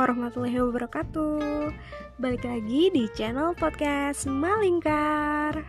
[0.00, 1.76] warahmatullahi wabarakatuh
[2.16, 5.60] Balik lagi di channel podcast Malingkar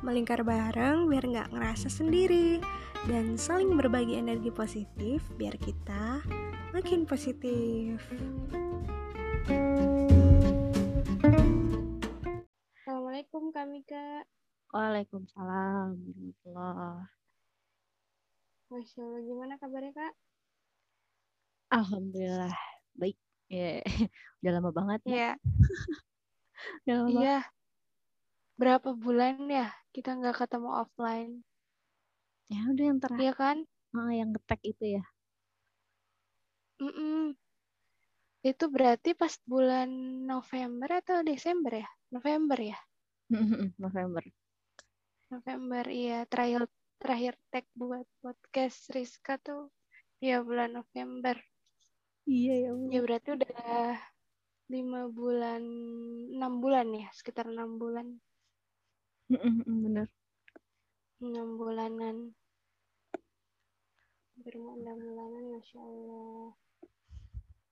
[0.00, 2.64] Melingkar bareng biar nggak ngerasa sendiri
[3.04, 6.24] Dan saling berbagi energi positif biar kita
[6.72, 8.00] makin positif
[12.72, 14.24] Assalamualaikum Kamika
[14.72, 17.08] Waalaikumsalam warahmatullah.
[18.68, 20.12] Masya Allah, gimana kabarnya kak?
[21.72, 22.52] Alhamdulillah
[23.00, 23.27] baik.
[23.48, 23.80] Ya,
[24.40, 25.14] udah lama banget ya.
[25.14, 25.28] Iya,
[26.84, 27.22] Udah lama banget.
[27.24, 27.38] iya.
[28.60, 31.32] Berapa bulan ya kita nggak ketemu offline,
[32.52, 33.58] Ya udah yang terakhir iya kan?
[33.96, 35.02] ah, yang ngetek itu ya.
[36.80, 37.34] Mm-mm.
[38.50, 39.88] Itu berarti pas bulan
[40.30, 41.88] November atau Desember ya?
[42.14, 42.78] November ya?
[43.82, 44.22] November.
[45.32, 46.24] November, iya.
[46.30, 46.62] Terakhir
[47.02, 49.70] terakhir tag buat podcast Rizka tuh
[50.26, 51.36] ya bulan November.
[52.28, 52.90] Iya ya Allah.
[52.92, 53.96] Ya berarti udah
[54.68, 55.64] lima bulan,
[56.36, 58.20] enam bulan ya, sekitar enam bulan,
[59.32, 60.12] Bener.
[61.24, 62.36] enam bulanan.
[64.44, 66.52] Mau enam bulanan, masya Allah.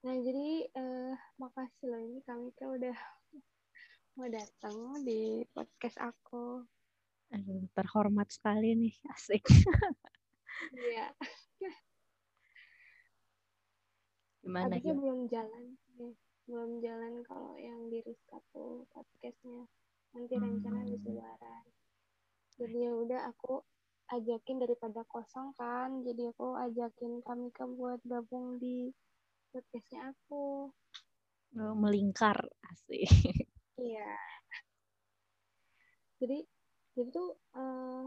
[0.05, 2.97] Nah jadi eh, makasih loh ini kami kan udah
[4.17, 6.65] mau datang di podcast aku.
[7.29, 8.95] Aduh, terhormat sekali nih.
[9.13, 9.45] Asik.
[10.73, 11.13] Iya.
[14.47, 14.99] Gimana Habisnya ya?
[15.03, 15.65] belum jalan,
[15.99, 16.15] nih.
[16.47, 19.67] belum jalan kalau yang di Rizka tuh podcastnya.
[20.15, 21.19] Nanti rencana habis Hmm.
[21.19, 21.65] lebaran.
[22.55, 23.59] Jadi ya udah aku
[24.07, 28.95] ajakin daripada kosong kan, jadi aku ajakin Kamika buat gabung di
[29.51, 30.71] podcastnya aku.
[31.59, 32.39] Oh, melingkar.
[32.71, 33.03] Asik.
[33.75, 34.15] Iya.
[36.23, 36.39] Jadi
[36.95, 38.03] jadi tuh eh,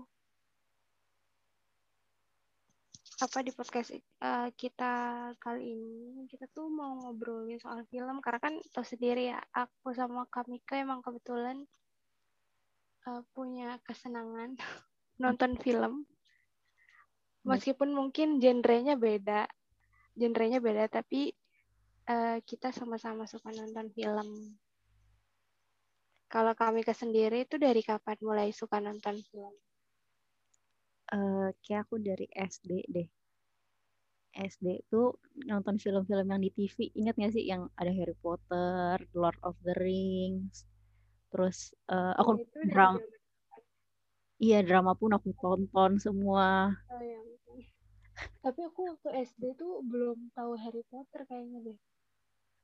[3.20, 4.92] apa di podcast eh, kita
[5.36, 8.24] kali ini kita tuh mau ngobrolin soal film.
[8.24, 11.60] Karena kan tau sendiri ya aku sama Kamika emang kebetulan
[13.04, 14.56] eh, punya kesenangan
[15.22, 16.08] nonton film.
[17.44, 19.48] Meskipun mungkin genrenya beda
[20.16, 21.32] genrenya beda tapi
[22.08, 24.28] eh, kita sama-sama suka nonton film.
[26.30, 29.52] Kalau Kamika sendiri itu dari kapan mulai suka nonton film
[31.16, 33.08] Eh, kayak aku dari SD deh.
[34.30, 35.18] SD tuh
[35.50, 36.76] nonton film-film yang di TV.
[36.94, 40.66] Ingat gak sih yang ada Harry Potter, Lord of the Rings.
[41.34, 43.18] Terus eh, aku itu dari dram zaman-
[44.40, 46.72] iya drama pun aku tonton semua.
[46.94, 47.20] Oh, ya.
[48.40, 51.78] Tapi aku waktu SD tuh belum tahu Harry Potter kayaknya deh.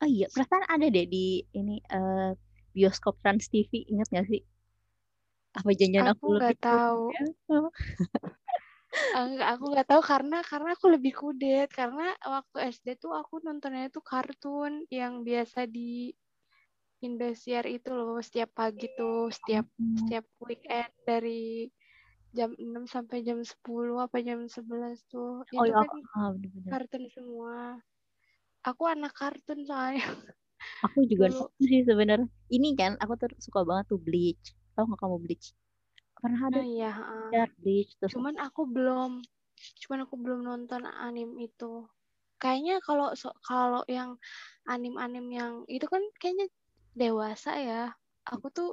[0.00, 2.30] Oh iya, perasaan ada deh di ini eh,
[2.72, 3.84] bioskop Trans TV.
[3.92, 4.40] Ingat gak sih?
[5.56, 7.00] Apa janjian Aku aku lebih tahu.
[7.16, 7.70] Ah,
[9.28, 12.02] Enggak, aku nggak tahu karena karena aku lebih kudet karena
[12.34, 16.12] waktu SD tuh aku nontonnya tuh kartun yang biasa di
[17.06, 19.96] Indosiar itu loh setiap pagi tuh setiap Hmm.
[20.00, 21.68] setiap weekend dari
[22.36, 26.72] jam 6 sampai jam 10 apa jam 11 tuh Oh itu iya, kan ah, bener-bener.
[26.72, 27.80] kartun semua.
[28.68, 30.04] Aku anak kartun soalnya
[30.84, 31.26] Aku juga
[31.66, 32.28] sih sebenarnya.
[32.56, 34.46] Ini kan aku tuh suka banget tuh Bleach.
[34.76, 35.46] Tahu nggak kamu Bleach?
[36.20, 36.90] Pernah ada Nah iya,
[37.32, 39.24] ya Bleach terus Cuman aku belum,
[39.82, 41.88] cuman aku belum nonton anim itu.
[42.36, 44.20] Kayaknya kalau so- kalau yang
[44.68, 46.46] anim-anim yang itu kan kayaknya
[46.92, 47.82] dewasa ya.
[48.28, 48.68] Aku tuh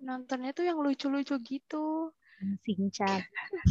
[0.00, 2.10] nontonnya tuh yang lucu-lucu gitu.
[2.64, 3.22] Shinchan.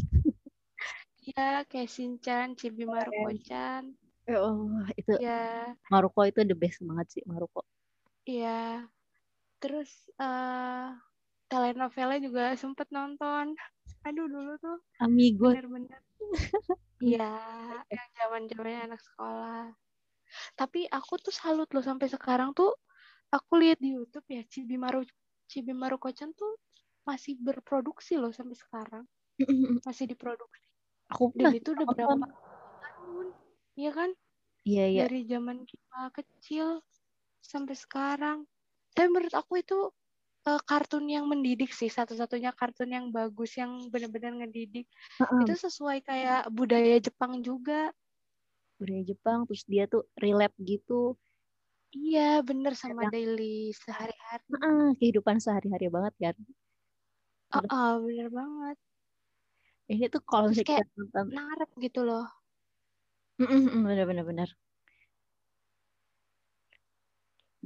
[1.22, 3.84] Ya, kayak Shinchan, Chibi Maruko-chan.
[4.30, 7.62] Oh, itu Ya, Maruko itu the best banget sih Maruko.
[8.26, 8.88] iya.
[9.62, 10.88] Terus eh
[11.52, 13.52] telenovela juga sempet nonton.
[14.08, 15.52] Aduh, dulu tuh Amigo.
[15.52, 16.00] bener-bener.
[17.02, 17.34] Iya,
[17.92, 19.74] yang zaman-zamannya anak sekolah.
[20.56, 22.72] Tapi aku tuh salut loh sampai sekarang tuh
[23.34, 25.04] aku lihat di YouTube ya Cibimaru
[25.52, 26.56] Cibimaru Kocan tuh
[27.04, 29.04] masih berproduksi loh sampai sekarang.
[29.88, 30.70] Masih diproduksi.
[31.10, 32.14] Aku Dan itu udah berapa
[32.86, 33.28] tahun?
[33.74, 34.10] Iya kan?
[34.62, 35.00] Iya iya.
[35.10, 36.86] Dari zaman kita kecil
[37.42, 38.46] sampai sekarang.
[38.94, 39.90] Tapi menurut aku itu
[40.50, 44.86] eh, kartun yang mendidik sih satu-satunya kartun yang bagus yang benar-benar ngedidik.
[45.20, 47.94] Heeh, Itu sesuai kayak budaya Jepang juga.
[48.80, 51.00] budaya Jepang terus dia tuh relate gitu.
[52.00, 53.44] Iya, bener sama Kadang daily
[53.84, 54.46] sehari-hari.
[54.52, 56.36] heeh, kehidupan sehari-hari banget kan.
[57.54, 58.78] Oh, Terus oh, bener banget.
[59.92, 62.26] ini tuh kalau Terus kayak nonton narep gitu loh.
[63.86, 64.50] bener-bener bener.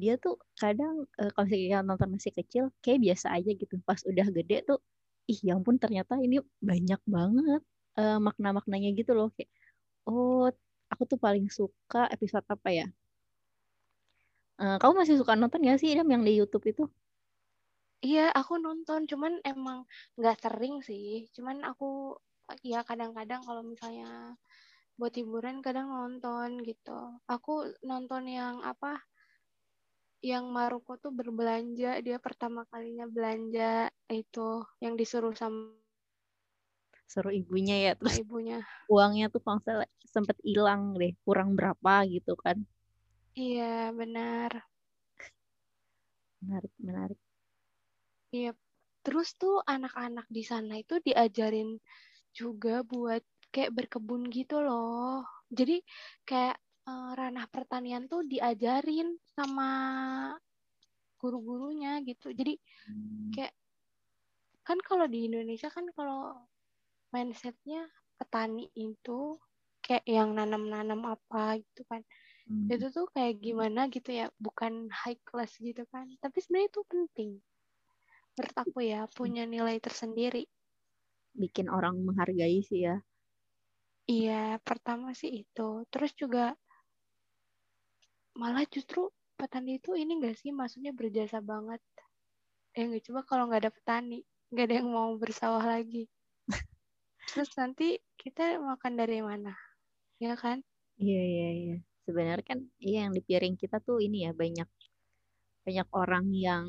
[0.02, 3.76] Dia tuh kadang eh, kalau misalnya nonton masih kecil kayak biasa aja gitu.
[3.88, 4.80] Pas udah gede tuh
[5.32, 6.36] ih ya ampun ternyata ini
[6.70, 7.62] banyak banget
[8.00, 9.50] eh, makna-maknanya gitu loh kayak
[10.10, 10.46] oh
[10.94, 12.86] aku tuh paling suka episode apa ya
[14.62, 16.84] Uh, kamu masih suka nonton gak sih Dam yang di YouTube itu?
[18.08, 19.80] Iya, aku nonton, cuman emang
[20.20, 21.08] nggak sering sih.
[21.36, 21.86] Cuman aku
[22.72, 24.08] ya kadang-kadang kalau misalnya
[25.00, 27.00] buat hiburan kadang nonton gitu.
[27.36, 27.52] Aku
[27.90, 28.92] nonton yang apa?
[30.26, 35.78] Yang Maruko tuh berbelanja, dia pertama kalinya belanja itu yang disuruh sama
[37.06, 38.66] suruh ibunya ya terus ibunya.
[38.90, 42.58] uangnya tuh kalau sempet hilang deh kurang berapa gitu kan.
[43.38, 44.52] Iya benar.
[46.42, 47.20] Menarik menarik.
[48.34, 48.52] Iya
[49.06, 51.78] terus tuh anak-anak di sana itu diajarin
[52.34, 53.22] juga buat
[53.54, 55.22] kayak berkebun gitu loh.
[55.54, 55.86] Jadi
[56.26, 59.70] kayak uh, ranah pertanian tuh diajarin sama
[61.20, 62.32] guru-gurunya gitu.
[62.32, 62.58] Jadi
[62.90, 63.34] hmm.
[63.34, 63.54] kayak
[64.66, 66.34] kan kalau di Indonesia kan kalau
[67.14, 67.86] mindsetnya
[68.18, 69.38] petani itu
[69.86, 72.02] kayak yang nanam-nanam apa gitu kan.
[72.46, 72.70] Hmm.
[72.70, 76.06] itu tuh kayak gimana gitu ya bukan high class gitu kan.
[76.22, 77.32] Tapi sebenarnya itu penting.
[78.38, 80.46] Menurut aku ya punya nilai tersendiri.
[81.34, 83.02] Bikin orang menghargai sih ya.
[84.06, 85.90] Iya pertama sih itu.
[85.90, 86.54] Terus juga
[88.36, 89.08] malah justru
[89.40, 90.52] petani itu ini enggak sih?
[90.52, 91.82] Maksudnya berjasa banget.
[92.76, 94.20] Ya nggak coba kalau nggak ada petani
[94.52, 96.06] nggak ada yang mau bersawah lagi.
[97.32, 99.56] Terus nanti kita makan dari mana?
[100.22, 100.62] Ya kan?
[101.00, 101.78] Iya iya iya.
[102.06, 104.70] Sebenarnya kan iya yang di piring kita tuh ini ya banyak
[105.66, 106.66] banyak orang yang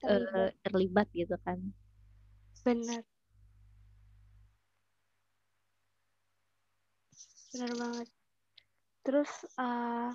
[0.00, 1.58] terlibat, uh, terlibat gitu kan.
[2.64, 3.02] Benar.
[7.50, 8.19] Benar banget
[9.10, 9.26] terus
[9.58, 10.14] uh,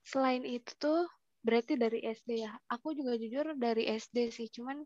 [0.00, 1.04] selain itu tuh
[1.44, 2.56] berarti dari SD ya?
[2.72, 4.80] Aku juga jujur dari SD sih cuman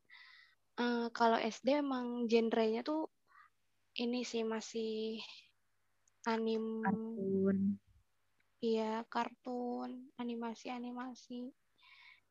[0.83, 3.07] uh, kalau SD emang genrenya tuh
[4.03, 5.23] ini sih masih
[6.27, 7.79] anim kartun.
[8.59, 11.55] Iya kartun animasi animasi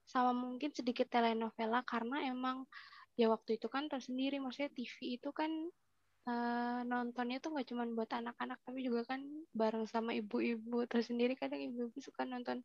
[0.04, 2.68] sama mungkin sedikit telenovela karena emang
[3.16, 4.44] ya waktu itu kan tersendiri.
[4.44, 5.48] Maksudnya TV itu kan
[6.30, 9.26] uh, nontonnya tuh nggak cuma buat anak-anak tapi juga kan
[9.58, 10.86] bareng sama ibu-ibu.
[10.86, 12.62] Tersendiri kadang ibu-ibu suka nonton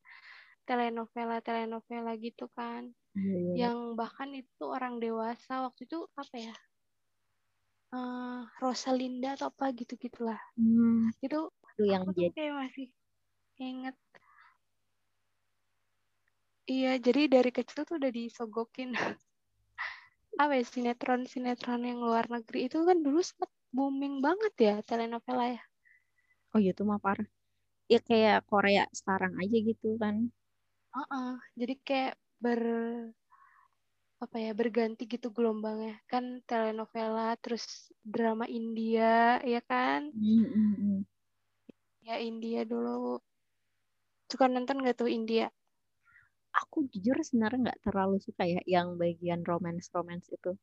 [0.69, 2.93] telenovela telenovela gitu kan.
[3.17, 3.55] Yeah, yeah.
[3.69, 6.55] yang bahkan itu orang dewasa waktu itu apa ya?
[7.95, 11.15] Uh, Rosalinda atau apa gitu gitulah hmm.
[11.23, 12.91] itu Aduh, yang aku tuh kayak masih
[13.63, 13.97] inget.
[16.65, 18.97] Iya jadi dari kecil tuh udah disogokin.
[20.41, 22.67] Apa ya sinetron sinetron yang luar negeri.
[22.67, 25.63] Itu kan dulu sempat booming banget ya telenovela ya.
[26.55, 27.27] Oh iya tuh mah parah
[27.91, 30.31] ya kayak Korea sekarang aja gitu kan.
[30.95, 31.43] Uh-uh.
[31.59, 32.63] jadi kayak ber
[34.23, 35.99] apa ya berganti gitu gelombangnya.
[36.07, 40.15] Kan telenovela terus drama India ya kan?
[40.15, 41.03] Mm-hmm.
[42.07, 43.19] ya India dulu.
[44.31, 45.51] Suka nonton gak tuh India?
[46.55, 50.55] Aku jujur sebenarnya nggak terlalu suka ya yang bagian romance romance itu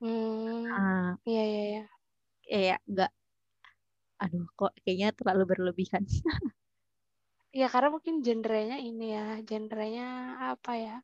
[0.00, 1.82] hmm uh, iya iya iya
[2.48, 3.10] kayak nggak
[4.20, 6.04] aduh kok kayaknya terlalu berlebihan
[7.50, 10.96] Ya karena mungkin genrenya ini ya, genrenya apa ya?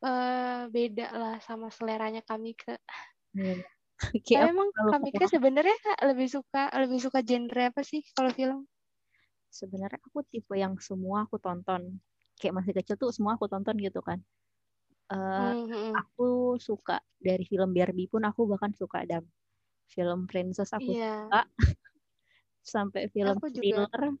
[0.00, 2.80] Uh, beda lah sama seleranya kami ke.
[4.00, 5.76] Okay, emang kami ke sebenarnya
[6.08, 8.64] lebih suka lebih suka genre apa sih kalau film?
[9.52, 12.00] Sebenarnya aku tipe yang semua aku tonton.
[12.40, 14.24] Kayak masih kecil tuh semua aku tonton gitu kan.
[15.10, 15.90] Uh, mm-hmm.
[15.98, 19.26] Aku suka dari film Barbie pun aku bahkan suka dan
[19.90, 21.26] film princess aku yeah.
[21.26, 21.42] suka.
[22.62, 24.14] Sampai film aku thriller juga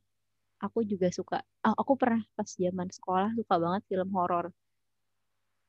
[0.60, 1.38] aku juga suka.
[1.62, 4.50] Oh, aku pernah pas zaman sekolah suka banget film horor.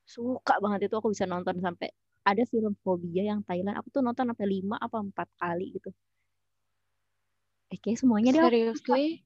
[0.10, 1.94] Suka banget itu aku bisa nonton sampai
[2.26, 3.78] ada film fobia yang Thailand.
[3.80, 5.94] Aku tuh nonton sampai lima apa empat kali gitu.
[7.72, 9.24] Eh kayak semuanya deh gue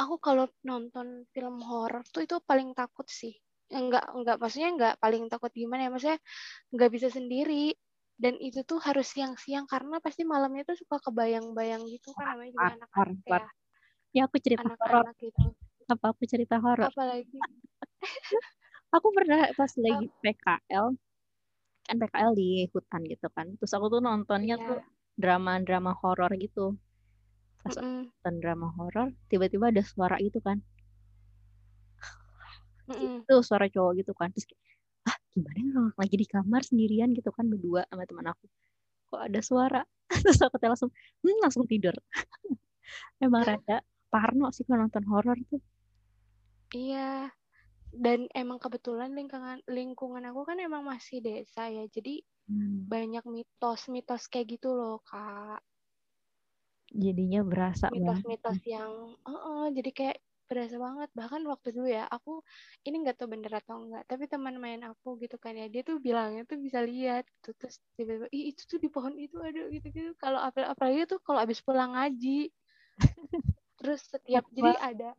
[0.00, 3.36] aku kalau nonton film horor tuh itu paling takut sih
[3.70, 6.18] enggak enggak maksudnya enggak paling takut gimana ya maksudnya
[6.74, 7.74] enggak bisa sendiri
[8.20, 12.68] dan itu tuh harus siang-siang karena pasti malamnya tuh suka kebayang-bayang gitu kan namanya juga
[12.76, 13.40] anak-anak ya
[14.10, 15.06] Ya aku cerita horor.
[15.22, 15.46] Gitu.
[15.86, 16.90] Apa aku cerita horor?
[16.90, 17.30] Apalagi.
[18.96, 20.86] aku pernah pas lagi PKL
[21.86, 23.54] kan PKL di hutan gitu kan.
[23.58, 24.66] Terus aku tuh nontonnya yeah.
[24.66, 24.80] tuh
[25.14, 26.74] drama-drama horor gitu.
[27.62, 28.02] Pas mm -mm.
[28.10, 30.58] nonton drama horor, tiba-tiba ada suara itu kan.
[32.90, 33.16] Mm -mm.
[33.24, 34.34] Itu suara cowok gitu kan.
[34.34, 34.46] Terus
[35.08, 38.44] ah gimana kalau lagi di kamar sendirian gitu kan berdua sama teman aku.
[39.14, 39.82] Kok ada suara?
[40.26, 40.90] Terus aku langsung,
[41.22, 41.94] hmm, langsung tidur.
[43.24, 45.62] Emang rada parno sih kalau nonton horor tuh.
[46.74, 47.30] Iya.
[47.90, 51.86] Dan emang kebetulan lingkungan lingkungan aku kan emang masih desa ya.
[51.90, 52.86] Jadi hmm.
[52.86, 55.62] banyak mitos-mitos kayak gitu loh, Kak.
[56.90, 60.18] jadinya berasa mitos-mitos yang uh -uh, jadi kayak
[60.50, 61.08] berasa banget.
[61.14, 62.42] Bahkan waktu dulu ya aku
[62.82, 66.02] ini nggak tahu bener atau enggak tapi teman main aku gitu kan ya dia tuh
[66.02, 69.86] bilangnya tuh bisa lihat gitu terus tiba-tiba ih itu tuh di pohon itu ada gitu
[69.94, 72.50] gitu kalau apalagi tuh kalau abis pulang ngaji.
[73.78, 75.10] Terus setiap jadi ada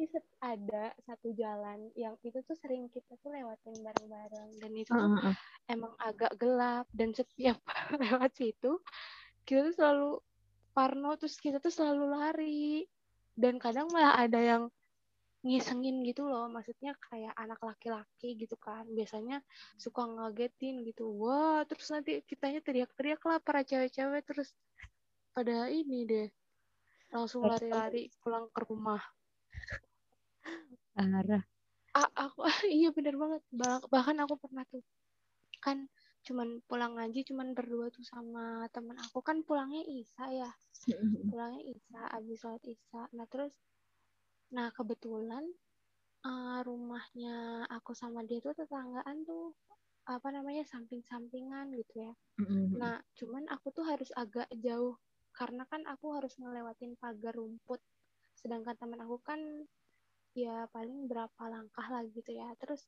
[0.00, 0.06] ini
[0.40, 5.28] ada satu jalan yang itu tuh sering kita tuh lewatin bareng-bareng dan itu tuh uh,
[5.30, 5.36] uh,
[5.68, 7.58] emang agak gelap dan setiap
[8.02, 8.80] lewat situ
[9.44, 10.10] kita tuh selalu
[10.70, 12.86] parno terus kita tuh selalu lari
[13.40, 14.62] dan kadang malah ada yang
[15.40, 18.84] ngisengin gitu loh maksudnya kayak anak laki-laki gitu kan.
[18.92, 19.40] Biasanya
[19.80, 21.08] suka ngagetin gitu.
[21.16, 24.52] Wah terus nanti kitanya teriak-teriak lah para cewek-cewek terus
[25.32, 26.28] pada ini deh
[27.10, 29.00] langsung lari-lari pulang ke rumah.
[31.00, 31.42] Arah
[31.96, 33.42] ah, aku iya bener banget.
[33.88, 34.84] Bahkan aku pernah tuh
[35.60, 35.88] kan
[36.20, 39.24] cuman pulang ngaji cuman berdua tuh sama temen aku.
[39.24, 40.50] Kan pulangnya Isa ya.
[41.28, 43.08] Pulangnya Isa abis sholat Isa.
[43.16, 43.52] Nah terus
[44.50, 45.46] nah kebetulan
[46.26, 49.54] uh, rumahnya aku sama dia tuh tetanggaan tuh
[50.08, 52.12] apa namanya samping-sampingan gitu ya.
[52.76, 54.98] Nah cuman aku tuh harus agak jauh
[55.30, 57.78] karena kan aku harus ngelewatin pagar rumput.
[58.34, 59.40] Sedangkan teman aku kan
[60.34, 62.50] ya paling berapa langkah lah gitu ya.
[62.58, 62.84] Terus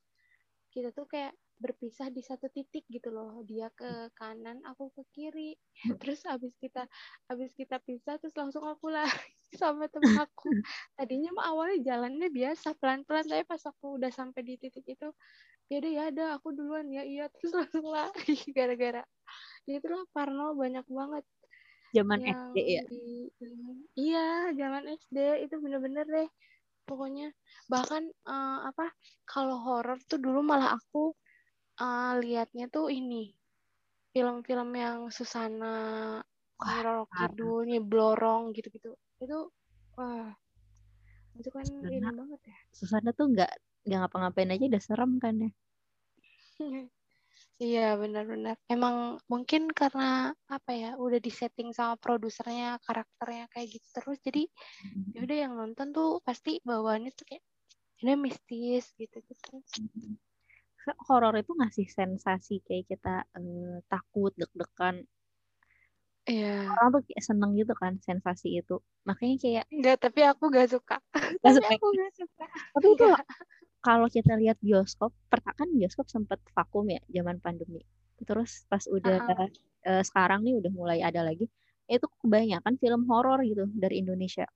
[0.73, 3.42] kita tuh kayak berpisah di satu titik gitu loh.
[3.44, 5.52] Dia ke kanan aku ke kiri.
[6.00, 6.87] Terus abis kita
[7.28, 9.06] abis kita pisah terus langsung aku lah
[9.61, 10.50] sama temen aku.
[10.97, 15.09] Tadinya mah awalnya jalannya biasa pelan pelan tapi pas aku udah sampai di titik itu
[15.71, 16.88] ya udah ya ada aku duluan.
[16.90, 17.25] Ya iya.
[17.37, 19.02] Terus langsung lari gara-gara
[19.66, 21.25] ya itulah Parno banyak banget.
[21.92, 22.82] Zaman SD ya?
[22.88, 23.28] di,
[24.00, 26.28] iya zaman SD itu bener-bener deh
[26.88, 27.30] pokoknya.
[27.68, 28.90] Bahkan uh, apa
[29.28, 31.12] kalau horor tuh dulu malah aku
[31.81, 33.33] uh, liatnya tuh ini
[34.12, 35.75] film-film yang Susana
[36.61, 38.93] Nyiroro Kidul, Blorong gitu-gitu.
[39.19, 39.50] Itu
[39.97, 40.31] wah
[41.33, 42.59] itu kan Susana, ini banget ya.
[42.71, 43.52] Susana tuh nggak
[43.88, 45.50] nggak ngapa-ngapain aja udah serem kan ya.
[47.62, 48.59] Iya benar-benar.
[48.67, 55.14] Emang mungkin karena apa ya udah disetting sama produsernya karakternya kayak gitu terus jadi mm-hmm.
[55.14, 57.45] ya udah yang nonton tuh pasti bawaannya tuh kayak
[58.02, 59.62] ini mistis gitu gitu.
[59.79, 60.32] Mm-hmm
[61.07, 65.07] horor itu ngasih sensasi kayak kita uh, takut deg-degan
[66.23, 66.71] Iya.
[66.71, 68.79] Orang tuh kayak seneng gitu kan sensasi itu.
[69.03, 71.03] Makanya kayak enggak, tapi aku gak suka.
[71.43, 71.67] Gak suka.
[71.75, 72.45] aku gak suka.
[72.79, 73.07] Tapi itu
[73.83, 77.83] kalau kita lihat bioskop, pertama kan bioskop sempat vakum ya zaman pandemi.
[78.23, 79.51] Terus pas udah uh -uh.
[79.83, 81.51] Uh, sekarang nih udah mulai ada lagi,
[81.91, 84.47] itu kebanyakan film horor gitu dari Indonesia.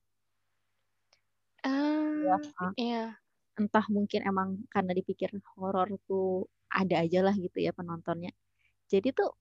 [1.66, 2.38] Uh, ya,
[2.78, 3.04] iya
[3.56, 8.32] entah mungkin emang karena dipikir horor tuh ada aja lah gitu ya penontonnya.
[8.86, 9.32] Jadi tuh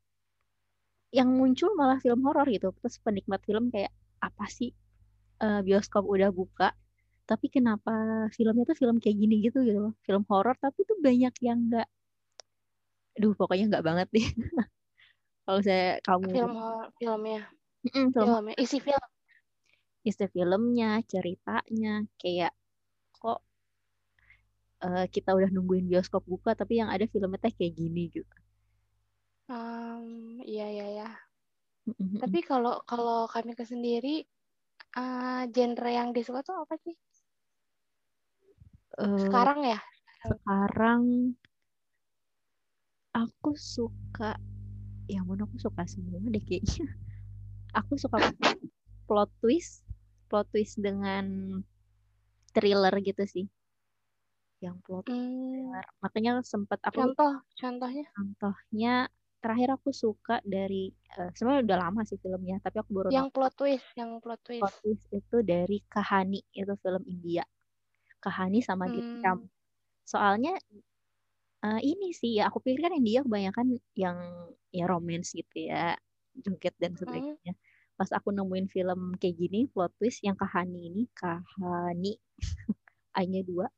[1.14, 2.72] yang muncul malah film horor gitu.
[2.82, 3.92] Terus penikmat film kayak
[4.24, 4.72] apa sih?
[5.36, 6.72] Uh, bioskop udah buka
[7.26, 7.92] tapi kenapa
[8.38, 9.94] filmnya tuh film kayak gini gitu gitu loh.
[10.06, 11.90] Film horor tapi tuh banyak yang enggak
[13.16, 14.28] aduh pokoknya enggak banget nih
[15.48, 16.54] kalau saya kamu film
[17.00, 17.42] filmnya?
[17.86, 18.26] Mm, film.
[18.28, 19.08] filmnya isi film?
[20.06, 22.54] Isi filmnya ceritanya kayak
[24.86, 28.36] uh, kita udah nungguin bioskop buka tapi yang ada filmnya teh kayak gini gitu.
[29.50, 31.10] Um, iya iya ya.
[32.22, 34.26] Tapi kalau kalau kami ke sendiri
[34.98, 36.96] uh, genre yang disuka tuh apa sih?
[38.98, 39.80] Uh, sekarang ya?
[40.26, 41.34] Sekarang
[43.14, 44.38] aku suka
[45.06, 46.86] yang mana aku suka semua deh kayaknya.
[47.76, 48.32] Aku suka
[49.04, 49.84] plot twist,
[50.32, 51.60] plot twist dengan
[52.56, 53.52] thriller gitu sih
[54.66, 55.70] yang plot hmm.
[56.02, 58.94] makanya sempat aku contoh contohnya contohnya
[59.46, 60.90] terakhir aku suka dari
[61.22, 64.66] uh, sebenarnya udah lama sih filmnya tapi aku baru yang plot twist yang plot twist
[64.66, 67.46] plot twist itu dari Kahani itu film India
[68.18, 69.22] Kahani sama hmm.
[70.02, 70.58] soalnya
[71.62, 74.18] uh, ini sih ya aku pikir kan India kebanyakan yang
[74.74, 75.94] ya romance gitu ya
[76.42, 77.06] joget dan hmm.
[77.06, 77.98] sebagainya hmm.
[78.02, 82.18] pas aku nemuin film kayak gini plot twist yang Kahani ini Kahani
[83.18, 83.70] hanya dua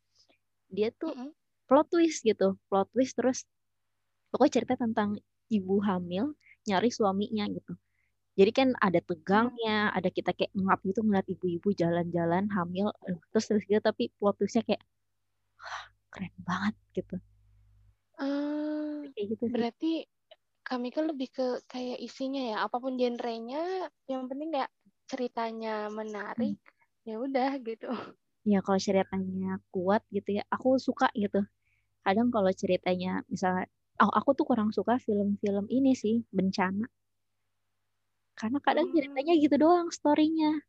[0.72, 1.32] dia tuh mm -hmm.
[1.68, 3.44] plot twist gitu plot twist terus
[4.32, 6.36] pokoknya cerita tentang ibu hamil
[6.68, 7.74] nyari suaminya gitu
[8.38, 13.50] jadi kan ada tegangnya ada kita kayak ngap gitu ngeliat ibu-ibu jalan-jalan hamil eh, terus
[13.50, 14.84] terus gitu tapi plot twistnya kayak
[16.14, 17.16] keren banget gitu
[18.22, 19.54] uh, kayak gitu sih.
[19.54, 19.94] berarti
[20.68, 24.72] kami kan lebih ke kayak isinya ya apa pun genrenya yang penting kayak
[25.08, 27.08] ceritanya menarik hmm.
[27.08, 27.88] ya udah gitu
[28.48, 31.44] ya kalau ceritanya kuat gitu ya aku suka gitu.
[32.08, 33.68] Kadang kalau ceritanya misalnya
[34.00, 36.88] oh, aku tuh kurang suka film-film ini sih bencana.
[38.40, 40.64] Karena kadang ceritanya gitu doang storynya.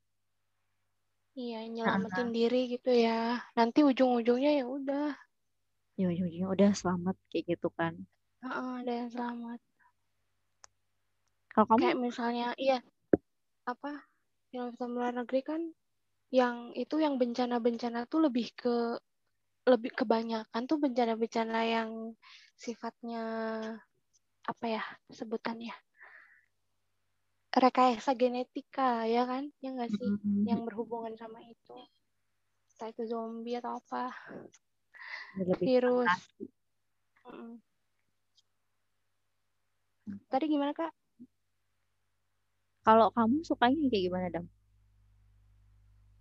[1.38, 3.38] Iya nyelamatin diri gitu ya.
[3.54, 5.14] Nanti ujung-ujungnya ya udah.
[5.94, 7.94] Ya ujung-ujungnya udah selamat kayak gitu kan.
[8.42, 9.60] Uh, ada yang selamat.
[11.54, 11.78] Kalau kamu?
[11.78, 12.82] Kayak misalnya iya
[13.68, 14.02] apa
[14.50, 15.60] film-film luar negeri kan
[16.28, 19.00] yang itu yang bencana-bencana tuh lebih ke
[19.68, 21.90] lebih kebanyakan tuh bencana-bencana yang
[22.56, 23.24] sifatnya
[24.44, 24.82] apa ya
[25.12, 25.72] sebutannya?
[27.52, 29.48] Rekayasa genetika ya kan?
[29.60, 30.08] Ya nggak sih?
[30.08, 30.44] Mm-hmm.
[30.48, 31.76] yang berhubungan sama itu.
[32.76, 34.12] Entah itu zombie atau apa.
[35.36, 36.12] Lebih virus.
[37.28, 37.56] mm.
[40.28, 40.92] tadi gimana kak?
[42.84, 44.48] Kalau kamu sukanya kayak gimana dong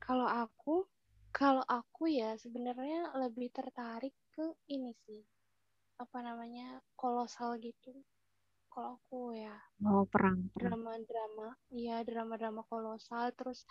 [0.08, 0.88] kalau aku
[1.36, 5.20] kalau aku ya sebenarnya lebih tertarik ke ini sih.
[6.00, 7.92] Apa namanya kolosal gitu.
[8.72, 9.54] Kalau aku ya.
[9.84, 13.36] Oh perang drama-drama iya drama-drama kolosal.
[13.36, 13.68] Terus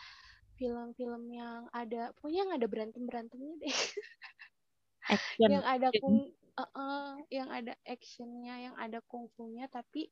[0.61, 3.73] film-film yang ada pokoknya yang ada berantem berantemnya deh.
[5.17, 5.49] Action.
[5.49, 6.19] Yang ada kung
[6.61, 10.11] uh, uh, yang ada actionnya yang ada kungfunya tapi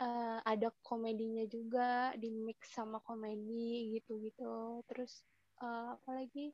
[0.00, 4.82] uh, ada komedinya juga di mix sama komedi gitu-gitu.
[4.90, 5.22] Terus
[5.62, 6.50] uh, apa lagi?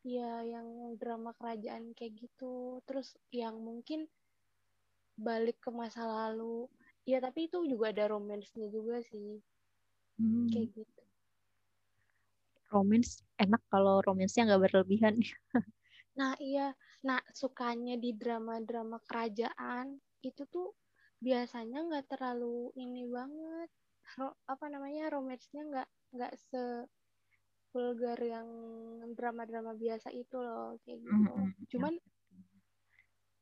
[0.00, 2.80] Ya yang drama kerajaan kayak gitu.
[2.88, 4.08] Terus yang mungkin
[5.20, 6.64] balik ke masa lalu.
[7.04, 9.40] Ya tapi itu juga ada romansnya juga sih.
[10.20, 10.52] Hmm.
[10.52, 11.02] kayak gitu.
[12.70, 13.24] Romance?
[13.40, 15.20] Enak kalau romansnya nggak berlebihan.
[16.18, 16.74] Nah iya.
[17.06, 20.74] Nah sukanya di drama-drama kerajaan itu tuh
[21.20, 23.68] biasanya nggak terlalu ini banget
[24.18, 26.88] Ro, apa namanya romansnya nggak nggak se
[27.70, 28.48] vulgar yang
[29.14, 31.50] drama-drama biasa itu loh kayak gitu mm -hmm.
[31.70, 31.94] cuman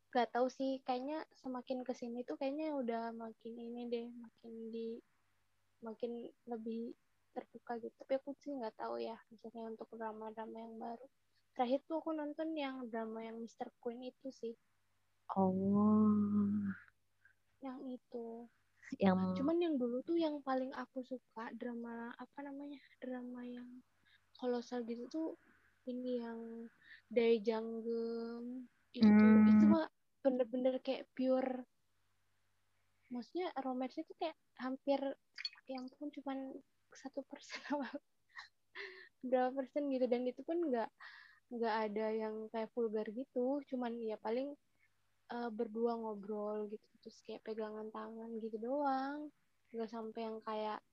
[0.09, 4.89] gak tahu sih kayaknya semakin ke sini tuh kayaknya udah makin ini deh makin di
[5.85, 6.97] makin lebih
[7.37, 11.07] terbuka gitu tapi aku sih nggak tahu ya misalnya untuk drama-drama yang baru
[11.53, 13.69] terakhir tuh aku nonton yang drama yang Mr.
[13.79, 14.57] Queen itu sih
[15.37, 15.53] oh
[17.63, 18.47] yang itu.
[18.97, 23.69] Yang cuman yang dulu tuh yang paling aku suka drama apa namanya drama yang
[24.39, 25.29] kolosal gitu tuh
[25.91, 26.41] ini yang
[27.11, 29.05] dari Janggem itu.
[29.05, 29.45] Hmm.
[29.45, 29.87] itu mah
[30.25, 31.65] bener-bener kayak pure
[33.09, 35.01] maksudnya romance itu kayak hampir
[35.69, 36.53] yang pun cuman
[36.93, 37.61] satu persen
[39.25, 40.09] berapa persen gitu.
[40.09, 40.89] Dan itu pun nggak
[41.49, 43.61] nggak ada yang kayak vulgar gitu.
[43.69, 44.53] Cuman ya paling
[45.33, 49.33] uh, berdua ngobrol gitu terus kayak pegangan tangan gitu doang.
[49.73, 50.85] Nggak sampai yang kayak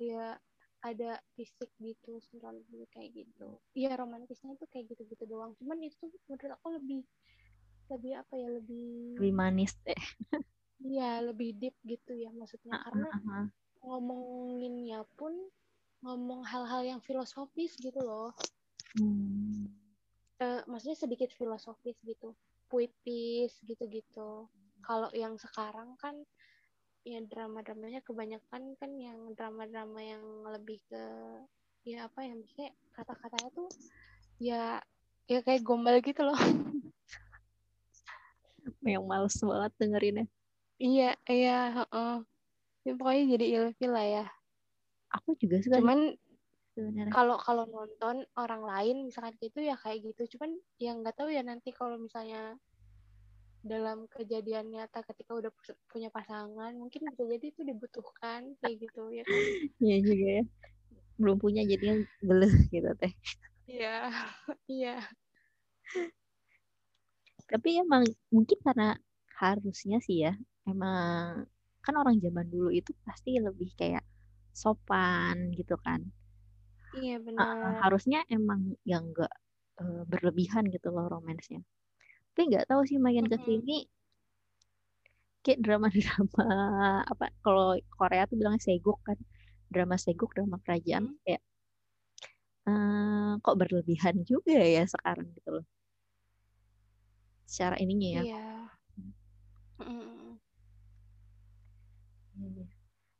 [0.00, 0.40] ya
[0.80, 2.56] ada fisik gitu sentuhan
[2.88, 3.60] kayak gitu.
[3.76, 5.52] Iya romantisnya itu kayak gitu gitu doang.
[5.60, 7.04] Cuman itu menurut aku lebih
[7.92, 10.00] lebih apa ya lebih lebih manis deh.
[10.80, 12.80] Iya lebih deep gitu ya maksudnya.
[12.80, 13.46] Uh, karena uh, uh.
[13.84, 15.36] ngomonginnya pun
[16.00, 18.32] ngomong hal-hal yang filosofis gitu loh.
[18.96, 19.68] Hmm.
[20.40, 22.32] uh, maksudnya sedikit filosofis gitu.
[22.72, 24.48] Puitis gitu-gitu
[24.88, 26.16] kalau yang sekarang kan
[27.04, 31.04] ya drama-dramanya kebanyakan kan yang drama-drama yang lebih ke
[31.84, 33.68] ya apa ya maksudnya kata-katanya tuh
[34.40, 34.80] ya
[35.28, 36.36] ya kayak gombal gitu loh.
[38.84, 40.26] Yang males banget dengerinnya.
[40.80, 42.24] Iya iya uh,
[42.84, 44.24] ya, pokoknya jadi ilfil lah ya.
[45.12, 46.16] Aku juga suka cuman
[47.10, 50.36] kalau kalau nonton orang lain misalkan gitu ya kayak gitu.
[50.36, 52.56] Cuman yang nggak tahu ya nanti kalau misalnya
[53.62, 55.50] dalam kejadian nyata ketika udah
[55.90, 59.42] punya pasangan mungkin bisa jadi itu dibutuhkan kayak gitu ya kan?
[59.82, 60.44] Iya juga ya.
[61.18, 63.12] Belum punya jadi yang geles gitu teh.
[63.66, 64.10] Iya
[64.70, 64.96] iya.
[67.48, 68.94] Tapi emang mungkin karena
[69.38, 70.34] harusnya sih ya
[70.66, 71.46] emang
[71.82, 74.04] kan orang zaman dulu itu pasti lebih kayak
[74.54, 76.02] sopan gitu kan.
[76.96, 77.44] Iya benar.
[77.44, 79.32] uh, harusnya emang yang enggak
[79.76, 81.60] uh, berlebihan gitu loh romansnya
[82.38, 83.90] tapi nggak tahu sih makin ke sini
[85.42, 86.46] kayak drama-drama
[87.10, 89.18] apa kalau Korea tuh bilangnya seguk kan
[89.66, 91.18] drama seguk drama kerajaan hmm.
[91.26, 91.42] kayak
[92.70, 95.66] uh, kok berlebihan juga ya sekarang gitu loh
[97.48, 98.22] secara ininya ya.
[98.22, 98.46] Iya.
[99.82, 100.30] Mm.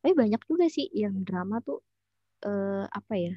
[0.05, 1.81] Tapi banyak juga sih yang drama tuh
[2.45, 3.35] uh, apa ya?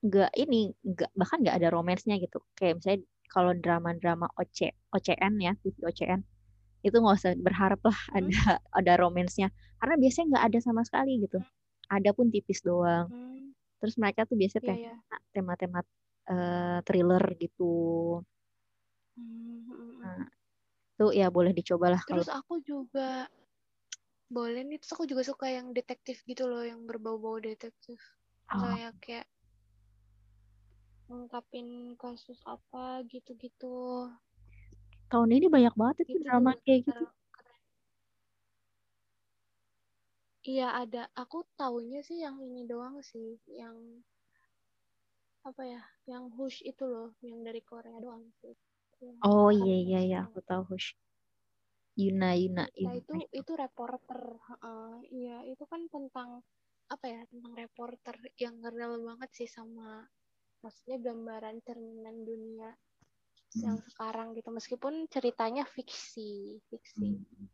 [0.00, 2.40] Nggak ini, nggak bahkan nggak ada romansnya gitu.
[2.56, 6.20] Kayak misalnya kalau drama-drama OC, OCN ya, TV OCN
[6.82, 8.18] itu nggak usah berharap lah hmm.
[8.18, 8.42] ada
[8.74, 11.40] ada romansnya karena biasanya nggak ada sama sekali gitu.
[11.88, 13.08] Ada pun tipis doang.
[13.08, 13.56] Hmm.
[13.80, 15.20] Terus mereka tuh biasanya yeah, yeah.
[15.32, 15.80] tema-tema
[16.30, 18.20] uh, thriller gitu
[19.12, 20.24] Hmm, nah,
[20.96, 22.40] itu ya boleh dicobalah terus kalau...
[22.40, 23.28] aku juga
[24.32, 28.00] boleh nih terus aku juga suka yang detektif gitu loh yang berbau-bau detektif
[28.52, 29.26] Oh, misalnya kayak
[31.12, 31.68] ngungkapin
[32.00, 34.08] kasus apa gitu-gitu
[35.12, 37.04] tahun ini banyak banget itu itu drama kayak gitu.
[40.48, 43.76] iya ada aku taunya sih yang ini doang sih yang
[45.44, 48.54] apa ya yang Hush itu loh yang dari Korea doang sih
[49.02, 50.32] Yang Oh iya iya iya, doang.
[50.32, 50.88] aku tahu Hush.
[52.00, 52.98] Yuna Yuna ya Yuna.
[53.00, 54.92] itu itu reporter heeh.
[55.12, 56.40] iya itu kan tentang
[56.94, 60.08] apa ya tentang reporter yang real banget sih sama
[60.64, 62.70] maksudnya gambaran cerminan dunia
[63.64, 67.48] yang sekarang gitu meskipun ceritanya fiksi fiksi Hmm.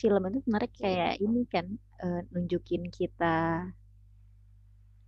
[0.00, 1.66] Film itu sebenarnya Ya, kayak ini kan
[2.02, 3.36] eh, nunjukin kita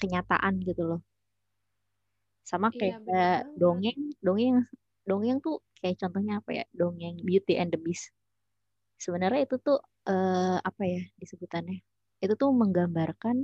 [0.01, 1.01] kenyataan gitu loh.
[2.51, 4.57] Sama iya kayak bener banget dongeng, dongeng,
[5.09, 6.65] dongeng tuh kayak contohnya apa ya?
[6.81, 8.05] Dongeng Beauty and the Beast.
[9.05, 9.79] Sebenarnya itu tuh
[10.13, 11.77] eh, apa ya disebutannya?
[12.23, 13.37] Itu tuh menggambarkan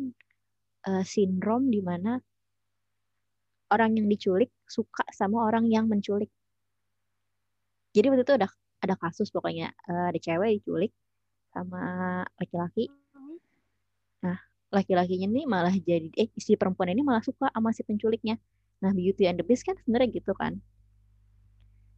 [0.88, 2.11] eh, sindrom di mana
[3.73, 6.33] orang yang diculik suka sama orang yang menculik.
[7.93, 10.93] Jadi waktu itu ada ada kasus pokoknya eh, ada cewek diculik
[11.53, 11.83] sama
[12.39, 12.87] laki-laki.
[14.23, 14.39] Hmm.
[14.69, 18.37] Laki-lakinya ini malah jadi eh si perempuan ini malah suka sama si penculiknya.
[18.79, 20.61] Nah, Beauty and the Beast kan sebenarnya gitu kan.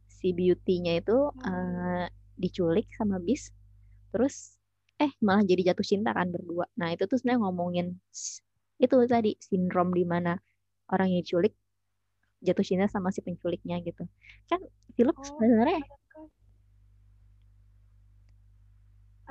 [0.07, 2.07] Si Beauty-nya itu eh,
[2.39, 3.53] diculik sama Beast,
[4.15, 4.57] terus
[4.97, 6.65] eh malah jadi jatuh cinta kan berdua.
[6.79, 7.87] Nah, itu tuh sebenarnya ngomongin
[8.81, 10.33] itu tadi sindrom di mana
[10.93, 11.53] orang yang diculik
[12.41, 14.03] jatuh cinta sama si penculiknya gitu.
[14.49, 14.59] Kan
[14.97, 16.35] film oh sebenarnya ada kas-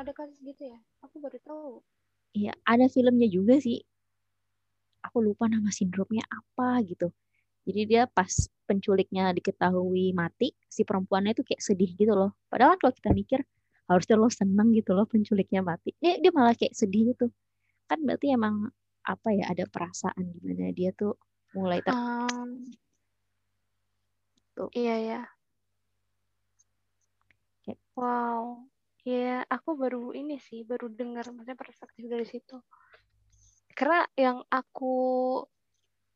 [0.00, 1.70] ada kasus gitu ya aku baru tahu
[2.32, 3.82] ya ada filmnya juga sih.
[5.00, 7.08] Aku lupa nama sindromnya apa gitu.
[7.64, 8.28] Jadi dia pas
[8.68, 12.32] penculiknya diketahui mati, si perempuannya itu kayak sedih gitu loh.
[12.52, 13.40] Padahal kalau kita mikir
[13.90, 15.92] harusnya lo seneng gitu loh penculiknya mati.
[15.98, 17.32] Dia, dia malah kayak sedih gitu.
[17.88, 18.68] Kan berarti emang
[19.04, 21.16] apa ya ada perasaan di mana dia tuh
[21.56, 22.70] mulai ter Um,
[24.54, 24.68] Tuh.
[24.74, 25.20] iya ya
[27.66, 28.66] Kayak- wow
[29.00, 32.60] Iya, aku baru ini sih, baru dengar maksudnya perspektif dari situ.
[33.72, 34.92] Karena yang aku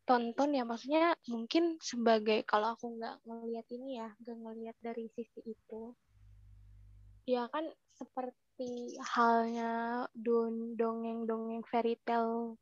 [0.05, 5.41] tonton ya, maksudnya mungkin sebagai kalau aku nggak ngelihat ini ya, nggak ngelihat dari sisi
[5.49, 5.97] itu,
[7.25, 12.61] ya kan seperti halnya don dongeng-dongeng fairy tale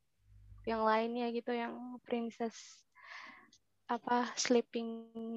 [0.70, 1.74] yang lainnya gitu, yang
[2.06, 2.56] princess
[3.94, 4.88] apa Sleeping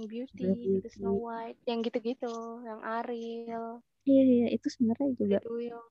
[0.09, 0.49] Beauty,
[0.81, 1.25] gitu Snow Beauty.
[1.27, 2.33] White, yang gitu-gitu,
[2.67, 3.65] yang Ariel,
[4.09, 5.87] Iya, iya, itu sebenarnya juga Duyung.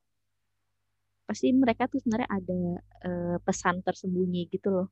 [1.28, 2.58] pasti mereka tuh sebenarnya ada
[3.08, 4.86] eh, pesan tersembunyi gitu loh.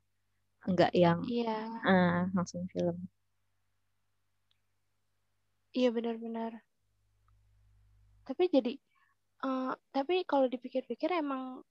[0.69, 2.97] Enggak yang Iya, ah, langsung film.
[5.79, 6.53] iya benar-benar.
[8.27, 8.73] Tapi jadi,
[9.49, 11.63] eh, tapi kalau dipikir-pikir emang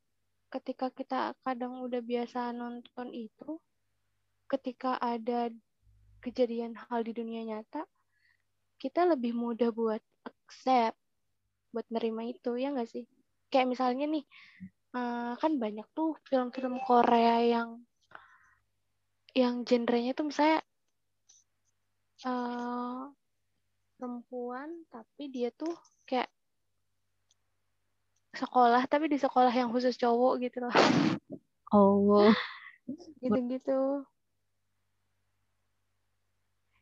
[0.51, 3.57] ketika kita kadang udah biasa nonton itu,
[4.51, 5.47] ketika ada
[6.19, 7.87] kejadian hal di dunia nyata,
[8.75, 10.99] kita lebih mudah buat accept,
[11.71, 13.07] buat nerima itu, ya nggak sih?
[13.47, 14.23] Kayak misalnya nih,
[14.99, 17.79] eh, kan banyak tuh film-film Korea yang
[19.31, 20.59] yang genrenya tuh misalnya
[22.27, 23.03] eh,
[23.95, 25.71] perempuan tapi dia tuh
[26.03, 26.27] kayak
[28.31, 30.73] sekolah tapi di sekolah yang khusus cowok gitu loh.
[31.71, 32.31] Oh,
[33.23, 34.03] gitu-gitu.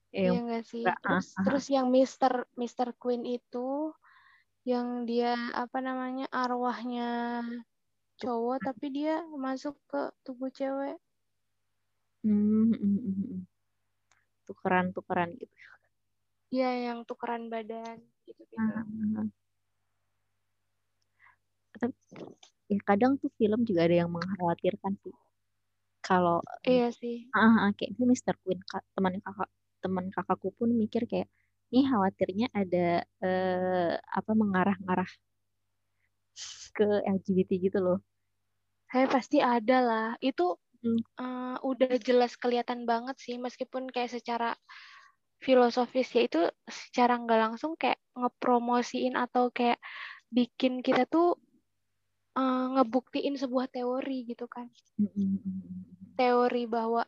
[0.09, 0.85] Yang iya nggak sih?
[0.85, 3.93] enggak, ah, terus ah, terus yang Mister Mister Queen itu
[4.65, 7.41] yang dia apa namanya arwahnya
[8.19, 10.97] cowok tapi dia masuk ke tubuh cewek.
[12.19, 13.41] Hmm, hmm, hmm,
[14.43, 15.55] tukeran tukeran gitu.
[16.49, 18.59] ya yang tukeran badan gitu gitu.
[21.81, 21.95] Tapi
[22.71, 25.15] ya kadang tuh film juga ada yang mengkhawatirkan sih.
[26.07, 26.37] Kalau
[26.67, 28.35] iya sih ah, ah, kayak itu Mr.
[28.43, 28.59] Queen
[28.95, 29.49] teman kakak
[29.83, 31.27] teman kakakku pun mikir kayak
[31.71, 35.09] ini khawatirnya ada eh, apa mengarah-ngarah
[36.77, 37.97] ke LGBT gitu loh.
[38.91, 41.03] saya pasti ada lah itu Hmm.
[41.19, 44.55] eh, udah jelas kelihatan banget sih meskipun kayak secara
[45.43, 49.79] filosofis ya itu secara nggak langsung kayak ngepromosiin atau kayak
[50.31, 51.39] bikin kita tuh
[52.39, 54.71] eh, ngebuktiin sebuah teori gitu kan
[56.15, 57.03] teori bahwa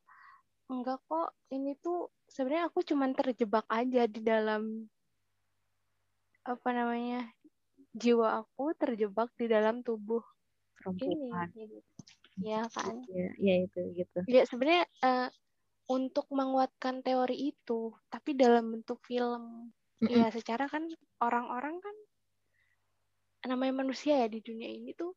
[0.72, 4.88] enggak kok ini tuh sebenarnya aku cuman terjebak aja di dalam
[6.48, 7.28] apa namanya
[7.92, 10.24] jiwa aku terjebak di dalam tubuh
[10.98, 11.48] ini Perempuan.
[11.54, 11.78] gitu.
[12.42, 14.20] ya kan Ya, ya itu gitu.
[14.32, 15.30] ya sebenarnya eh,
[15.92, 19.70] untuk menguatkan teori itu tapi dalam bentuk film
[20.02, 20.18] Mm, mm.
[20.18, 20.90] ya secara kan
[21.22, 21.96] orang-orang kan
[23.50, 25.12] namanya manusia ya di dunia ini tuh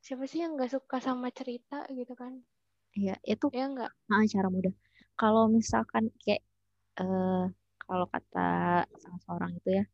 [0.00, 2.40] siapa sih yang nggak suka sama cerita gitu kan
[2.98, 4.74] Iya, itu ya nggak ah, cara mudah.
[5.14, 6.42] Kalau misalkan kayak
[7.00, 7.44] eh,
[7.86, 8.48] kalau kata
[9.02, 9.84] salah seorang itu ya,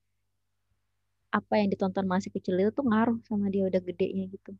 [1.38, 4.52] apa yang ditonton masih kecil itu tuh ngaruh sama dia udah gedenya gitu.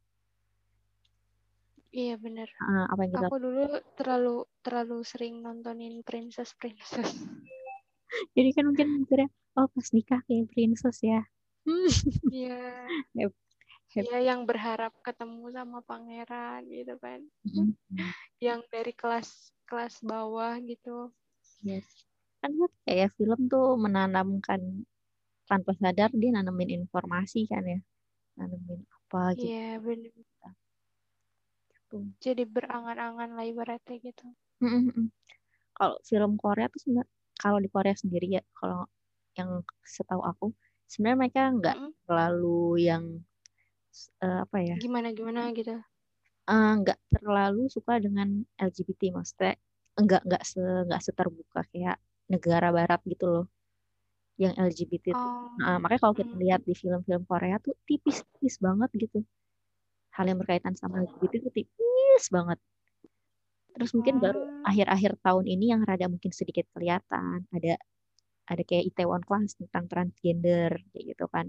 [1.96, 3.62] iya bener Ah, apa yang kita aku dulu
[3.96, 7.08] terlalu terlalu sering nontonin princess princess
[8.36, 11.24] jadi kan mungkin mikirnya oh pas nikah kayak princess ya.
[11.66, 11.90] Hmm.
[12.30, 12.86] iya.
[13.18, 13.32] Yep.
[13.96, 17.72] Iya yang berharap ketemu sama pangeran gitu kan Mm-mm.
[18.44, 21.08] yang dari kelas kelas bawah gitu
[21.64, 21.88] Yes.
[22.44, 24.84] Kan tuh kayak film tuh menanamkan
[25.48, 27.80] tanpa sadar dia nanamin informasi kan ya.
[28.36, 29.48] Nanamin apa gitu.
[29.48, 30.12] iya bener
[31.86, 32.04] Tuh.
[32.20, 34.26] jadi berangan-angan lah ibaratnya gitu.
[35.76, 38.88] Kalau film Korea tuh sebenarnya kalau di Korea sendiri ya, kalau
[39.38, 40.50] yang setahu aku
[40.86, 41.92] sebenarnya mereka nggak Mm-mm.
[42.06, 43.04] terlalu yang
[44.22, 45.76] eh, apa ya, gimana gimana gitu
[46.46, 49.54] eh, nggak terlalu suka dengan LGBT maksudnya
[49.96, 51.96] nggak nggak se nggak seterbuka kayak
[52.28, 53.46] negara Barat gitu loh,
[54.36, 55.16] yang LGBT tuh.
[55.16, 56.40] oh Nah, makanya kalau kita mm.
[56.42, 59.24] lihat di film-film Korea tuh tipis-tipis banget gitu.
[60.12, 62.58] Hal yang berkaitan sama LGBT itu tipis banget.
[63.76, 67.44] Terus mungkin baru Oh, akhir-akhir tahun ini yang rada mungkin sedikit kelihatan.
[67.52, 67.80] Ada
[68.50, 71.46] ada kayak Itaewon Class tentang transgender kayak gitu kan.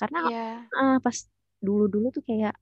[0.00, 1.16] Karena iya ah, pas
[1.66, 2.54] dulu-dulu tuh kayak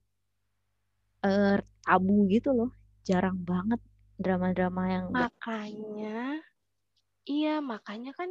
[1.27, 2.69] eh, tabu gitu loh.
[3.07, 3.79] Jarang banget
[4.23, 6.17] drama-drama yang makanya
[7.37, 8.29] iya makanya kan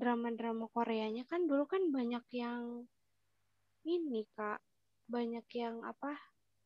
[0.00, 2.62] drama-drama Koreanya kan dulu kan banyak yang
[3.94, 4.60] ini kak
[5.14, 6.12] banyak yang apa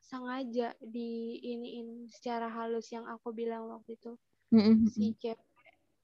[0.09, 1.11] sengaja di
[1.53, 4.11] iniin secara halus yang aku bilang waktu itu
[4.53, 5.48] Mm-mm, si cewek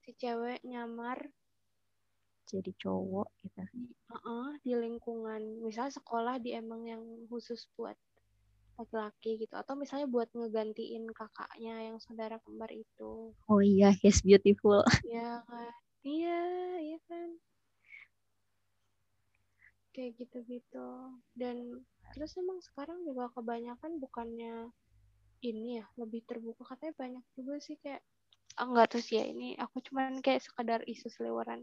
[0.06, 1.18] si cewek nyamar
[2.46, 3.58] jadi cowok gitu.
[4.14, 7.98] uh-uh, di lingkungan misalnya sekolah di emang yang khusus buat
[8.78, 14.86] laki-laki gitu atau misalnya buat ngegantiin kakaknya yang saudara kembar itu Oh iya, he's beautiful.
[15.10, 15.74] ya kan
[16.06, 16.40] iya
[16.78, 17.34] iya kan
[19.90, 21.82] kayak gitu-gitu dan
[22.14, 24.70] terus emang sekarang juga kebanyakan bukannya
[25.42, 28.04] ini ya lebih terbuka katanya banyak juga sih kayak
[28.62, 31.60] enggak tuh sih ya ini aku cuman kayak sekadar isu seliweran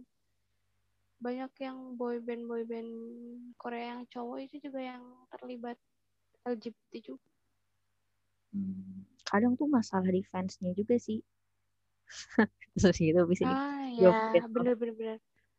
[1.26, 2.92] banyak yang boyband boyband
[3.62, 5.04] Korea yang cowok itu juga yang
[5.34, 5.78] terlibat
[6.52, 7.26] LGBT juga
[8.54, 11.20] Hmm, kadang tuh masalah di fansnya juga sih.
[12.78, 14.44] Terus gitu bisa ah ya gitu.
[14.54, 15.18] bener bener bener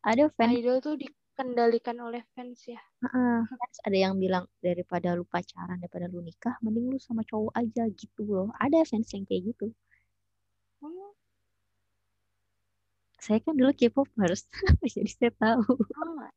[0.09, 2.81] Ada fans, idol tuh dikendalikan oleh fans ya
[3.17, 7.53] ah, fans ada yang bilang daripada lu pacaran daripada lu nikah, mending lu sama cowok
[7.61, 8.47] aja gitu loh.
[8.63, 9.65] Ada fans yang kayak gitu.
[10.81, 11.15] oh,
[13.25, 14.45] Saya kan dulu K-pop harus,
[14.93, 15.73] jadi saya tahu.
[15.81, 16.29] oh,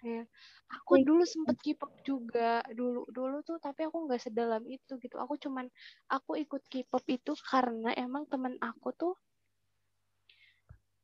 [0.00, 0.24] ya.
[0.72, 5.20] aku Kayak dulu sempet K-pop juga dulu dulu tuh tapi aku nggak sedalam itu gitu.
[5.20, 5.68] Aku cuman
[6.08, 9.14] aku ikut K-pop itu karena emang temen aku tuh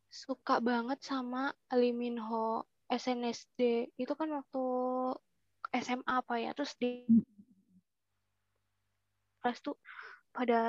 [0.09, 4.64] suka banget sama Lee Min Ho SNSD itu kan waktu
[5.77, 7.05] SMA apa ya terus di
[9.45, 9.77] kelas tuh
[10.33, 10.61] pada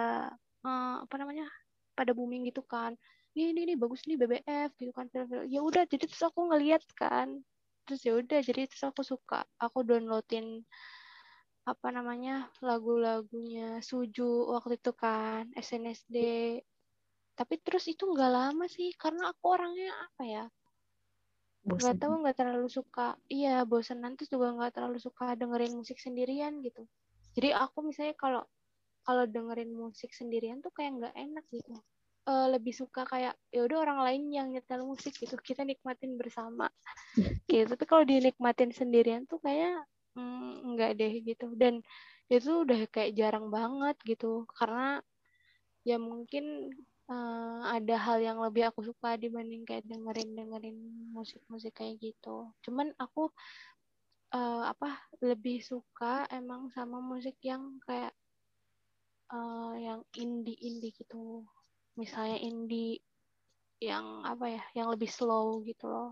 [0.68, 1.48] eh, apa namanya
[1.96, 3.00] pada booming gitu kan
[3.38, 6.84] ini ini, ini bagus nih BBF gitu kan film-film ya udah jadi terus aku ngeliat
[6.98, 7.42] kan
[7.86, 10.66] terus ya udah jadi terus aku suka aku downloadin
[11.70, 16.18] apa namanya lagu-lagunya Suju waktu itu kan SNSD
[17.38, 20.46] tapi terus itu nggak lama sih karena aku orangnya apa ya
[21.70, 26.64] nggak tahu nggak terlalu suka iya bosan nanti juga nggak terlalu suka dengerin musik sendirian
[26.66, 26.88] gitu.
[27.38, 28.42] Jadi aku misalnya kalau
[29.06, 31.78] kalau dengerin musik sendirian tuh kayak nggak enak gitu
[32.30, 36.70] Eh, lebih suka kayak ya udah orang lain yang nyetel musik gitu kita nikmatin bersama.
[37.50, 37.66] Gitu.
[37.66, 39.82] Tapi kalau dinikmatin sendirian tuh kayak
[40.14, 41.50] mm, nggak deh gitu.
[41.58, 41.82] Dan
[42.30, 44.46] itu udah kayak jarang banget gitu.
[44.54, 45.02] Karena
[45.82, 46.70] ya mungkin
[47.10, 50.78] eh, ada hal yang lebih aku suka dibanding kayak dengerin dengerin
[51.10, 52.54] musik-musik kayak gitu.
[52.62, 53.34] Cuman aku
[54.38, 58.14] eh, apa lebih suka emang sama musik yang kayak
[59.34, 61.50] eh, yang indie indie gitu
[62.02, 62.92] misalnya indie
[63.90, 66.10] yang apa ya yang lebih slow gitu loh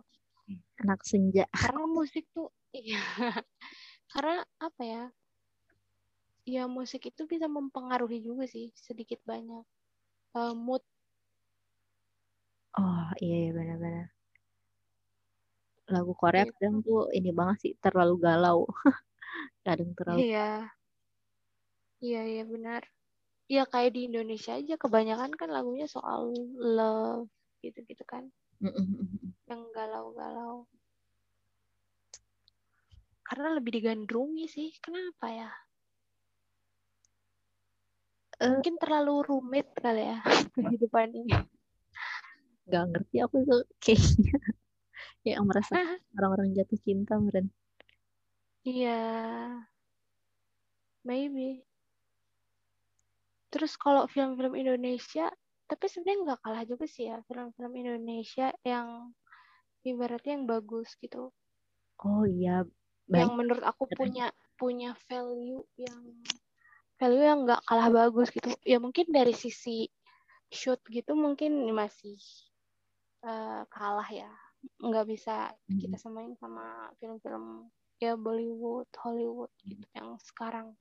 [0.84, 1.43] Anak senja.
[1.62, 3.00] karena musik tuh iya
[4.12, 4.36] karena
[4.67, 5.04] apa ya
[6.47, 9.63] ya musik itu bisa mempengaruhi juga sih sedikit banyak
[10.38, 10.84] Eh, mood
[12.82, 14.06] Oh iya, iya benar-benar.
[15.93, 18.60] Lagu Korea gitu kadang tuh ini banget sih, terlalu galau.
[19.65, 20.47] Kadang terlalu iya
[22.06, 22.82] iya iya benar
[23.48, 27.32] ya kayak di Indonesia aja kebanyakan kan lagunya soal love
[27.64, 28.28] gitu-gitu kan.
[29.48, 30.68] Yang galau-galau.
[33.24, 35.52] Karena lebih digandrungi sih kenapa ya?
[38.38, 38.54] Eh.
[38.54, 40.22] mungkin terlalu rumit kali ya
[40.54, 41.34] kehidupan ini.
[42.70, 44.38] Gak ngerti aku tuh kayaknya.
[45.28, 45.74] Yang merasa
[46.16, 47.50] orang-orang jatuh cinta meren.
[48.64, 49.00] iya.
[51.08, 51.67] Maybe
[53.48, 55.32] terus kalau film-film Indonesia
[55.68, 59.12] tapi sebenarnya nggak kalah juga sih ya film-film Indonesia yang
[59.84, 61.32] ibaratnya yang bagus gitu.
[62.04, 62.64] Oh iya,
[63.12, 63.36] yang banyak.
[63.36, 66.02] menurut aku punya punya value yang
[67.00, 68.52] value yang nggak kalah bagus gitu.
[68.64, 69.92] Ya mungkin dari sisi
[70.48, 72.16] shoot gitu mungkin masih
[73.28, 74.32] eh, kalah ya.
[74.80, 75.80] Nggak bisa Hmm.
[75.84, 77.68] kita samain sama film-film
[78.00, 80.78] ya Bollywood Hollywood gitu yang sekarang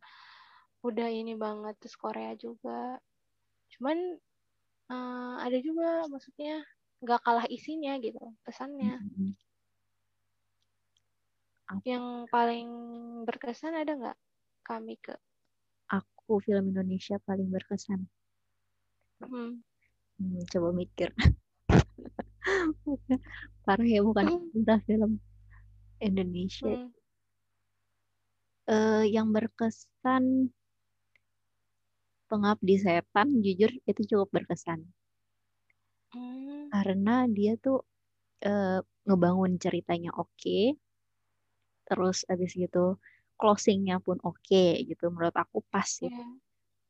[0.88, 3.01] udah ini banget terus Korea juga
[3.77, 3.99] cuman
[4.94, 6.55] eh, ada juga maksudnya
[7.03, 8.96] nggak kalah isinya gitu pesannya.
[11.66, 11.83] Apa?
[11.83, 12.68] yang paling
[13.27, 14.18] berkesan ada nggak
[14.68, 15.14] kami ke
[15.99, 18.07] Aku film Indonesia paling berkesan.
[19.20, 19.62] hmm.
[20.18, 21.12] Hmm, coba mikir.
[23.66, 24.81] Parah ya bukan Hmm.
[24.87, 25.20] film
[26.01, 26.66] Indonesia.
[26.66, 26.90] Hmm.
[28.66, 30.51] Eh, yang berkesan
[32.30, 34.80] Pengabdi Setan, jujur itu cukup berkesan
[36.12, 36.70] Hmm.
[36.72, 37.78] karena dia tuh
[38.50, 40.58] eh, ngebangun ceritanya oke,
[41.88, 42.84] terus abis gitu
[43.40, 45.04] closingnya pun oke gitu.
[45.14, 46.10] Menurut aku pas sih.
[46.10, 46.36] ya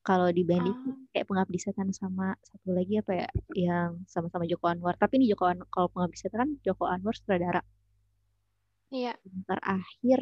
[0.08, 0.96] Kalau dibanding Ah.
[1.12, 3.28] kayak Pengabdi Setan sama satu lagi apa ya,
[3.66, 4.94] yang sama-sama Joko Anwar.
[5.02, 7.62] Tapi ini Joko Anwar, kalau Pengabdi Setan kan Joko Anwar sutradara.
[8.90, 9.16] iya
[9.48, 10.20] terakhir,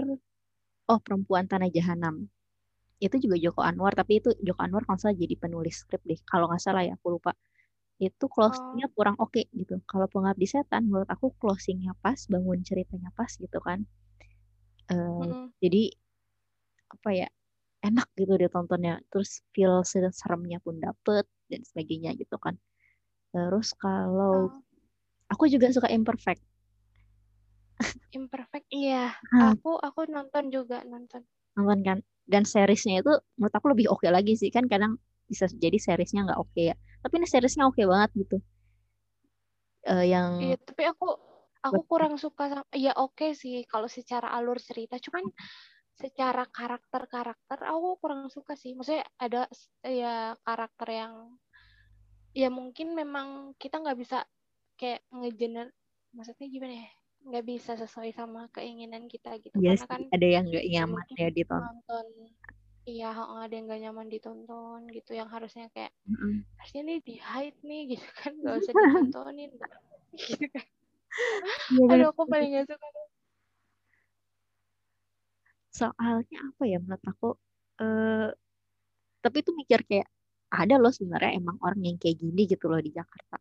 [0.92, 2.16] oh Perempuan Tanah Jahanam.
[3.04, 6.18] Itu juga Joko Anwar, tapi itu Joko Anwar kalau salah jadi penulis skrip deh.
[6.30, 7.32] Kalau nggak salah ya, aku lupa.
[8.06, 9.74] Itu closingnya kurang oke gitu.
[9.90, 13.78] Kalau Pengabdi Setan, menurut aku closingnya pas, bangun ceritanya pas gitu kan.
[14.92, 15.52] Eh, Mm-mm.
[15.64, 15.82] jadi
[16.94, 17.28] apa ya
[17.88, 22.54] enak gitu ditontonnya terus feel seremnya pun dapet dan sebagainya gitu kan
[23.34, 24.62] terus kalau Oh,
[25.32, 26.40] aku juga suka imperfect
[28.16, 29.12] imperfect iya
[29.50, 31.22] aku aku nonton juga nonton
[31.58, 34.48] nonton kan dan seriesnya itu menurut aku lebih oke lagi sih.
[34.48, 34.96] Kan kadang
[35.28, 36.74] bisa jadi seriesnya nggak oke ya.
[37.04, 38.36] Tapi ini seriesnya oke banget gitu.
[39.84, 41.06] Eh, yang Iya, tapi aku
[41.64, 45.24] aku kurang suka sama ya oke sih kalau secara alur cerita, cuman
[45.96, 48.72] secara karakter-karakter aku kurang suka sih.
[48.76, 49.48] Maksudnya ada
[49.84, 51.14] ya karakter yang
[52.34, 54.26] ya mungkin memang kita nggak bisa
[54.74, 55.70] kayak ngegener
[56.16, 56.88] maksudnya gimana ya?
[57.24, 59.56] Nggak bisa sesuai sama keinginan kita gitu.
[59.56, 62.06] Ya karena sih kan ada yang nggak ya nyaman ya ditonton.
[62.84, 66.44] iya ada yang nggak nyaman ditonton gitu yang harusnya kayak Mm-mm.
[66.60, 68.32] harusnya nih di hide nih gitu kan.
[68.40, 69.50] Nggak usah ditontonin.
[70.14, 70.66] Gitu kan.
[71.74, 71.92] Iya bener.
[71.94, 72.86] aduh aku paling gak suka
[75.74, 77.26] soalnya apa ya menurut aku
[77.82, 78.28] eh
[79.24, 80.08] tapi itu mikir kayak
[80.60, 83.36] ada loh sebenarnya emang orang yang kayak gini gitu loh di Jakarta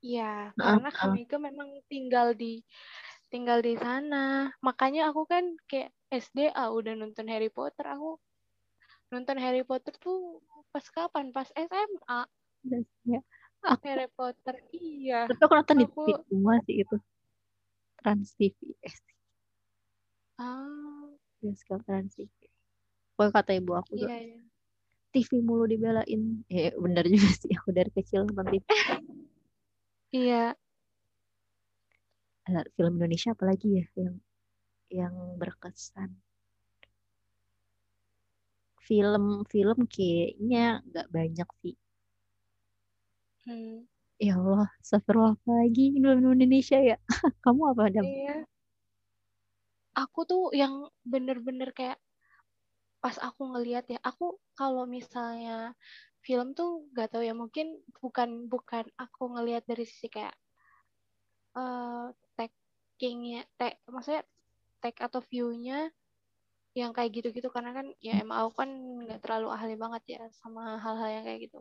[0.00, 2.64] Iya, Heeh, karena kami ke memang tinggal di
[3.28, 4.48] tinggal di sana.
[4.64, 7.84] Makanya aku kan kayak SD ah, udah nonton Harry Potter.
[7.84, 8.16] Aku
[9.12, 10.40] nonton Harry Potter tuh
[10.72, 11.30] pas kapan?
[11.30, 12.20] Pas SMA.
[13.06, 13.20] Ya,
[13.64, 14.54] aku Harry Potter.
[14.72, 15.28] Iya.
[15.28, 16.96] tapi aku nonton di Aku TV semua sih itu
[18.00, 18.96] Trans TV eh
[20.40, 21.04] ah,
[21.44, 22.32] bioskop Trans TV
[23.16, 24.40] pokoknya kata ibu aku tuh iya ya.
[25.12, 28.64] TV mulu dibelain ya bener juga sih aku dari kecil nonton TV
[30.12, 30.54] Iya.
[32.48, 34.16] Ada film Indonesia apalagi ya yang
[34.90, 36.10] yang berkesan?
[38.86, 41.76] Film-film kayaknya nggak banyak sih.
[43.46, 43.88] Hmm,
[44.20, 46.96] ya Allah astagfirullah apa lagi film Indonesia ya?
[47.44, 48.44] Kamu apa Adam iya.
[49.96, 51.98] Aku tuh yang bener-bener kayak
[53.00, 55.72] pas aku ngelihat ya, aku kalau misalnya
[56.20, 60.34] film tuh gak tahu ya mungkin bukan bukan aku ngelihat dari sisi kayak
[61.56, 62.06] eh
[62.38, 64.22] taggingnya tag maksudnya
[64.80, 65.90] tag atau view-nya
[66.74, 67.48] yang kayak gitu-gitu.
[67.50, 68.70] Karena kan ya emang aku kan
[69.06, 71.60] nggak terlalu ahli banget ya sama hal-hal yang kayak gitu.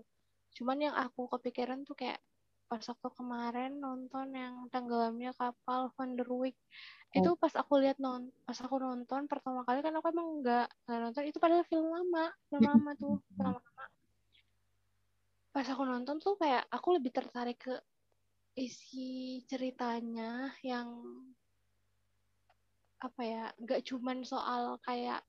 [0.62, 2.20] Cuman yang aku kepikiran tuh kayak
[2.70, 6.58] pas waktu kemarin nonton yang tenggelamnya kapal Van der Wijk.
[7.10, 11.24] Itu pas aku lihat non pas aku nonton pertama kali kan aku emang nggak nonton.
[11.26, 13.60] Itu padahal film lama film lama tuh lama
[15.50, 17.76] pas aku nonton tuh kayak aku lebih tertarik ke
[18.58, 20.90] isi ceritanya yang
[23.00, 25.24] apa ya nggak cuman soal kayak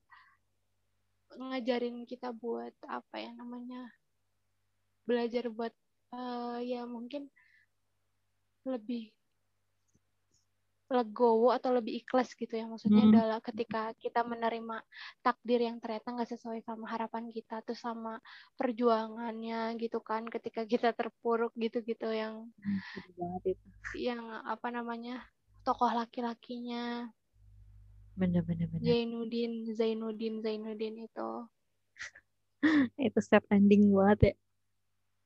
[1.31, 3.87] ngajarin kita buat apa ya namanya
[5.07, 5.71] belajar buat
[6.11, 7.31] eh, ya mungkin
[8.67, 9.15] lebih
[10.91, 13.15] legowo atau lebih ikhlas gitu ya maksudnya Hmm.
[13.15, 14.83] adalah ketika kita menerima
[15.23, 18.19] takdir yang ternyata nggak sesuai sama harapan kita tuh sama
[18.59, 22.51] perjuangannya gitu kan ketika kita terpuruk gitu-gitu yang
[23.15, 23.65] banget itu.
[23.95, 25.23] yang apa namanya
[25.63, 27.07] tokoh laki-lakinya
[28.19, 28.67] Bener-bener.
[28.67, 28.83] bener.
[28.83, 31.31] Zainuddin Zainuddin Zainuddin itu
[33.07, 34.33] Itu sad ending banget ya.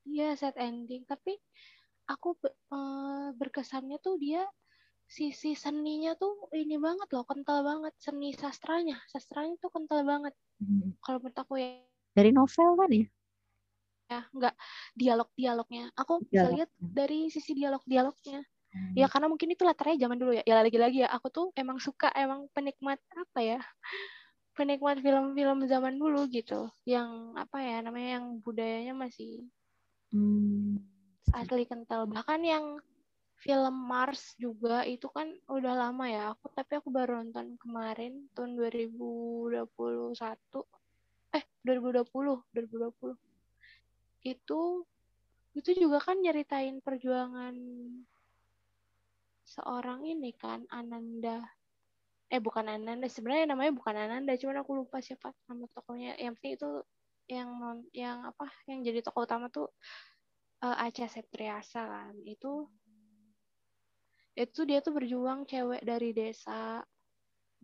[0.06, 1.34] Iya sad ending tapi
[2.06, 4.46] aku eh, berkesannya tuh dia
[5.06, 10.96] sisi seninya tuh ini banget loh kental banget seni sastranya sastranya tuh kental banget Hmm.
[11.04, 11.68] kalau menurut aku ya
[12.16, 13.06] Dari novel kan ya?
[14.06, 14.54] ya nggak
[14.94, 16.54] dialog-dialognya aku bisa Dialognya.
[16.54, 18.40] lihat dari sisi dialog-dialognya
[18.74, 18.92] Hmm.
[18.98, 22.08] ya karena mungkin itu latarnya zaman dulu ya ya lagi-lagi ya aku tuh emang suka
[22.14, 23.58] emang penikmat apa ya
[24.56, 29.48] penikmat film-film zaman dulu gitu yang apa ya namanya yang budayanya masih
[30.12, 30.78] Hmm.
[31.34, 32.64] asli kental bahkan yang
[33.36, 36.32] film Mars juga itu kan udah lama ya.
[36.32, 40.64] Aku tapi aku baru nonton kemarin tahun 2021
[41.36, 43.16] eh 2020 2020
[44.26, 44.60] itu
[45.56, 47.54] itu juga kan nyeritain perjuangan
[49.46, 51.46] seorang ini kan Ananda.
[52.26, 56.58] Eh bukan Ananda sebenarnya namanya bukan Ananda cuman aku lupa siapa nama tokohnya yang penting
[56.58, 56.70] itu
[57.26, 59.70] yang non- yang apa yang jadi tokoh utama tuh
[60.66, 62.14] eh, Acha Septriasa kan.
[62.26, 62.66] Itu
[64.36, 66.84] itu dia tuh berjuang cewek dari desa.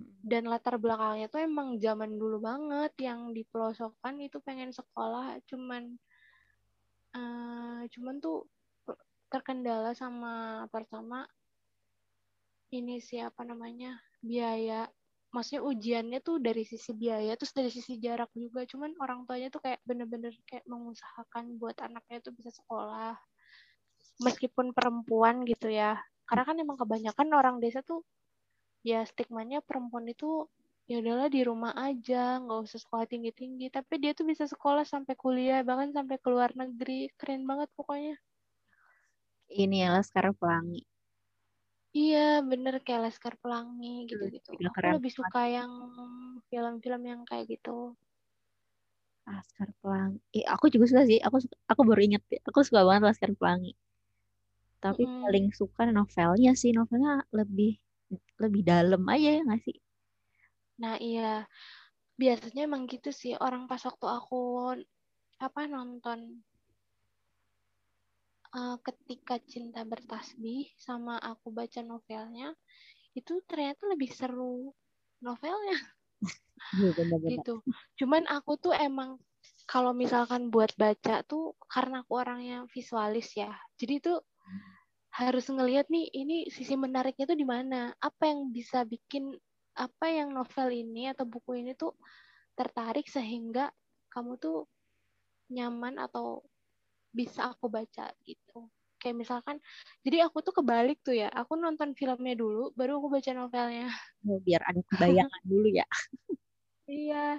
[0.03, 2.97] Dan latar belakangnya tuh emang zaman dulu banget.
[2.97, 5.93] Yang di pelosokan itu pengen sekolah cuman
[7.13, 8.49] eh, cuman tuh
[9.29, 11.29] terkendala sama pertama
[12.73, 14.89] ini siapa namanya biaya.
[15.33, 18.65] Maksudnya ujiannya tuh dari sisi biaya terus dari sisi jarak juga.
[18.65, 23.17] Cuman orang tuanya tuh kayak bener-bener kayak mengusahakan buat anaknya tuh bisa sekolah.
[24.25, 26.01] Meskipun perempuan gitu ya
[26.33, 28.01] karena kan emang kebanyakan orang desa tuh
[28.81, 30.49] ya stigmanya perempuan itu
[30.89, 34.83] ya udahlah di rumah aja nggak usah sekolah tinggi tinggi tapi dia tuh bisa sekolah
[34.89, 38.17] sampai kuliah bahkan sampai ke luar negeri keren banget pokoknya
[39.53, 40.81] Ini ya Laskar Pelangi.
[42.03, 45.73] iya bener kayak Laskar Pelangi gitu gitu juga aku lebih suka yang
[46.49, 47.95] film-film yang kayak gitu
[49.29, 50.19] Laskar Pelangi.
[50.37, 51.19] Eh, aku juga suka sih.
[51.27, 51.37] Aku
[51.71, 52.23] aku baru inget.
[52.49, 53.73] Aku suka banget Laskar Pelangi.
[54.85, 55.23] Tapi Mm-mm.
[55.23, 56.71] paling suka novelnya sih.
[56.79, 57.71] Novelnya lebih
[58.43, 59.77] lebih dalam aja ya nggak sih?
[60.83, 61.23] nah iya
[62.21, 64.37] biasanya emang gitu sih orang pas waktu aku
[65.47, 66.21] apa nonton
[68.59, 72.49] eh, ketika cinta bertasbih sama aku baca novelnya
[73.19, 74.57] itu ternyata lebih seru
[75.27, 75.77] novelnya
[76.75, 76.89] Iya
[77.31, 77.63] gitu.
[77.99, 79.19] Cuman aku tuh emang
[79.71, 83.51] kalau misalkan buat baca tuh karena aku orangnya visualis ya.
[83.81, 84.17] Jadi tuh
[85.13, 87.93] harus ngelihat nih ini sisi menariknya tuh di mana.
[88.01, 89.37] Apa yang bisa bikin
[89.77, 91.93] apa yang novel ini atau buku ini tuh
[92.57, 93.69] tertarik sehingga
[94.13, 94.69] kamu tuh
[95.53, 96.41] nyaman atau
[97.13, 98.73] bisa aku baca gitu.
[98.97, 99.57] Kayak misalkan,
[100.01, 101.29] jadi aku tuh kebalik tuh ya.
[101.29, 103.93] Aku nonton filmnya dulu, baru aku baca novelnya.
[104.25, 105.87] Oh, Biar ada kebayangan dulu ya.
[106.83, 107.39] Iya,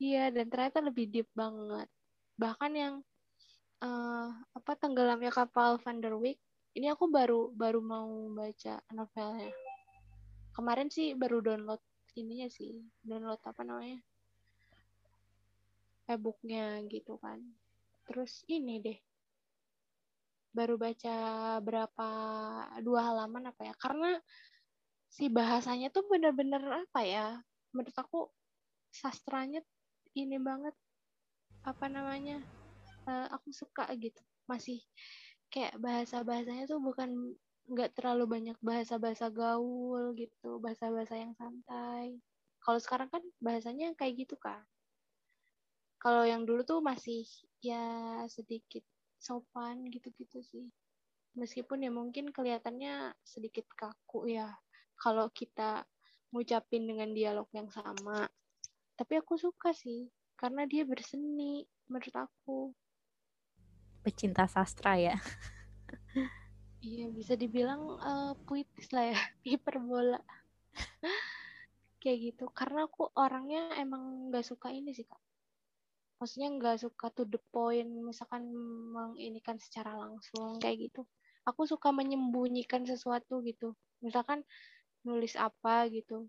[0.00, 1.86] iya dan ternyata lebih deep banget.
[2.40, 2.94] Bahkan yang
[3.84, 6.40] eh, apa tenggelamnya kapal Van der Wijk,
[6.72, 9.52] ini aku baru baru mau baca novelnya.
[10.52, 11.80] Kemarin sih baru download
[12.16, 14.00] ininya sih, download apa namanya?
[16.10, 17.38] e-booknya gitu kan.
[18.04, 18.98] Terus ini deh,
[20.52, 21.16] baru baca
[21.62, 22.08] berapa
[22.84, 23.74] dua halaman apa ya?
[23.78, 24.18] Karena
[25.08, 27.40] si bahasanya tuh bener-bener apa ya?
[27.72, 28.28] Menurut aku
[28.92, 29.64] sastranya
[30.12, 30.76] ini banget
[31.62, 32.42] apa namanya
[33.08, 34.20] eh, aku suka gitu
[34.50, 34.82] masih
[35.52, 37.36] kayak bahasa bahasanya tuh bukan
[37.68, 42.18] nggak terlalu banyak bahasa bahasa gaul gitu bahasa bahasa yang santai.
[42.62, 44.64] Kalau sekarang kan bahasanya kayak gitu kan
[46.02, 47.22] kalau yang dulu tuh masih
[47.62, 48.82] ya sedikit
[49.22, 50.66] sopan gitu-gitu sih.
[51.38, 54.50] Meskipun ya mungkin kelihatannya sedikit kaku ya
[54.98, 55.86] kalau kita
[56.34, 58.26] ngucapin dengan dialog yang sama.
[58.98, 62.74] Tapi aku suka sih karena dia berseni menurut aku
[64.02, 65.16] Pecinta sastra ya.
[66.82, 70.18] iya bisa dibilang eh, puitis lah ya hiperbola.
[72.02, 75.22] Kayak gitu karena aku orangnya emang nggak suka ini sih kak.
[76.18, 78.50] Maksudnya nggak suka to the point misalkan
[78.90, 81.06] menginikan secara langsung kayak gitu.
[81.46, 83.74] Aku suka menyembunyikan sesuatu gitu.
[84.02, 84.42] Misalkan
[85.06, 86.26] nulis apa gitu.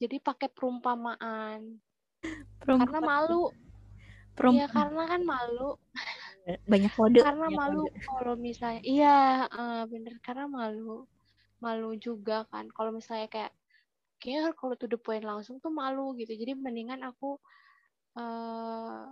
[0.00, 1.80] Jadi pakai perumpamaan.
[2.60, 3.52] Karena malu.
[4.36, 5.80] Iya karena kan malu
[6.46, 7.18] banyak kode.
[7.26, 7.98] karena banyak malu kode.
[8.06, 9.18] kalau misalnya iya
[9.50, 11.02] eh, bener karena malu
[11.58, 13.52] malu juga kan kalau misalnya kayak
[14.22, 17.36] kayak kalau to the point langsung tuh malu gitu jadi mendingan aku
[18.16, 19.10] uh,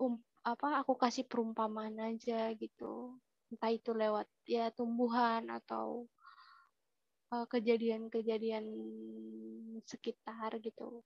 [0.00, 0.14] um,
[0.46, 3.18] apa aku kasih perumpamaan aja gitu
[3.50, 6.06] entah itu lewat ya tumbuhan atau
[7.34, 8.64] uh, kejadian-kejadian
[9.86, 11.02] sekitar gitu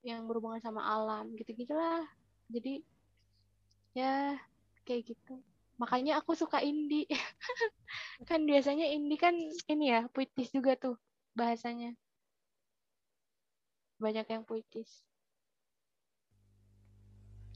[0.00, 2.04] yang berhubungan sama alam gitu gitulah
[2.48, 2.80] jadi
[3.92, 4.40] ya
[4.84, 5.34] kayak gitu.
[5.80, 7.08] Makanya aku suka indie
[8.28, 9.32] kan biasanya indie kan
[9.68, 10.96] ini ya puitis juga tuh
[11.32, 11.96] bahasanya.
[14.00, 15.04] Banyak yang puitis.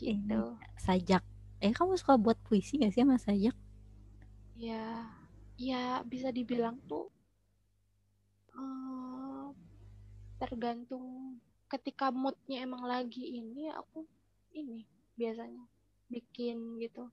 [0.01, 0.43] Gitu.
[0.81, 1.25] Sajak.
[1.61, 3.57] Eh kamu suka buat puisi gak sih mas sajak?
[4.57, 5.09] Ya
[5.55, 7.11] ya bisa dibilang tuh
[8.59, 9.55] uh,
[10.43, 11.39] tergantung
[11.71, 14.03] ketika moodnya emang lagi ini aku
[14.55, 15.63] ini biasanya
[16.09, 17.09] bikin gitu.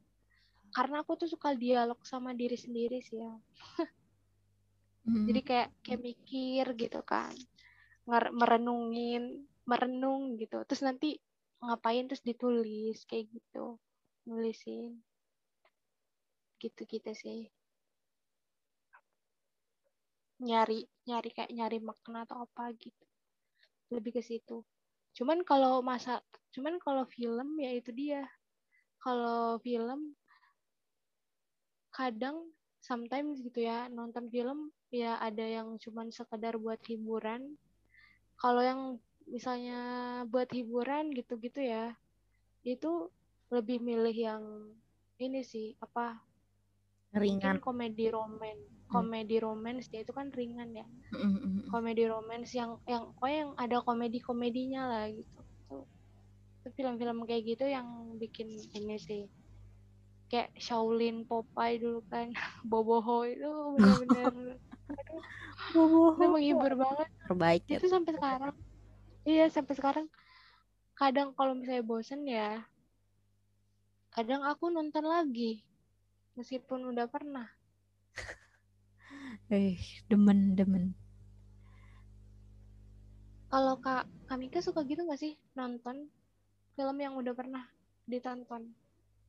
[0.71, 3.33] Karena aku tuh suka dialog sama diri sendiri sih ya.
[5.01, 5.25] Hmm.
[5.25, 7.33] jadi kayak kayak mikir gitu kan.
[8.07, 10.61] Merenungin merenung gitu.
[10.65, 11.17] Terus nanti
[11.61, 13.81] ngapain terus ditulis kayak gitu.
[14.29, 15.01] Nulisin.
[16.61, 17.49] Gitu gitu sih.
[20.41, 23.05] Nyari nyari kayak nyari makna atau apa gitu.
[23.91, 24.63] Lebih ke situ.
[25.17, 26.23] Cuman kalau masa
[26.55, 28.23] cuman kalau film ya itu dia
[29.01, 30.13] kalau film
[31.91, 32.47] kadang
[32.79, 37.57] sometimes gitu ya nonton film ya ada yang cuman sekedar buat hiburan
[38.39, 38.81] kalau yang
[39.29, 39.79] misalnya
[40.29, 41.93] buat hiburan gitu-gitu ya
[42.65, 43.09] itu
[43.51, 44.43] lebih milih yang
[45.21, 46.17] ini sih apa
[47.13, 48.89] ringan mungkin komedi roman hmm.
[48.89, 51.67] komedi romance ya itu kan ringan ya mm-hmm.
[51.67, 55.40] komedi romance yang yang oh yang ada komedi komedinya lah gitu itu
[56.69, 58.47] film-film kayak gitu yang bikin
[58.77, 59.25] ini sih.
[60.29, 62.31] Kayak Shaolin Popeye dulu kan
[62.69, 64.57] Boboho itu benar-benar
[65.71, 67.07] itu menghibur banget.
[67.25, 67.77] Terbaik ya.
[67.81, 68.55] itu sampai sekarang.
[69.25, 70.07] Iya sampai sekarang.
[70.93, 72.61] Kadang kalau misalnya bosen ya
[74.11, 75.63] kadang aku nonton lagi
[76.35, 77.47] meskipun udah pernah.
[79.51, 80.95] Eh demen demen.
[83.51, 86.07] Kalau kak Kamika suka gitu gak sih nonton
[86.81, 87.61] film yang udah pernah
[88.09, 88.73] ditonton?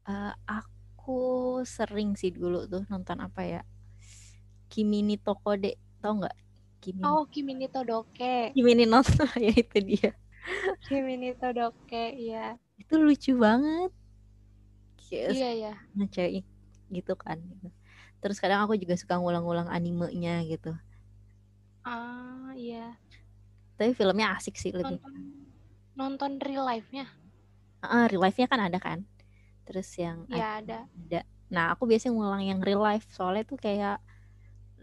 [0.08, 3.60] Uh, aku sering sih dulu tuh nonton apa ya?
[4.72, 6.32] Kimi ni Tokode tau nggak?
[6.80, 8.56] Kimi oh Kimi ni Todoke.
[8.56, 10.16] Kimi ni nonton ya itu dia.
[10.88, 12.56] Kimi ni Todoke iya.
[12.80, 13.92] Itu lucu banget.
[15.12, 15.36] Yes.
[15.36, 16.40] iya ya nah cewek
[16.88, 17.68] gitu kan gitu.
[18.24, 20.72] terus kadang aku juga suka ngulang-ngulang animenya gitu.
[21.84, 22.96] Ah iya.
[23.76, 24.96] Tapi filmnya asik sih lebih.
[24.96, 25.12] Nonton,
[25.92, 27.12] nonton real life-nya
[27.82, 29.04] uh, real life-nya kan ada kan?
[29.66, 30.86] Terus yang ya ada.
[30.86, 31.20] ada.
[31.52, 34.00] nah aku biasanya ngulang yang real life soalnya tuh kayak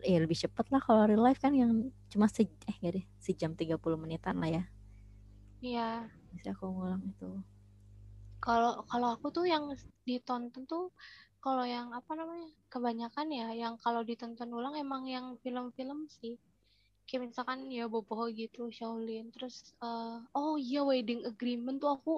[0.06, 3.52] ya lebih cepet lah kalau real life kan yang cuma se eh gak deh sejam
[3.54, 4.64] 30 menitan lah ya.
[5.60, 5.90] Iya.
[6.32, 7.30] Bisa aku ngulang itu.
[8.40, 9.68] Kalau kalau aku tuh yang
[10.08, 10.94] ditonton tuh
[11.40, 16.40] kalau yang apa namanya kebanyakan ya yang kalau ditonton ulang emang yang film-film sih.
[17.10, 22.14] Kayak misalkan ya boboho gitu Shaolin terus uh, oh iya wedding agreement tuh aku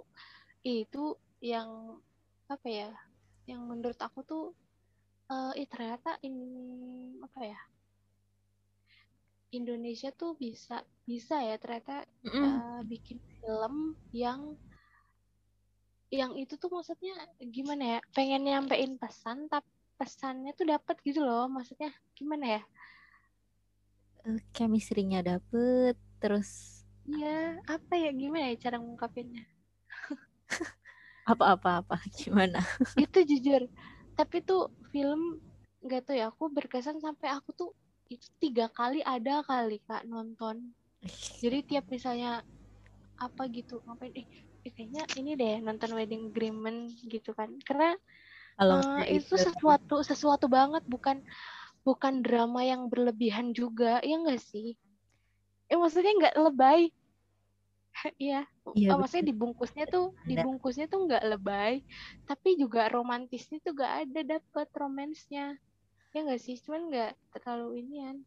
[0.61, 1.97] itu yang
[2.45, 2.91] apa ya
[3.49, 4.45] yang menurut aku tuh
[5.31, 6.35] uh, eh ternyata in
[7.23, 7.59] apa ya
[9.51, 14.55] Indonesia tuh bisa bisa ya ternyata mm uh, bikin film yang
[16.11, 21.45] yang itu tuh maksudnya gimana ya pengen nyampein pesan tapi pesannya tuh dapat gitu loh
[21.45, 22.61] maksudnya gimana ya?
[24.25, 29.50] Uh, chemistry-nya dapet terus ya apa ya gimana ya cara mengungkapinnya
[31.25, 32.61] apa-apa-apa gimana?
[32.97, 33.69] Itu jujur.
[34.17, 35.39] Tapi tuh film
[35.81, 37.69] nggak tuh ya aku berkesan sampai aku tuh
[38.11, 40.75] itu tiga kali ada kali kak nonton.
[41.41, 42.45] Jadi tiap misalnya
[43.17, 44.25] apa gitu ngapain eh,
[44.65, 47.49] eh kayaknya ini deh nonton wedding agreement gitu kan.
[47.65, 47.95] Karena
[48.61, 51.23] uh, itu sesuatu sesuatu banget bukan
[51.81, 54.77] bukan drama yang berlebihan juga ya enggak sih?
[55.71, 56.91] Eh maksudnya nggak lebay
[58.17, 58.41] Iya,
[58.73, 61.83] ya, oh, maksudnya dibungkusnya tuh dibungkusnya tuh nggak lebay,
[62.25, 65.59] tapi juga romantisnya tuh gak ada dapet romansnya.
[66.11, 68.17] Ya nggak sih, cuman nggak terlalu inian.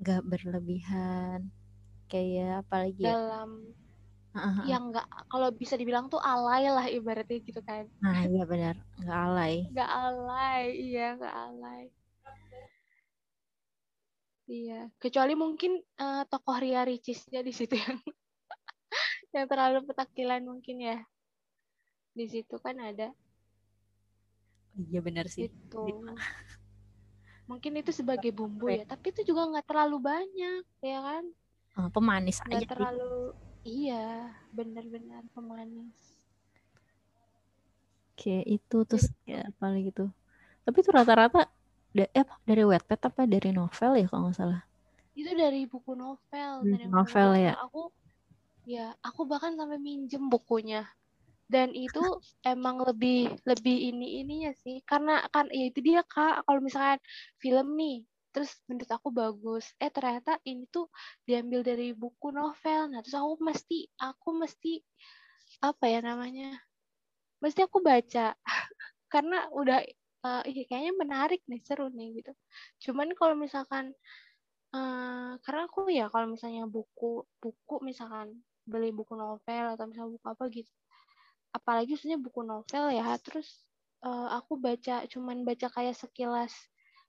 [0.00, 1.48] Nggak berlebihan,
[2.08, 3.16] kayak apalagi ya?
[3.16, 3.50] dalam
[4.66, 7.86] yang nggak kalau bisa dibilang tuh alay lah ibaratnya gitu kan.
[8.02, 9.54] Nah iya benar, nggak alay.
[9.70, 11.82] Nggak alay, iya nggak alay.
[14.44, 17.96] Iya, kecuali mungkin uh, tokoh Ria Ricisnya di situ yang
[19.34, 20.98] yang terlalu petakilan mungkin ya.
[22.14, 23.10] Di situ kan ada.
[24.74, 25.46] Iya benar sih.
[25.46, 25.82] Itu
[27.50, 31.24] mungkin itu sebagai bumbu ya tapi itu juga nggak terlalu banyak ya kan?
[31.74, 32.70] Uh, pemanis nggak aja.
[32.70, 33.34] terlalu
[33.66, 35.98] iya benar-benar pemanis.
[38.14, 40.10] Kayak itu terus kayak apa lagi tuh?
[40.64, 41.50] Tapi itu rata-rata
[41.94, 43.22] da eh, dari wetpad apa?
[43.26, 44.62] Dari novel ya kalau nggak salah.
[45.14, 47.54] Itu dari buku novel dari novel buku ya.
[47.66, 47.90] Aku
[48.64, 50.88] ya aku bahkan sampai minjem bukunya.
[51.44, 52.00] Dan itu
[52.40, 54.80] emang lebih lebih ini ininya sih.
[54.88, 56.48] Karena kan ya itu dia kak.
[56.48, 57.00] Kalau misalkan
[57.38, 58.04] film nih
[58.34, 59.64] terus menurut aku bagus.
[59.78, 60.88] Eh ternyata ini tuh
[61.28, 62.90] diambil dari buku novel.
[62.90, 64.82] Nah terus aku mesti aku mesti
[65.62, 66.58] apa ya namanya
[67.44, 68.32] mesti aku baca.
[69.12, 69.84] Karena udah
[70.24, 72.32] uh, kayaknya menarik nih seru nih gitu.
[72.88, 73.92] Cuman kalau misalkan
[74.74, 80.26] uh, karena aku ya kalau misalnya buku buku misalkan beli buku novel atau misalnya buku
[80.26, 80.72] apa gitu.
[81.54, 83.64] Apalagi sebenarnya buku novel ya terus
[84.02, 86.52] uh, aku baca cuman baca kayak sekilas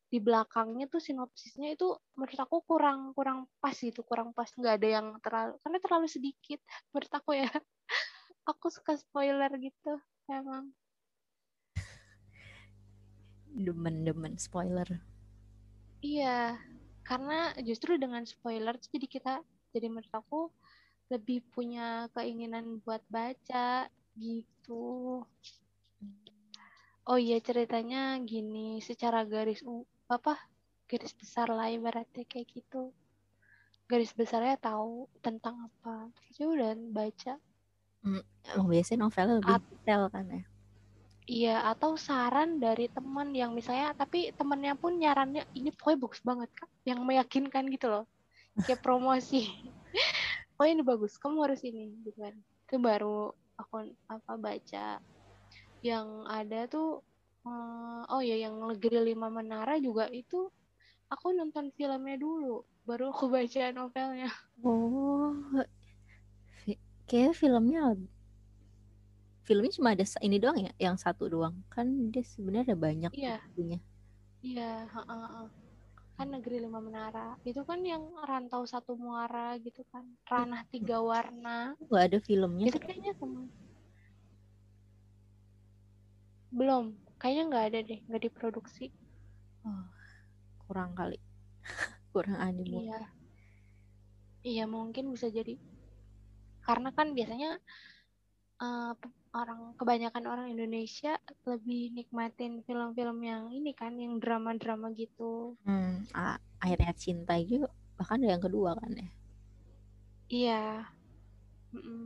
[0.06, 4.48] di belakangnya tuh sinopsisnya itu menurut aku kurang kurang pas gitu kurang pas.
[4.54, 6.60] Nggak ada yang terlalu karena terlalu sedikit
[6.94, 7.50] menurut aku ya.
[8.46, 9.98] Aku suka spoiler gitu
[10.30, 10.70] emang.
[13.50, 15.02] Demen-demen spoiler.
[16.06, 16.54] Iya
[17.06, 19.34] karena justru dengan spoiler jadi kita
[19.70, 20.50] jadi menurut aku
[21.10, 23.86] lebih punya keinginan buat baca
[24.18, 25.22] gitu.
[27.06, 29.62] Oh iya ceritanya gini secara garis
[30.10, 30.34] apa
[30.90, 32.90] garis besar lah ibaratnya kayak gitu.
[33.86, 36.10] Garis besarnya tahu tentang apa.
[36.18, 37.34] Terus ya udah baca.
[38.02, 40.44] Hmm, emang biasanya novelnya lebih At detail kan ya?
[41.26, 46.50] Iya atau saran dari teman yang misalnya tapi temennya pun nyarannya ini pokoknya bagus banget
[46.58, 46.70] kak.
[46.90, 48.06] Yang meyakinkan gitu loh.
[48.66, 49.46] Kayak promosi
[50.60, 51.20] oh ini bagus.
[51.20, 52.36] Kamu harus ini gitu kan
[52.66, 53.30] itu baru
[53.62, 55.00] aku apa baca.
[55.86, 57.06] Yang ada tuh
[57.46, 60.50] uh, oh ya yang negeri lima menara juga itu
[61.08, 62.66] aku nonton filmnya dulu.
[62.84, 64.30] Baru aku baca novelnya.
[64.66, 65.34] Oh
[67.06, 67.94] kayak filmnya
[69.46, 70.72] filmnya cuma ada ini doang ya?
[70.82, 71.62] Yang satu doang.
[71.70, 73.38] Kan dia sebenarnya ada banyak iya.
[74.42, 75.65] iya uh, uh, uh
[76.16, 77.36] kan negeri lima menara.
[77.44, 80.08] Itu kan yang rantau satu muara gitu kan.
[80.32, 81.76] Ranah tiga warna.
[81.92, 82.72] Nggak ada filmnya.
[82.72, 83.44] Itu kayaknya sama.
[86.56, 86.96] Belum.
[87.20, 88.00] Kayaknya nggak ada deh.
[88.08, 88.96] Nggak diproduksi.
[89.68, 89.86] Oh,
[90.68, 91.20] kurang kali.
[92.16, 93.02] Kurang anime iya.
[94.40, 95.60] Iya mungkin bisa jadi.
[96.64, 97.60] Karena kan biasanya
[98.62, 98.94] uh,
[99.36, 105.60] orang kebanyakan orang Indonesia lebih nikmatin film-film yang ini kan yang drama-drama gitu.
[105.68, 106.08] Hmm,
[106.64, 107.68] akhirnya cinta juga
[108.00, 109.10] bahkan yang kedua kan ya.
[110.32, 110.64] Iya.
[111.76, 112.04] Mm -mm.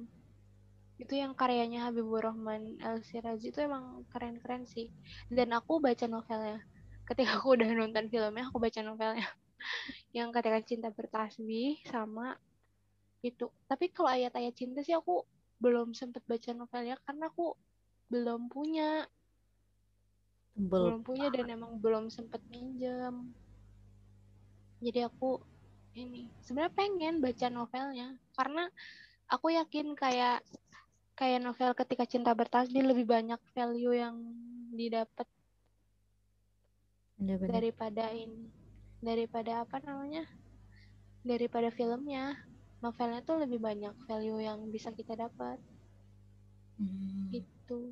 [0.99, 4.91] Itu yang karyanya Habibur Rahman El Sirazi itu emang keren-keren sih.
[5.31, 6.59] Dan aku baca novelnya.
[7.07, 9.25] Ketika aku udah nonton filmnya, aku baca novelnya.
[10.17, 12.35] yang ketika cinta bertasbih sama
[13.23, 13.47] itu.
[13.71, 15.23] Tapi kalau ayat-ayat cinta sih aku
[15.59, 17.55] belum sempet baca novelnya karena aku
[18.09, 19.05] belum punya.
[20.59, 23.31] Belum, belum punya dan emang belum sempet minjem.
[24.79, 25.39] Jadi aku
[25.95, 28.67] ini sebenarnya pengen baca novelnya karena
[29.27, 30.43] aku yakin kayak
[31.19, 34.15] kayak novel ketika cinta bertasbih lebih banyak value yang
[34.71, 35.27] didapat
[37.19, 38.47] daripada ini
[39.03, 40.23] daripada apa namanya
[41.23, 42.39] daripada filmnya
[42.79, 45.59] novelnya tuh lebih banyak value yang bisa kita dapat.
[46.79, 47.27] Hmm.
[47.35, 47.91] itu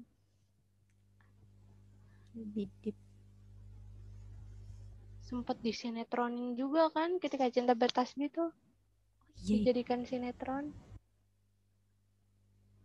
[2.31, 2.95] lebih deep.
[5.27, 8.55] Sempat disinetronin juga kan ketika cinta bertasbih tuh
[9.43, 9.59] yeah.
[9.59, 10.71] dijadikan sinetron.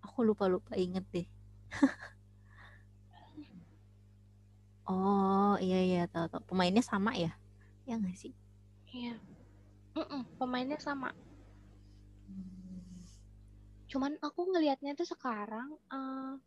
[0.03, 1.29] Aku lupa lupa inget deh.
[4.83, 6.43] Oh iya iya tahu tahu.
[6.53, 7.31] Pemainnya sama ya?
[7.87, 8.35] Ya nggak sih?
[8.91, 9.15] Iya.
[9.95, 11.15] Mm -mm, pemainnya sama
[13.93, 16.41] cuman aku ngelihatnya tuh sekarang uh,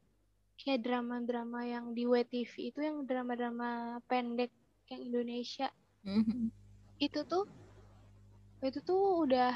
[0.57, 4.49] kayak drama-drama yang di WTV itu yang drama-drama pendek
[4.89, 5.69] yang Indonesia
[6.01, 6.49] mm-hmm.
[6.97, 7.45] itu tuh
[8.65, 9.53] itu tuh udah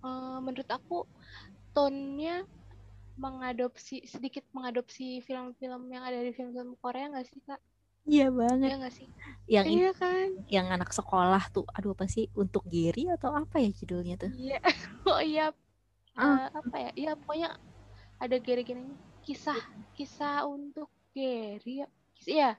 [0.00, 1.04] uh, menurut aku
[1.76, 2.48] tonnya
[3.20, 7.60] mengadopsi sedikit mengadopsi film-film yang ada di film-film Korea nggak sih kak?
[8.08, 8.68] Iya banget.
[8.72, 9.08] Iya gak sih?
[9.44, 10.28] Yang iya kan?
[10.48, 12.32] Yang anak sekolah tuh, aduh apa sih?
[12.32, 14.32] Untuk Giri atau apa ya judulnya tuh?
[14.32, 14.58] Iya.
[15.04, 15.52] Oh iya,
[16.16, 16.90] uh, apa ya?
[16.96, 17.50] Iya pokoknya
[18.20, 18.94] ada gini-gini
[19.24, 19.58] kisah
[19.94, 21.88] kisah untuk Gary ya.
[22.26, 22.50] Iya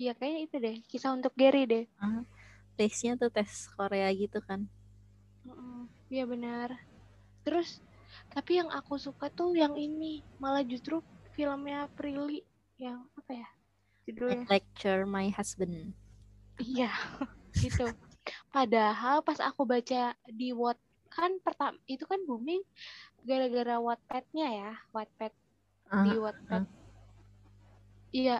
[0.00, 0.76] iya kayaknya itu deh.
[0.86, 1.84] Kisah untuk Gary deh.
[1.98, 2.22] Uh,
[2.76, 4.68] tesnya tuh tes Korea gitu kan.
[6.12, 6.68] Iya uh, benar.
[7.42, 7.80] Terus
[8.30, 10.22] tapi yang aku suka tuh yang ini.
[10.38, 11.00] Malah justru
[11.34, 12.42] filmnya Prilly
[12.80, 13.48] yang apa ya
[14.08, 14.44] judulnya?
[14.48, 15.94] Lecture my husband.
[16.60, 16.90] Iya
[17.62, 17.88] gitu.
[18.52, 20.78] Padahal pas aku baca di Watt
[21.10, 22.62] kan pertama itu kan booming
[23.26, 25.32] gara-gara Wattpad-nya ya Wattpad
[25.90, 26.62] Ah, di Wattpad.
[28.14, 28.38] iya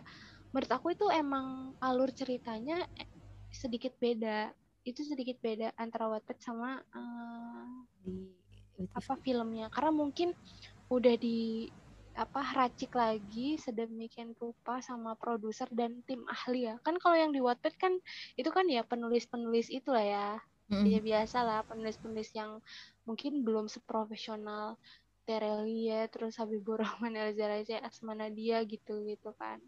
[0.54, 3.10] menurut aku itu emang alur ceritanya eh,
[3.50, 4.54] sedikit beda.
[4.86, 6.78] Itu sedikit beda antara Wattpad sama
[8.06, 8.30] di
[8.78, 9.66] di apa filmnya.
[9.74, 10.30] Karena mungkin
[10.90, 11.66] udah di
[12.14, 16.78] apa racik lagi sedemikian rupa sama produser dan tim ahli ya.
[16.82, 17.92] Kan kalau yang di Wattpad kan
[18.38, 20.26] itu kan ya penulis-penulis itulah ya
[20.70, 22.62] Mm, ya biasa lah penulis-penulis yang
[23.02, 24.78] mungkin belum seprofesional
[25.26, 29.58] Terelia terus Habibur Rahman El Zaraja Asmana dia gitu gitu kan.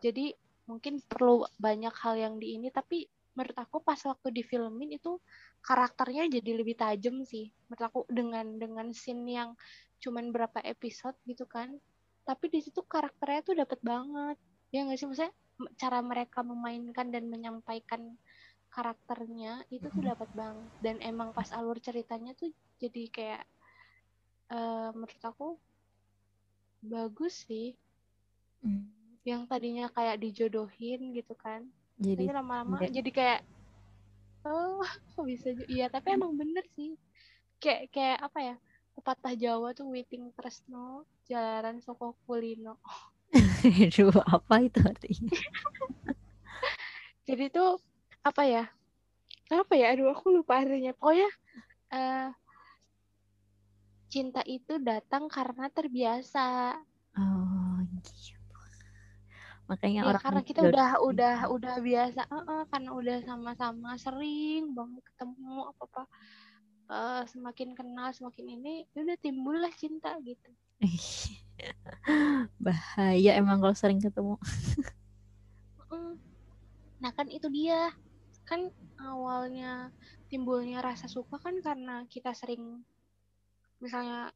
[0.00, 0.32] Jadi
[0.64, 3.04] mungkin perlu banyak hal yang di ini tapi
[3.36, 5.20] menurut aku pas waktu di filmin itu
[5.60, 7.52] karakternya jadi lebih tajam sih.
[7.68, 9.52] Menurut aku dengan dengan scene yang
[10.00, 11.76] cuman berapa episode gitu kan
[12.24, 14.40] tapi di situ karakternya tuh dapet banget.
[14.72, 15.06] Ya nggak sih?
[15.08, 15.32] Maksudnya
[15.76, 18.16] cara mereka memainkan dan menyampaikan
[18.74, 22.50] karakternya itu tuh dapat banget dan emang pas alur ceritanya tuh
[22.82, 23.42] jadi kayak
[24.50, 25.48] eh, menurut aku
[26.84, 27.78] bagus sih.
[28.64, 28.88] Mm.
[29.28, 31.68] yang tadinya kayak dijodohin gitu kan
[32.00, 33.40] Jadi lama-lama jadi kayak
[34.44, 34.84] oh
[35.16, 36.96] kok bisa iya tapi emang bener sih.
[37.58, 38.56] Kayak kayak apa ya
[38.94, 42.78] pepatah Jawa tuh witing tresno jalaran soko kulino.
[43.64, 45.32] Aduh, apa itu artinya?
[47.28, 47.80] jadi tuh
[48.24, 48.64] apa ya?
[49.52, 49.92] Apa ya?
[49.92, 50.96] Aduh aku lupa artinya.
[50.96, 51.28] Pokoknya
[51.92, 52.28] eh,
[54.08, 56.80] cinta itu datang karena terbiasa.
[57.20, 58.56] Oh, gitu.
[59.64, 62.20] Makanya ya orang karena kita udah udah udah biasa.
[62.24, 66.04] Eh, karena udah sama-sama sering banget ketemu apa apa
[67.28, 70.50] semakin kenal semakin ini ya udah timbullah cinta gitu.
[72.64, 74.40] Bahaya emang kalau sering ketemu.
[77.04, 77.92] Nah kan itu dia
[78.44, 78.68] kan
[79.00, 79.88] awalnya
[80.28, 82.84] timbulnya rasa suka kan karena kita sering
[83.80, 84.32] misalnya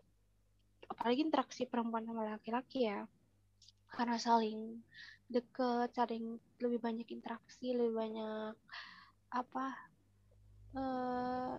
[0.88, 3.04] apalagi interaksi perempuan sama laki-laki ya
[3.92, 4.80] karena saling
[5.28, 8.56] deket, saling lebih banyak interaksi, lebih banyak
[9.28, 9.66] apa
[10.76, 11.52] eh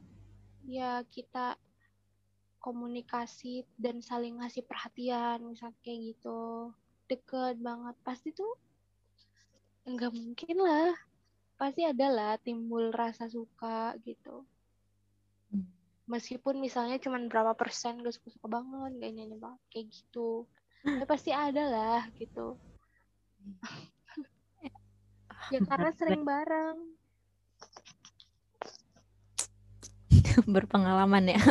[0.70, 1.58] ya kita
[2.60, 6.74] komunikasi dan saling ngasih perhatian misal kayak gitu.
[7.10, 7.96] Deket banget.
[8.06, 8.54] Pasti tuh
[9.90, 10.94] nggak mungkin lah
[11.60, 14.48] pasti ada lah timbul rasa suka gitu.
[15.52, 15.66] Hmm.
[16.06, 20.48] meskipun misalnya cuman berapa persen gak suka-suka banget gak nyanyi banget kayak gitu.
[20.80, 22.56] Tapi pasti ada lah gitu.
[25.52, 26.78] Ya karena sering bareng.
[30.56, 31.42] Berpengalaman ya.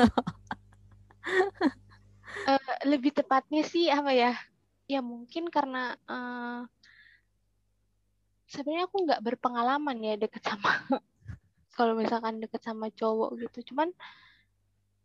[2.49, 4.33] Eh, lebih tepatnya sih apa ya?
[4.89, 6.61] Ya mungkin karena eh,
[8.49, 10.73] sebenarnya aku nggak berpengalaman ya deket sama
[11.79, 13.73] kalau misalkan deket sama cowok gitu.
[13.73, 13.93] Cuman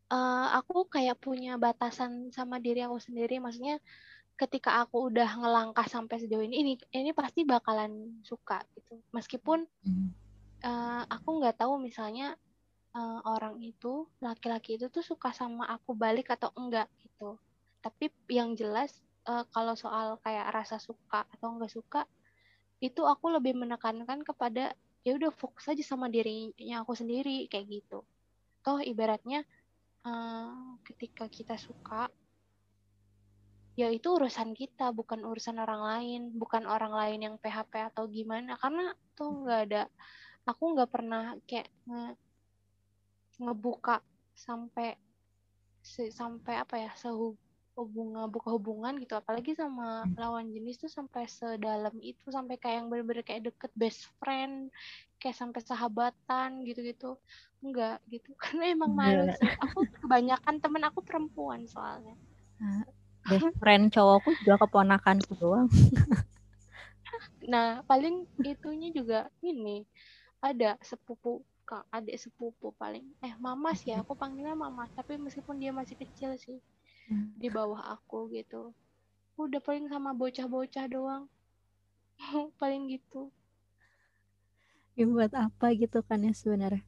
[0.10, 3.38] eh, aku kayak punya batasan sama diri aku sendiri.
[3.44, 3.78] Maksudnya
[4.34, 8.98] ketika aku udah ngelangkah sampai sejauh ini ini ini pasti bakalan suka gitu.
[9.12, 9.68] Meskipun
[10.64, 12.34] eh, aku nggak tahu misalnya
[12.96, 17.38] eh, orang itu laki-laki itu tuh suka sama aku balik atau enggak gitu.
[17.84, 22.08] Tapi yang jelas eh, kalau soal kayak rasa suka atau enggak suka
[22.84, 24.76] itu aku lebih menekankan kepada
[25.08, 28.04] ya udah fokus aja sama dirinya aku sendiri kayak gitu.
[28.60, 29.48] Toh ibaratnya
[30.04, 30.52] eh,
[30.84, 32.12] ketika kita suka
[33.74, 38.60] ya itu urusan kita bukan urusan orang lain bukan orang lain yang PHP atau gimana.
[38.60, 39.84] Karena tuh nggak ada
[40.44, 42.20] aku nggak pernah kayak nge-
[43.40, 44.04] ngebuka
[44.36, 45.00] sampai
[45.80, 47.36] se- sampai apa ya sehu
[47.74, 49.18] hubungan buka hubungan gitu.
[49.18, 54.06] Apalagi sama lawan jenis tuh sampai sedalam itu sampai kayak yang bener-bener kayak deket best
[54.22, 54.70] friend
[55.18, 57.18] kayak sampai sahabatan gitu-gitu.
[57.64, 59.38] Enggak gitu karena emang malu Enggak.
[59.40, 59.50] sih.
[59.70, 62.16] Aku kebanyakan temen aku perempuan soalnya.
[63.24, 65.68] Best friend cowokku juga keponakanku doang.
[67.54, 69.84] nah paling itunya juga ini
[70.44, 73.08] ada sepupu kak adik sepupu paling.
[73.24, 76.60] Eh mama sih aku panggilnya mama tapi meskipun dia masih kecil sih.
[76.60, 76.83] Hmm.
[77.42, 78.62] Di bawah aku gitu
[79.44, 81.24] udah paling sama bocah-bocah doang
[82.60, 83.22] paling gitu
[85.00, 86.82] Ya buat apa gitu kan ya sebenarnya.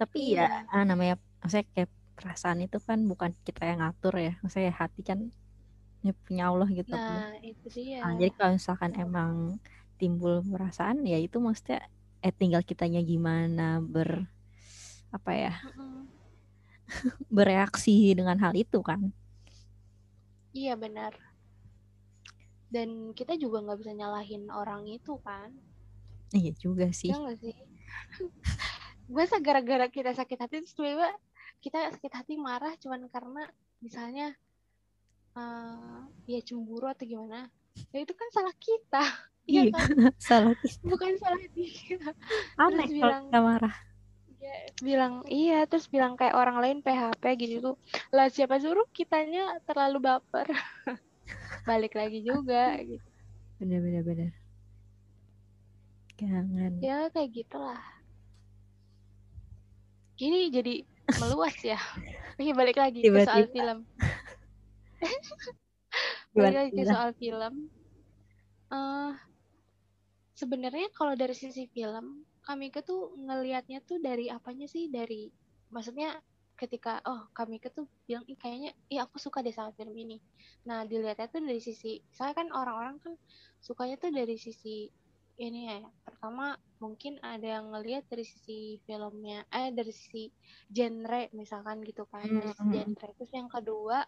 [0.00, 0.66] Tapi ya Iya.
[0.72, 4.32] ah, namanya maksudnya kayak perasaan itu kan bukan kita yang ngatur ya.
[4.42, 5.18] Maksudnya hati kan
[6.06, 6.92] ya punya Allah gitu.
[6.92, 9.32] nah itu dia Ah, jadi kalau misalkan emang
[10.00, 11.78] timbul perasaan ya itu maksudnya
[12.24, 13.62] eh tinggal kitanya gimana
[13.92, 14.10] ber
[15.16, 16.08] apa ya Mm-mm.
[17.36, 19.12] bereaksi dengan hal itu kan.
[20.50, 21.14] iya benar.
[22.70, 25.54] Dan kita juga nggak bisa nyalahin orang itu kan?
[26.30, 27.10] Iya juga sih.
[27.10, 27.54] ya sih?
[29.14, 31.10] Masa gara-gara kita sakit hati terus tiba-tiba
[31.60, 33.44] kita sakit hati marah cuman karena
[33.82, 34.32] misalnya
[35.34, 37.50] uh, ya cemburu atau gimana
[37.90, 39.04] ya itu kan salah kita.
[39.50, 40.14] Iya, iya kan?
[40.20, 40.84] salah kita.
[40.86, 41.98] Bukan salah dia.
[42.54, 43.74] Aneh terus bilang marah.
[43.74, 43.89] ya,
[44.80, 47.56] bilang iya terus bilang kayak orang lain PHP gitu.
[47.72, 47.76] Tuh
[48.12, 50.48] lah siapa suruh kitanya terlalu baper?
[51.68, 53.04] Balik lagi juga gitu.
[53.60, 54.32] Bener bener bener.
[56.20, 57.80] Jangan ya kayak gitulah.
[60.16, 60.84] Gini jadi
[61.20, 61.80] meluas ya.
[62.40, 63.24] Ini balik lagi Tiba -tiba.
[63.24, 63.78] ke soal film.
[66.36, 67.54] Balik lagi ke soal film.
[68.72, 69.12] Uh,
[70.32, 74.88] sebenarnya kalau dari sisi film kami tuh ngelihatnya tuh dari apanya sih?
[74.90, 75.30] Dari
[75.70, 76.18] maksudnya
[76.60, 80.20] ketika oh kami tuh bilang Ih, kayaknya iya aku suka deh sama film ini.
[80.68, 83.14] Nah dilihatnya tuh dari sisi saya kan orang-orang kan
[83.64, 84.88] sukanya tuh dari sisi
[85.40, 86.52] ini ya pertama
[86.84, 90.28] mungkin ada yang ngelihat dari sisi filmnya eh dari sisi
[90.68, 93.08] genre misalkan gitu kan dari sisi genre.
[93.16, 93.98] Terus yang kedua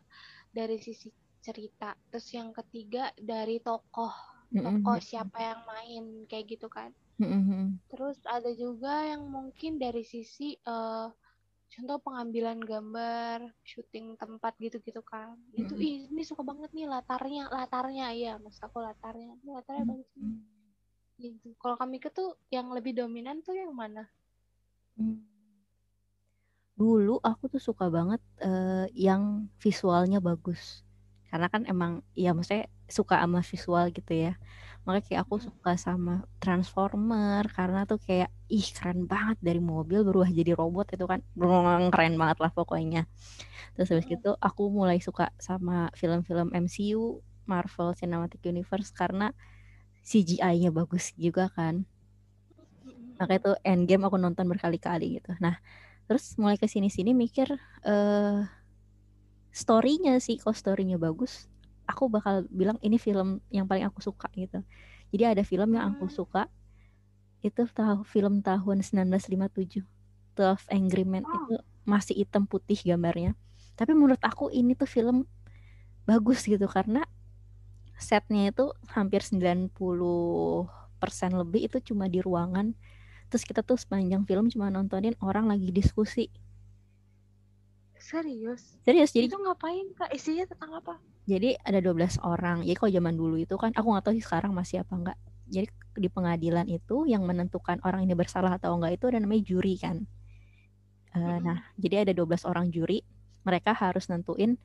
[0.53, 1.09] dari sisi
[1.41, 1.97] cerita.
[2.13, 4.13] Terus yang ketiga dari tokoh
[4.53, 6.93] tokoh siapa yang main kayak gitu kan
[7.93, 11.13] terus ada juga yang mungkin dari sisi uh,
[11.73, 15.41] contoh pengambilan gambar syuting tempat gitu-gitu kan.
[15.57, 18.13] Itu ini suka banget nih latarnya latarnya.
[18.13, 19.33] Iya mas aku latarnya.
[19.41, 20.37] Ini latarnya bagus nih.
[21.17, 21.49] Gitu.
[21.57, 24.09] Kalau kami ke tuh yang lebih dominan tuh yang mana?
[24.93, 25.25] Hmm.
[26.73, 30.83] dulu aku tuh suka banget uh, yang visualnya bagus.
[31.31, 34.37] Karena kan emang ya maksudnya suka sama visual gitu ya
[34.83, 35.45] makanya kayak aku hmm.
[35.47, 41.07] suka sama Transformer karena tuh kayak ih keren banget dari mobil berubah jadi robot itu
[41.07, 41.23] kan
[41.95, 43.07] keren banget lah pokoknya
[43.79, 49.31] terus habis gitu aku mulai suka sama film-film MCU Marvel Cinematic Universe karena
[50.03, 51.87] CGI-nya bagus juga kan
[53.23, 55.63] makanya itu Endgame aku nonton berkali-kali gitu nah
[56.11, 57.55] terus mulai ke sini-sini mikir
[57.87, 58.43] uh,
[59.55, 61.47] story-nya sih kalau story-nya bagus
[61.87, 64.63] aku bakal bilang ini film yang paling aku suka gitu.
[65.13, 66.15] Jadi ada film yang aku hmm.
[66.15, 66.43] suka
[67.43, 69.83] itu tahu film tahun 1957
[70.33, 71.35] Twelve Angry Men oh.
[71.35, 71.55] itu
[71.85, 73.37] masih hitam putih gambarnya.
[73.77, 75.29] Tapi menurut aku ini tuh film
[76.09, 77.05] bagus gitu karena
[77.99, 79.47] setnya itu hampir 90%
[81.31, 82.73] lebih itu cuma di ruangan.
[83.29, 86.31] Terus kita tuh sepanjang film cuma nontonin orang lagi diskusi.
[87.99, 88.77] Serius?
[88.83, 90.11] Serius jadi itu ngapain kak?
[90.11, 92.67] Isinya tentang apa jadi ada 12 orang.
[92.67, 95.19] Jadi kalau zaman dulu itu kan aku nggak tahu sih sekarang masih apa enggak
[95.53, 99.77] jadi di pengadilan itu yang menentukan orang ini bersalah atau enggak itu ada namanya juri
[99.77, 100.09] kan.
[101.13, 101.39] Uh, mm -hmm.
[101.45, 103.05] nah jadi ada 12 orang juri.
[103.45, 104.57] Mereka harus nentuin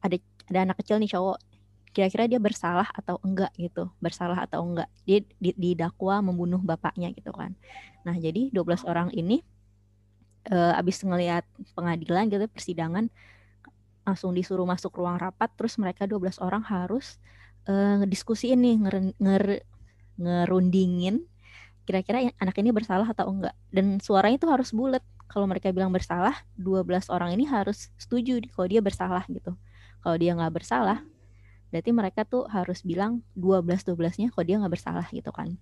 [0.00, 0.16] ada
[0.48, 1.38] ada anak kecil nih cowok
[1.92, 3.92] kira-kira dia bersalah atau enggak gitu.
[4.00, 4.88] Bersalah atau enggak.
[5.04, 7.52] Dia didakwa membunuh bapaknya gitu kan.
[8.08, 9.44] Nah jadi 12 orang ini
[10.48, 11.44] uh, abis ngelihat
[11.76, 13.12] pengadilan gitu persidangan
[14.06, 17.18] langsung disuruh masuk ruang rapat terus mereka 12 orang harus
[17.66, 19.44] uh, ngediskusiin nih nger, nger
[20.16, 21.26] ngerundingin
[21.86, 23.54] kira-kira anak ini bersalah atau enggak.
[23.70, 25.04] Dan suaranya itu harus bulat.
[25.30, 29.54] Kalau mereka bilang bersalah 12 orang ini harus setuju kalau dia bersalah gitu.
[30.02, 31.02] Kalau dia nggak bersalah
[31.66, 35.58] berarti mereka tuh harus bilang 12-12-nya kok dia nggak bersalah gitu kan.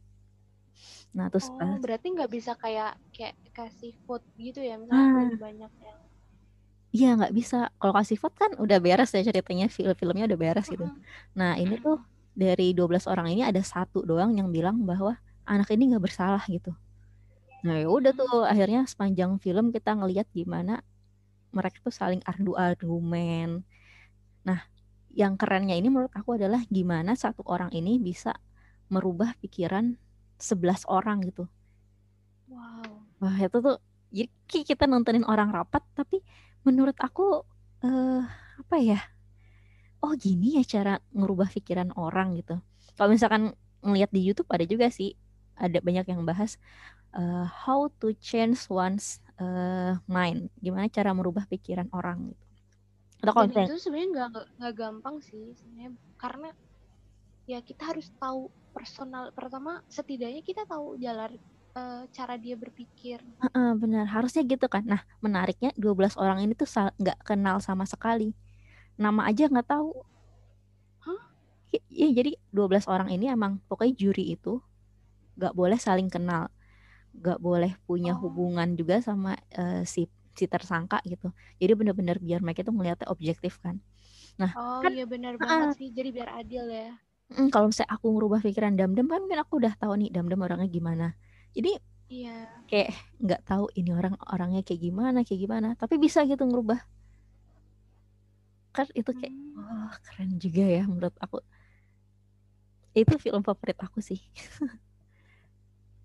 [1.17, 4.77] Nah terus oh, berarti nggak bisa kayak kayak kasih vote gitu ya?
[4.77, 6.01] Misalnya ah, banyak yang
[6.95, 7.75] Iya nggak bisa.
[7.75, 10.87] Kalau kasih vote kan udah beres ya ceritanya film-filmnya udah beres gitu.
[11.35, 11.99] Nah ini tuh
[12.39, 16.71] dari 12 orang ini ada satu doang yang bilang bahwa anak ini nggak bersalah gitu.
[17.67, 20.87] Nah ya udah tuh akhirnya sepanjang film kita ngelihat gimana
[21.51, 23.67] mereka tuh saling adu argumen.
[24.47, 24.63] Nah
[25.11, 28.39] yang kerennya ini menurut aku adalah gimana satu orang ini bisa
[28.87, 29.99] merubah pikiran
[30.39, 31.51] 11 orang gitu.
[32.47, 33.03] Wow.
[33.19, 33.83] Wah, itu tuh
[34.15, 34.31] jadi
[34.63, 36.23] kita nontonin orang rapat tapi
[36.65, 37.45] menurut aku
[37.85, 38.23] uh,
[38.61, 39.01] apa ya?
[40.05, 42.61] Oh, gini ya cara ngerubah pikiran orang gitu.
[42.97, 45.17] Kalau misalkan ngelihat di YouTube ada juga sih
[45.57, 46.61] ada banyak yang bahas
[47.17, 50.53] uh, how to change one's uh, mind.
[50.61, 52.45] Gimana cara merubah pikiran orang gitu
[53.25, 54.29] atau konten itu sebenarnya nggak
[54.61, 55.91] nggak gampang sih sebenarnya
[56.21, 56.49] karena
[57.49, 61.41] ya kita harus tahu personal pertama setidaknya kita tahu jalan
[61.75, 66.57] uh, cara dia berpikir uh, uh, benar harusnya gitu kan nah menariknya 12 orang ini
[66.57, 68.33] tuh nggak kenal sama sekali
[68.95, 69.93] nama aja nggak tahu
[71.05, 71.21] Hah?
[71.91, 74.63] Ya, jadi 12 orang ini emang pokoknya juri itu
[75.35, 76.49] nggak boleh saling kenal
[77.15, 78.27] nggak boleh punya oh.
[78.27, 81.31] hubungan juga sama uh, si si tersangka gitu.
[81.63, 83.79] Jadi benar-benar biar mereka itu melihatnya objektif kan.
[84.35, 85.95] Nah, oh kan, iya benar banget sih.
[85.95, 86.91] Jadi biar adil ya.
[87.39, 90.69] Mm, kalau misalnya aku ngerubah pikiran Damdam kan mungkin aku udah tahu nih Damdam orangnya
[90.69, 91.15] gimana.
[91.57, 91.71] Jadi
[92.09, 92.65] Iya.
[92.71, 92.89] kayak
[93.25, 96.81] nggak tahu ini orang orangnya kayak gimana kayak gimana tapi bisa gitu ngerubah
[98.75, 99.55] kan itu kayak Hmm.
[99.57, 101.37] wah keren juga ya menurut aku
[102.95, 104.19] itu film favorit aku sih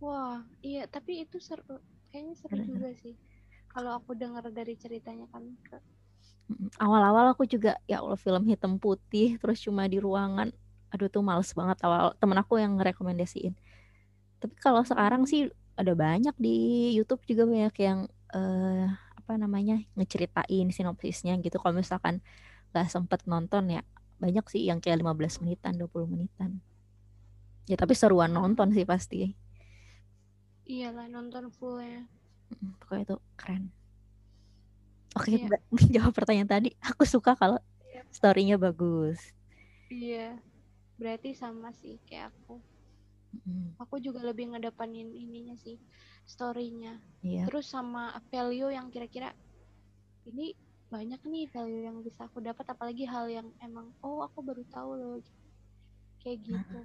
[0.06, 0.38] Wah,
[0.70, 1.76] iya, tapi itu seru.
[2.10, 2.66] Kayaknya seru seru.
[2.70, 3.16] juga sih.
[3.72, 5.44] Kalau aku dengar dari ceritanya kan
[6.84, 10.50] awal-awal aku juga ya Allah film hitam putih terus cuma di ruangan
[10.90, 13.54] aduh tuh males banget awal temen aku yang ngerekomendasiin
[14.40, 16.56] tapi kalau sekarang sih ada banyak di
[16.96, 18.00] YouTube juga banyak yang
[18.32, 18.86] eh,
[19.16, 22.20] apa namanya ngeceritain sinopsisnya gitu kalau misalkan
[22.72, 23.82] nggak sempet nonton ya
[24.18, 26.60] banyak sih yang kayak 15 menitan 20 menitan
[27.66, 29.32] ya tapi seruan nonton sih pasti
[30.70, 32.06] iyalah nonton fullnya.
[32.50, 33.64] Mm, pokoknya itu keren
[35.14, 35.48] oke Iya.
[35.50, 35.66] ba-
[35.96, 38.02] jawab pertanyaan tadi aku suka kalau Iya.
[38.10, 39.34] storynya bagus
[39.90, 40.38] Iya.
[41.02, 42.62] Berarti sama sih kayak aku.
[43.34, 45.78] Mm, Aku juga lebih ngedepanin ininya sih,
[46.28, 47.00] story-nya.
[47.24, 49.32] iya Terus sama value yang kira-kira
[50.28, 50.52] ini
[50.90, 54.92] banyak nih value yang bisa aku dapat apalagi hal yang emang oh aku baru tahu
[54.98, 55.16] loh
[56.26, 56.80] kayak gitu.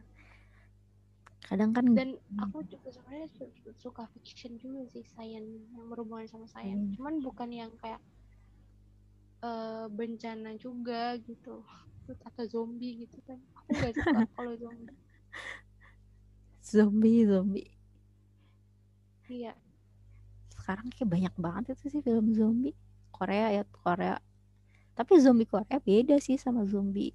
[1.44, 6.28] kadang kan Dan aku juga sebenarnya su- su- suka fiction juga sih, science yang berhubungan
[6.30, 6.80] sama science.
[6.80, 6.94] Hmm.
[6.96, 8.00] Cuman bukan yang kayak
[9.44, 11.64] eh, bencana juga gitu.
[12.24, 13.40] Atau zombie gitu kan.
[13.64, 14.92] Aku gak suka kalau zombie.
[16.74, 17.68] Zombie zombie
[19.28, 19.54] Iya.
[20.60, 22.74] sekarang kayak banyak banget itu sih film zombie
[23.16, 24.16] Korea ya Korea
[24.98, 27.12] tapi zombie Korea beda sih sama zombie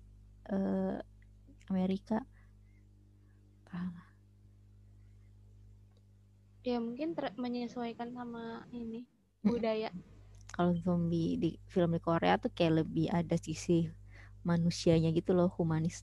[0.53, 0.97] eh,
[1.72, 2.18] Amerika
[3.70, 3.93] Paham.
[6.70, 8.43] Ya mungkin ter- menyesuaikan sama
[8.80, 8.99] ini
[9.49, 9.89] budaya.
[10.55, 13.88] kalau zombie di film di Korea tuh kayak lebih ada sisi
[14.49, 15.97] manusianya gitu loh humanis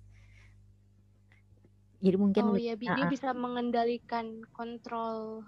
[2.05, 3.11] jadi mungkin Oh iya, dia ah.
[3.12, 4.26] bisa mengendalikan
[4.57, 5.44] kontrol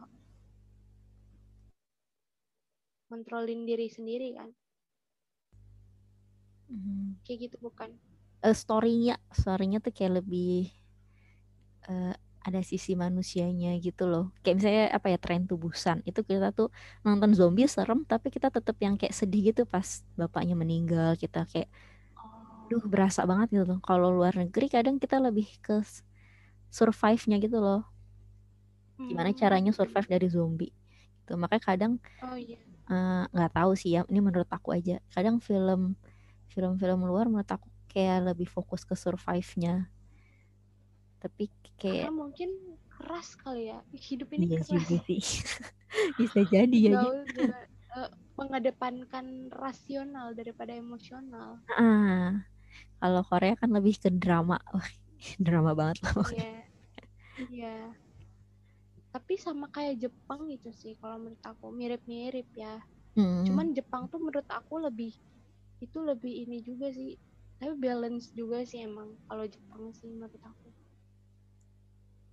[3.08, 4.50] kontrolin diri sendiri kan.
[6.68, 7.16] Hmm.
[7.24, 7.90] Kayak gitu bukan?
[8.46, 10.70] Eh, story-nya story-nya tuh kayak lebih
[11.88, 12.12] eh,
[12.46, 16.68] ada sisi manusianya gitu loh kayak misalnya apa ya tren tubusan itu kita tuh
[17.04, 19.88] nonton zombie serem tapi kita tetap yang kayak sedih gitu pas
[20.20, 21.68] bapaknya meninggal kita kayak
[22.16, 22.68] Oh.
[22.70, 25.74] duh berasa banget gitu loh kalau luar negeri kadang kita lebih ke
[26.72, 27.82] survive-nya gitu loh
[29.08, 29.40] gimana Hmm.
[29.40, 30.72] caranya survive dari zombie
[31.24, 31.92] gitu makanya kadang
[32.22, 32.58] Oh iya.
[32.90, 35.80] eh, nggak tahu sih ya ini menurut aku aja kadang film
[36.52, 39.88] film-film luar menurut aku kayak lebih fokus ke survive-nya
[41.22, 42.50] tapi kayak Karena mungkin
[42.94, 43.78] keras kali ya.
[44.06, 44.68] Hidup ini iya keras.
[44.72, 45.20] juga sih
[46.20, 46.94] bisa jadi ya
[47.36, 47.64] dengan
[47.98, 51.50] eh, mengedepankan rasional daripada emosional.
[51.82, 52.28] ah
[53.00, 54.56] kalau Korea kan lebih ke drama
[55.44, 56.68] drama banget loh Iya.
[57.38, 57.68] Iya.
[59.14, 62.74] Tapi sama kayak Jepang gitu sih kalau menurut aku mirip-mirip ya.
[63.16, 65.12] Hmm, Cuman Jepang tuh menurut aku lebih
[65.84, 67.12] itu lebih ini juga sih.
[67.60, 70.68] Tapi balance juga sih emang kalau Jepang sih menurut aku.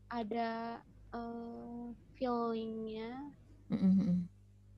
[0.09, 0.81] Ada
[1.13, 1.86] eh,
[2.17, 3.11] feelingnya,
[3.69, 4.29] mm, mm, mm.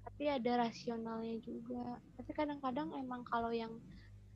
[0.05, 1.83] tapi ada rasionalnya juga.
[2.17, 3.73] Tapi kadang-kadang emang kalau yang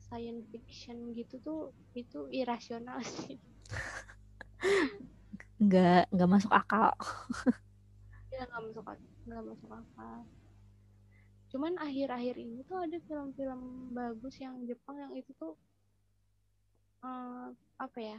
[0.06, 1.60] science fiction gitu tuh
[2.02, 3.38] itu irasional sih.
[5.62, 6.90] Nggak nggak masuk akal
[8.32, 10.18] Ya nggak masuk ak- nggak masuk akal.
[11.52, 15.52] Cuman akhir-akhir ini tuh ada film-film bagus yang Jepang yang itu tuh
[17.04, 18.18] eh, apa ya?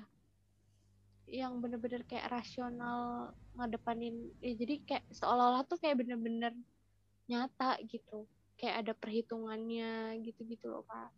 [1.26, 6.54] Yang bener-bener kayak rasional ngedepanin ya jadi kayak seolah-olah tuh kayak bener-bener
[7.26, 8.30] nyata gitu.
[8.54, 11.10] Kayak ada perhitungannya gitu-gitu loh, Kak.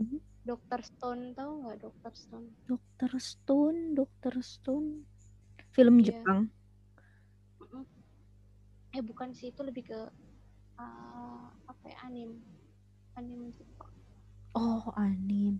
[0.00, 0.33] Mhm.
[0.44, 0.80] Dr.
[0.84, 2.12] Stone tahu nggak Dr.
[2.12, 2.48] Stone?
[2.68, 5.08] Dokter Stone Dokter Stone
[5.72, 6.20] film Iya.
[6.20, 6.40] Jepang.
[8.94, 10.00] Eh bukan sih itu lebih ke
[10.78, 12.38] uh, apa ya anim
[13.18, 13.90] anim Jepang.
[14.54, 15.58] oh anim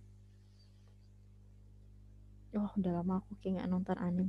[2.54, 4.28] oh udah lama aku kayak nggak nonton anim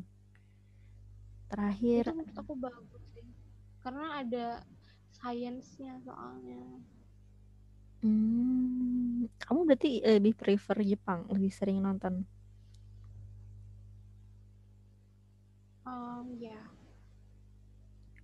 [1.46, 3.26] terakhir Itu menurut aku bagus sih.
[3.86, 4.46] Karena ada
[5.14, 6.82] sainsnya soalnya.
[8.06, 12.22] Hmm, kamu berarti lebih prefer Jepang, lebih sering nonton.
[15.90, 16.62] Um, ya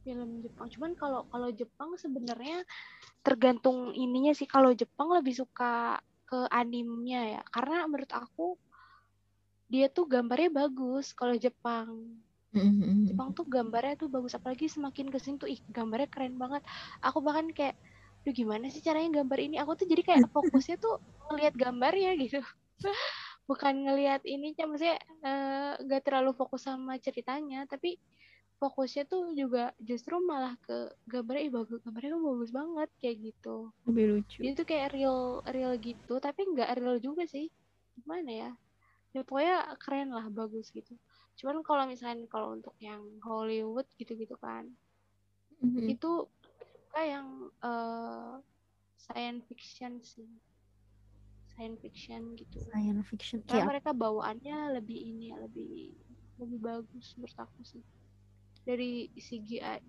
[0.05, 0.67] film Jepang.
[0.69, 2.65] Cuman kalau kalau Jepang sebenarnya
[3.25, 4.49] tergantung ininya sih.
[4.49, 7.41] Kalau Jepang lebih suka ke animnya ya.
[7.49, 8.57] Karena menurut aku
[9.71, 12.17] dia tuh gambarnya bagus kalau Jepang.
[12.51, 13.07] Mm-mm.
[13.07, 16.59] Jepang tuh gambarnya tuh bagus apalagi semakin ke sini tuh ih gambarnya keren banget
[16.99, 17.79] aku bahkan kayak
[18.25, 19.55] Duh gimana sih caranya gambar ini?
[19.61, 20.95] Aku tuh jadi kayak fokusnya tuh
[21.29, 22.39] ngelihat gambarnya gitu.
[23.49, 27.97] Bukan ngelihat ininya maksudnya eh, nggak terlalu fokus sama ceritanya tapi
[28.61, 30.77] fokusnya tuh juga justru malah ke
[31.09, 33.57] gambarnya ih bagus gambarnya kan bagus banget kayak gitu.
[33.89, 34.37] Lebih lucu.
[34.43, 35.19] Dia tuh kayak real
[35.49, 37.49] real gitu tapi nggak real juga sih.
[37.97, 38.51] Gimana ya?
[39.15, 40.93] Ya pokoknya keren lah bagus gitu.
[41.41, 44.69] Cuman kalau misalnya kalau untuk yang Hollywood gitu-gitu kan
[45.61, 45.93] Mhm.
[45.93, 46.11] itu
[46.91, 48.35] suka yang eh,
[48.99, 50.27] science fiction sih.
[51.55, 52.59] Science fiction gitu.
[52.67, 53.39] Science fiction.
[53.47, 55.95] Karena kayak mereka bawaannya lebih ini ya lebih
[56.35, 57.79] lebih bagus menurut aku sih.
[58.67, 59.79] Dari CGI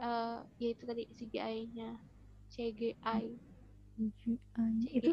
[0.00, 1.96] eh ya itu tadi CGI-nya
[2.52, 3.24] CGI
[3.96, 4.84] CGI.
[4.92, 5.12] itu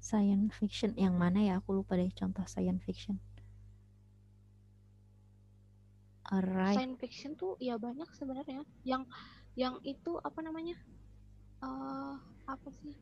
[0.00, 0.96] science fiction.
[0.96, 1.52] Yang mana ya?
[1.60, 3.20] Aku lupa deh contoh science fiction
[6.34, 6.74] Alright.
[6.74, 8.66] science fiction tuh ya banyak sebenarnya.
[8.82, 9.06] Yang
[9.54, 10.74] yang itu apa namanya
[11.62, 12.16] eh
[12.50, 12.98] apa sih?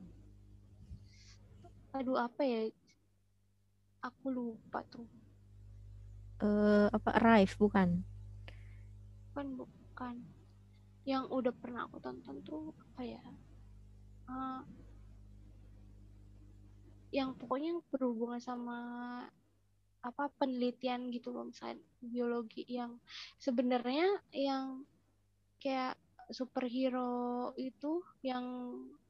[1.96, 2.68] Aduh apa ya?
[4.04, 5.08] Aku lupa tuh.
[6.44, 8.04] Eh apa Arrive bukan?
[9.32, 10.20] Kan bukan.
[11.08, 13.22] Yang udah pernah aku tonton tuh apa ya?
[14.28, 14.62] Eh,
[17.12, 18.78] yang pokoknya yang berhubungan sama
[20.02, 22.98] apa penelitian gitu loh misalnya biologi yang
[23.38, 24.82] sebenarnya yang
[25.62, 25.94] kayak
[26.34, 28.44] superhero itu yang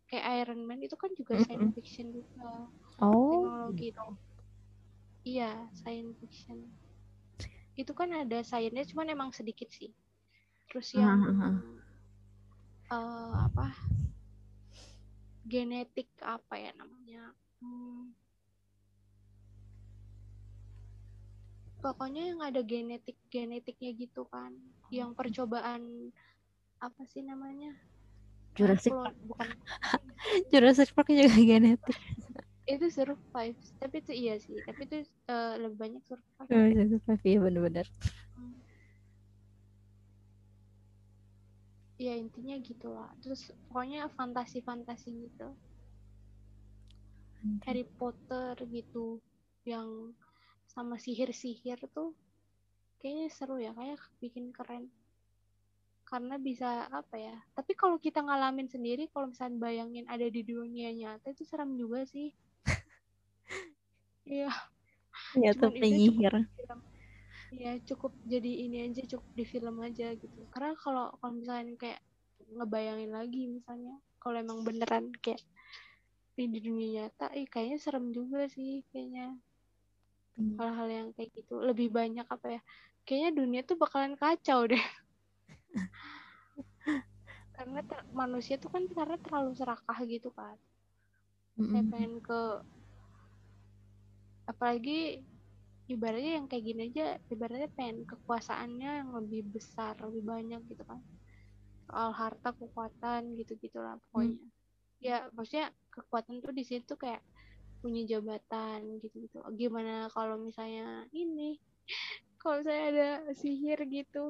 [0.09, 1.49] kayak Iron Man itu kan juga Mm-mm.
[1.49, 2.68] science fiction juga
[3.01, 4.07] oh teknologi itu
[5.24, 6.59] iya science fiction
[7.72, 9.88] itu kan ada sainsnya cuman emang sedikit sih
[10.68, 11.57] terus yang Ah, ah,
[12.93, 13.66] eh, apa
[15.49, 17.32] genetik apa ya namanya
[17.62, 18.11] Hmm.
[21.83, 24.55] Pokoknya yang ada genetik genetiknya gitu kan.
[24.95, 26.14] Yang percobaan
[26.78, 27.74] apa sih namanya?
[28.55, 29.16] Jurassic Park.
[29.26, 29.49] bukan.
[30.55, 31.99] Jurassic Park juga genetik.
[32.62, 34.55] Itu survive tapi itu iya sih.
[34.62, 37.87] Tapi itu eh, lebih banyak survive Oh, Park iya bener-bener.
[41.99, 45.55] Ya intinya gitu lah terus pokoknya fantasi-fantasi gitu.
[47.66, 49.18] Harry Potter gitu
[49.66, 50.14] yang
[50.72, 52.16] sama sihir-sihir tuh
[52.98, 54.88] kayaknya seru ya kayak bikin keren.
[56.08, 60.92] Karena bisa apa ya tapi kalau kita ngalamin sendiri kalau misalnya bayangin ada di dunia
[60.92, 62.32] nyata itu serem juga sih.
[64.22, 64.54] Iya.
[65.34, 66.46] Ya tuh penyihir
[67.52, 70.40] ya cukup jadi ini aja cukup di film aja gitu.
[70.48, 72.00] Karena kalau kalau misalnya kayak
[72.52, 75.40] ngebayangin lagi misalnya kalau emang beneran kayak
[76.32, 79.36] di di dunia nyata eh kayaknya serem juga sih kayaknya
[80.59, 82.61] hal-hal yang kayak gitu lebih banyak apa ya
[83.07, 84.83] kayaknya dunia tuh bakalan kacau deh.
[87.57, 90.57] Karena ter- manusia tuh kan karena terlalu serakah gitu kan.
[91.59, 91.91] Saya Mm-mm.
[91.91, 92.41] pengen ke
[94.51, 95.22] apalagi
[95.89, 101.01] ibaratnya yang kayak gini aja ibaratnya pengen kekuasaannya yang lebih besar lebih banyak gitu kan.
[101.89, 104.39] Soal harta kekuatan gitu gitulah pokoknya
[105.03, 107.18] ya maksudnya kekuatan tuh di situ kayak
[107.83, 110.87] punya jabatan gitu gitu gimana kalau misalnya
[111.22, 111.51] ini
[112.43, 113.09] kalau saya ada
[113.41, 114.24] sihir gitu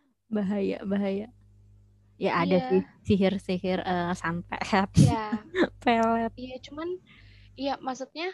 [0.34, 1.28] bahaya bahaya
[2.18, 2.66] ya ada Iya.
[2.68, 4.60] sih sihir-sihir eh, santet
[4.96, 5.44] ya
[5.82, 6.88] pelet Iya, cuman
[7.62, 8.28] iya maksudnya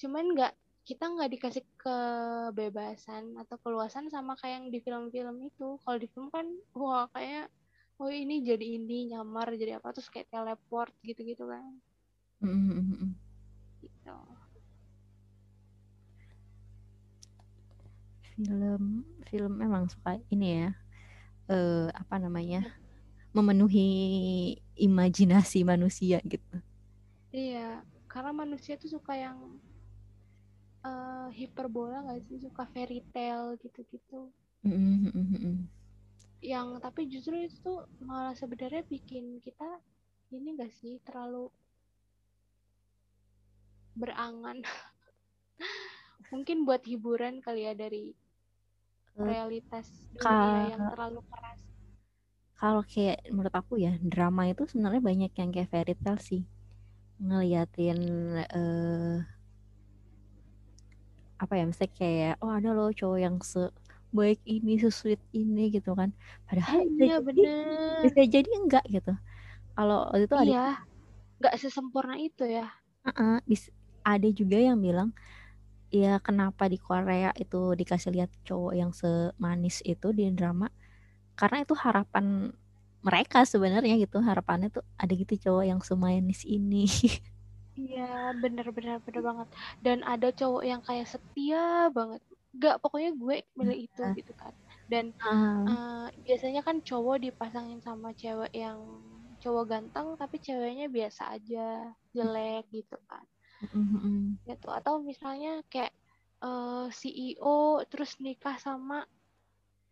[0.00, 0.52] cuman nggak
[0.88, 5.68] kita nggak dikasih kebebasan atau keluasan sama kayak yang di film-film itu.
[5.84, 6.46] Kalau di film kan
[6.80, 7.46] wah kayak
[8.00, 11.64] oh ini jadi ini nyamar jadi apa terus kayak teleport gitu-gitu kan.
[12.42, 13.14] Mm-mm.
[13.82, 14.12] Gitu.
[18.34, 20.68] film film memang suka ini ya
[21.52, 22.62] eh apa namanya
[23.36, 23.88] memenuhi
[24.78, 26.56] imajinasi manusia gitu
[27.44, 27.68] Iya,
[28.12, 29.38] karena manusia tuh suka yang
[30.90, 34.20] eh, hiperbola nggak sih, suka fairy tale gitu-gitu.
[36.52, 37.78] Yang tapi justru itu tuh
[38.08, 39.68] malah sebenarnya bikin kita
[40.34, 41.44] ini gak sih terlalu
[44.00, 44.58] berangan.
[46.32, 48.04] Mungkin buat hiburan kali ya dari
[49.18, 49.86] Eh, realitas
[50.22, 51.60] ka- dunia yang terlalu keras.
[52.60, 56.42] kalau kayak menurut aku ya drama itu sebenarnya banyak yang kayak fairy tale sih
[57.26, 58.00] ngeliatin
[58.58, 59.16] eh
[61.42, 66.10] apa ya misalnya kayak oh ada loh cowok yang sebaik ini sesweet ini gitu kan
[66.46, 68.04] padahal bisa Iya jadi bener.
[68.04, 69.10] bisa jadi enggak gitu
[69.76, 70.64] kalau itu ada Iya,
[71.38, 72.64] nggak sesempurna itu ya.
[73.06, 73.70] Heeh, bis-
[74.08, 75.10] ada juga yang bilang
[75.92, 80.68] ya kenapa di Korea itu dikasih lihat cowok yang semanis itu di drama
[81.40, 82.52] karena itu harapan
[83.06, 86.86] mereka sebenarnya gitu harapannya tuh ada gitu cowok yang semanis ini
[87.80, 88.00] Iya,
[88.42, 89.48] bener-bener bener banget.
[89.84, 91.58] Dan ada cowok yang kayak setia
[91.96, 92.20] banget.
[92.62, 94.14] Gak, pokoknya gue milih itu Ah.
[94.18, 94.54] gitu kan.
[94.90, 98.78] Dan Ah, eh, biasanya kan cowok dipasangin sama cewek yang
[99.42, 101.60] cowok ganteng tapi ceweknya biasa aja,
[102.16, 103.24] jelek gitu kan.
[103.62, 104.24] Mm, mm, mm.
[104.46, 104.68] Gitu.
[104.68, 105.92] Atau misalnya kayak
[106.44, 109.04] eh, CEO terus nikah sama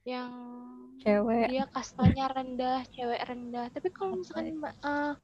[0.06, 0.30] yang
[1.02, 1.50] Cewek.
[1.50, 3.66] dia kastanya rendah, cewek rendah.
[3.74, 5.14] Tapi kalau misalkan eh,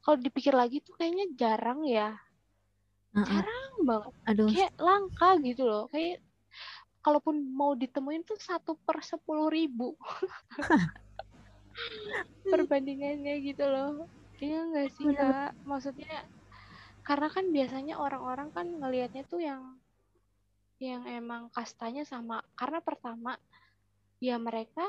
[0.00, 2.16] kalau dipikir lagi tuh kayaknya jarang ya.
[3.12, 3.26] Ah.
[3.26, 4.12] Jarang banget.
[4.30, 5.84] Aduh, Kayak langka gitu loh.
[5.92, 6.24] Kayak
[7.00, 9.96] kalaupun mau ditemuin tuh satu per sepuluh ribu
[12.52, 14.08] perbandingannya gitu loh.
[14.40, 15.52] Iya nggak sih kak?
[15.64, 16.16] Maksudnya
[17.10, 19.74] karena kan biasanya orang-orang kan ngelihatnya tuh yang
[20.78, 22.38] yang emang kastanya sama.
[22.54, 23.34] Karena pertama
[24.22, 24.86] ya mereka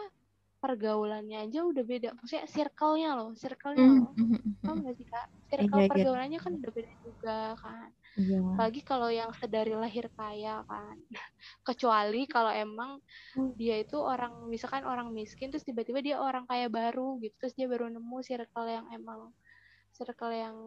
[0.62, 2.14] pergaulannya aja udah beda.
[2.14, 4.14] Maksudnya circle-nya loh, circle-nya Mm, loh.
[4.14, 4.70] mm.
[4.70, 5.28] nggak sih kak?
[5.50, 5.90] Circle iya.
[5.90, 7.90] pergaulannya kan udah beda juga kan.
[8.22, 8.38] Iya.
[8.54, 10.96] Apalagi kalau yang sedari lahir kaya kan.
[11.74, 13.02] Kecuali kalau emang
[13.58, 17.66] dia itu orang misalkan orang miskin terus tiba-tiba dia orang kaya baru gitu terus dia
[17.66, 19.34] baru nemu circle yang emang
[20.02, 20.58] circle yang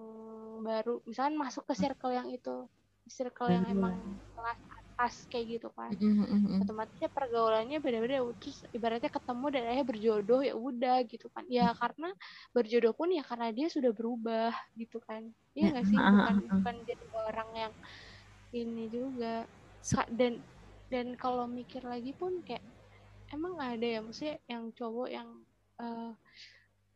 [0.62, 1.02] baru.
[1.10, 2.70] Misalkan masuk ke circle yang itu.
[3.10, 3.74] Circle yang Iya.
[3.74, 3.94] emang
[4.32, 4.60] kelas
[4.94, 5.90] atas kayak gitu kan.
[5.90, 6.60] Mm, mm, mm, mm.
[6.62, 8.22] otomatisnya pergaulannya beda-beda.
[8.38, 11.44] Terus ibaratnya ketemu dan akhirnya berjodoh ya udah gitu kan.
[11.50, 12.14] Ya karena
[12.54, 15.28] berjodoh pun ya karena dia sudah berubah gitu kan.
[15.58, 15.98] Iya Ya, nggak sih?
[15.98, 17.72] bukan bukan jadi orang yang
[18.54, 19.44] ini juga.
[20.14, 20.40] Dan
[20.88, 22.62] dan kalau mikir lagi pun kayak
[23.34, 24.00] emang ada ya?
[24.00, 25.28] Maksudnya yang cowok yang
[25.82, 26.12] eh,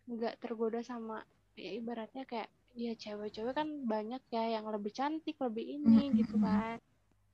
[0.08, 1.20] nggak tergoda sama
[1.58, 2.48] ya ibaratnya kayak
[2.78, 6.78] ya cewek-cewek kan banyak ya yang lebih cantik lebih ini gitu kan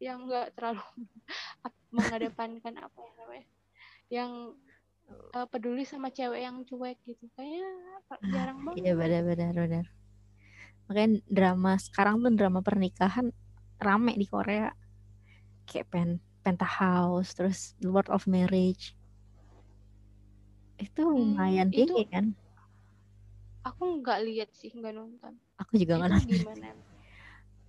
[0.00, 0.80] yang nggak terlalu
[1.94, 3.46] mengedepankan apa ya namanya
[4.08, 4.30] yang
[5.36, 7.68] eh, peduli sama cewek yang cuek gitu kayaknya
[8.32, 9.86] jarang banget Iya benar-benar benar.
[10.84, 13.32] Makanya drama sekarang tuh drama pernikahan
[13.80, 14.72] rame di Korea.
[15.64, 16.10] Kayak pen
[16.44, 18.92] Penthouse, terus Lord of Marriage.
[20.76, 22.26] Itu Hmm, lumayan itu- tinggi kan?
[23.68, 26.30] Aku nggak lihat sih nggak nonton Aku juga nggak nonton.
[26.30, 26.68] gimana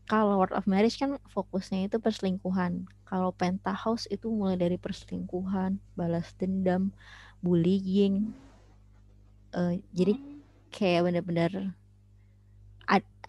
[0.09, 2.73] Kalau Lord of Marriage kan fokusnya itu perselingkuhan.
[3.09, 6.83] Kalau Penthouse itu mulai dari perselingkuhan, balas dendam,
[7.43, 8.15] bullying.
[9.57, 10.41] Eh, jadi Hmm,
[10.75, 11.51] kayak bener-bener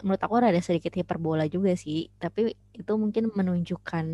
[0.05, 4.05] menurut aku ada sedikit hiperbola juga sih tapi itu mungkin menunjukkan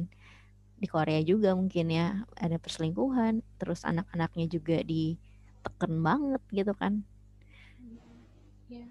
[0.82, 2.06] di Korea juga mungkin ya
[2.46, 6.94] ada perselingkuhan terus anak-anaknya juga diteken banget gitu kan
[8.70, 8.86] ya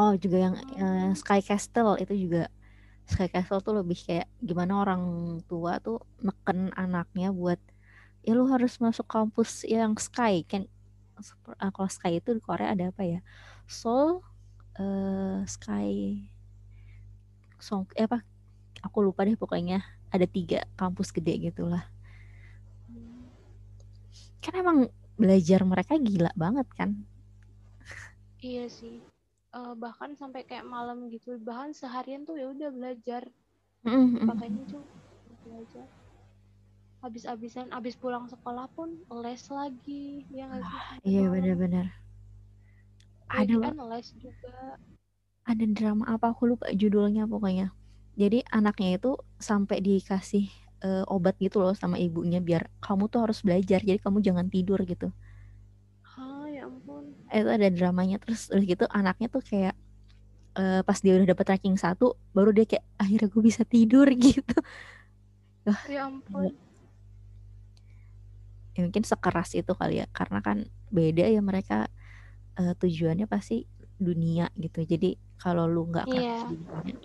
[0.00, 1.12] oh juga yang Hmm.
[1.20, 2.48] Sky Castle itu juga
[3.10, 5.02] Sky Castle tuh lebih kayak gimana orang
[5.50, 7.60] tua tuh neken anaknya buat
[8.24, 10.46] ya lu harus masuk kampus yang Sky.
[10.50, 10.62] Kan
[11.60, 13.20] eh, kalau Sky itu di Korea ada apa ya?
[13.68, 14.24] Seoul
[14.80, 15.90] eh, Sky
[17.66, 18.18] Song eh apa?
[18.86, 19.84] Aku lupa deh pokoknya.
[20.14, 21.84] Ada tiga kampus gede gitulah
[24.44, 24.78] kan emang
[25.20, 26.90] belajar mereka gila banget kan?
[28.40, 29.09] Iya sih.
[29.58, 33.22] Eh, bahkan sampai kayak malam gitu, bahkan seharian tuh ya udah belajar.
[34.26, 34.82] Pakainya tuh
[35.44, 35.88] belajar.
[37.04, 38.88] Habis-habisan, habis pulang sekolah pun
[39.22, 40.04] les lagi,
[40.36, 40.80] ya nggak sih?
[40.88, 41.86] Sampai iya benar-benar
[43.30, 44.54] ada kan les juga.
[45.50, 47.72] ada drama apa aku lupa judulnya pokoknya
[48.20, 49.10] jadi anaknya itu
[49.40, 50.46] sampai dikasih
[50.84, 54.80] eh, obat gitu loh sama ibunya biar kamu tuh harus belajar jadi kamu jangan tidur
[54.84, 55.08] gitu.
[57.32, 59.74] Itu ada dramanya terus udah gitu anaknya tuh kayak
[60.54, 64.58] eh, pas dia udah dapet ranking satu baru dia kayak akhirnya gue bisa tidur gitu
[65.86, 66.50] Ya ampun.
[68.72, 70.58] ya mungkin sekeras itu kali ya karena kan
[70.88, 71.86] beda ya mereka
[72.56, 73.66] eh, tujuannya pasti
[73.96, 76.48] dunia gitu jadi kalau lu nggak Iya.
[76.48, 76.96] di dunia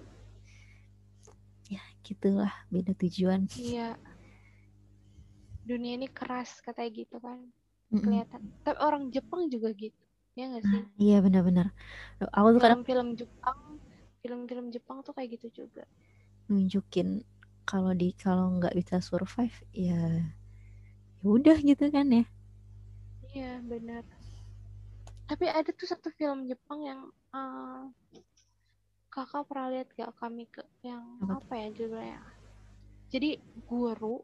[1.67, 3.97] ya gitulah beda tujuan Iya.
[5.65, 7.41] Dunia ini keras katanya gitu kan.
[7.89, 8.53] Kelihatan.
[8.61, 9.97] Tapi orang Jepang juga gitu.
[10.35, 10.83] Ya nggak sih?
[11.01, 11.67] iya benar-benar
[12.37, 13.59] aku tuh kadang Film-film Jepang,
[14.19, 15.83] film-film Jepang tuh kayak gitu juga.
[16.49, 17.09] nunjukin
[17.69, 20.01] kalau di kalau nggak bisa survive ya
[21.21, 22.23] ya udah gitu kan ya
[23.35, 24.03] Iya, benar.
[25.29, 27.01] Tapi ada tuh satu film Jepang yang
[27.37, 27.83] eh,
[29.13, 32.21] kakak pernah lihat gak kami ke yang Apa apa ya judulnya?
[33.13, 33.29] Jadi
[33.69, 34.15] guru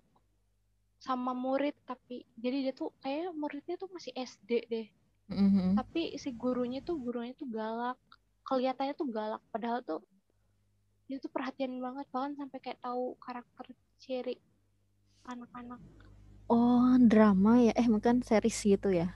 [1.06, 4.88] sama murid tapi jadi dia tuh kayak muridnya tuh masih SD deh.
[5.32, 5.78] Mhm.
[5.78, 7.98] Tapi si gurunya tuh gurunya tuh galak.
[8.48, 10.00] Kelihatannya tuh galak padahal tuh
[11.08, 13.66] dia tuh perhatian banget bahkan sampai kayak tahu karakter
[14.02, 14.36] ciri
[15.32, 15.82] anak-anak.
[16.56, 19.08] oh drama ya eh bukan series gitu ya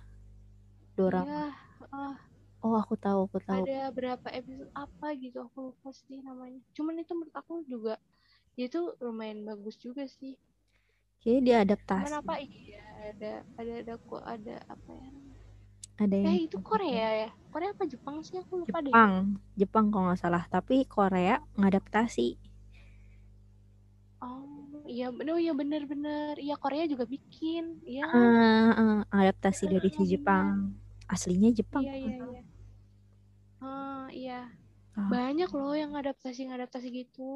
[0.98, 1.52] dorama Iya,
[1.94, 2.16] ah,
[2.66, 6.96] oh aku tahu aku tahu ada berapa episode apa gitu aku lupa sih namanya cuman
[7.04, 7.94] itu menurut aku juga
[8.66, 10.34] itu lumayan bagus juga sih
[11.22, 12.12] Kayaknya dia adaptasi.
[12.12, 15.10] Cuman apa iya ada ada ada kok ada apa ya?
[16.00, 17.30] Ada yang Eh itu Korea ya?
[17.52, 19.00] Korea apa Jepang sih aku lupa deh.
[19.00, 19.14] Jepang,
[19.60, 20.44] Jepang kalau nggak salah.
[20.54, 22.28] Tapi Korea ngadaptasi.
[24.26, 30.04] Oh iya bener iya bener-bener iya Korea juga bikin iya Ah, ah, adaptasi dari si.
[30.12, 30.56] Jepang.
[31.14, 31.84] Aslinya Jepang.
[31.84, 32.42] iya iya iya.
[33.70, 34.40] Ah iya
[34.98, 35.10] Ah.
[35.14, 37.30] banyak loh yang adaptasi ngadaptasi gitu.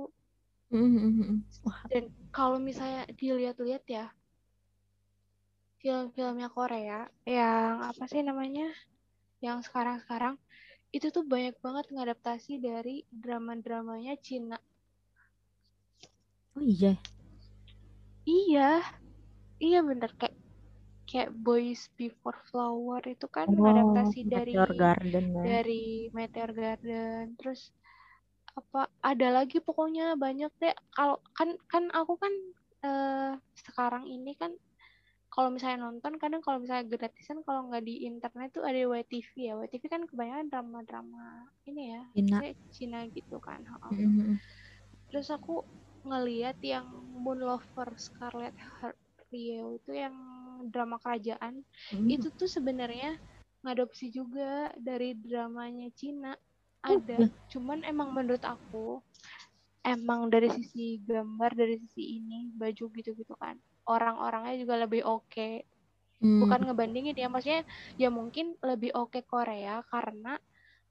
[0.71, 1.39] Mm, mm, mm, mm.
[1.65, 2.03] Wah, Dan
[2.37, 4.05] kalau misalnya dilihat-lihat ya,
[5.81, 6.99] film-filmnya Korea
[7.37, 8.67] yang apa sih namanya?
[9.45, 10.35] Yang sekarang-sekarang
[10.97, 14.57] itu tuh banyak banget ngadaptasi dari drama-dramanya Cina.
[16.55, 16.97] oh iya.
[18.29, 18.61] Iya,
[19.65, 20.35] iya bener kayak
[21.09, 25.45] kayak Boys Before Flower itu kan Oh, ngadaptasi dari Garden ya.
[25.45, 27.23] dari Meteor Garden.
[27.39, 27.61] Terus
[28.59, 28.81] apa
[29.11, 30.75] ada lagi pokoknya banyak deh.
[30.95, 32.33] Kalau kan kan aku kan
[32.87, 33.31] eh,
[33.65, 34.51] sekarang ini kan
[35.39, 39.55] kalau misalnya nonton kadang kalau misalnya gratisan kalau nggak di internet tuh ada YTV ya.
[39.55, 42.37] YTV kan kebanyakan drama-drama ini ya, Cina.
[42.67, 43.63] Cina gitu kan.
[43.63, 43.87] ha-ha.
[43.95, 44.37] Mm, mm, mm.
[45.07, 45.63] Terus aku
[46.03, 46.91] ngeliat yang
[47.23, 48.99] Moon Lover Scarlet Heart
[49.31, 50.15] Rio itu yang
[50.67, 51.63] drama kerajaan
[51.95, 52.19] Mm.
[52.19, 53.15] itu tuh sebenarnya
[53.63, 56.35] ngadopsi juga dari dramanya Cina
[56.79, 59.03] Oh, ada cuman emang menurut aku
[59.83, 63.59] emang dari sisi gambar dari sisi ini baju gitu-gitu kan
[63.89, 65.65] orang-orangnya juga lebih oke.
[66.19, 66.43] Mm.
[66.43, 67.63] bukan ngebandingin ya maksudnya
[67.95, 70.35] ya mungkin lebih oke Korea karena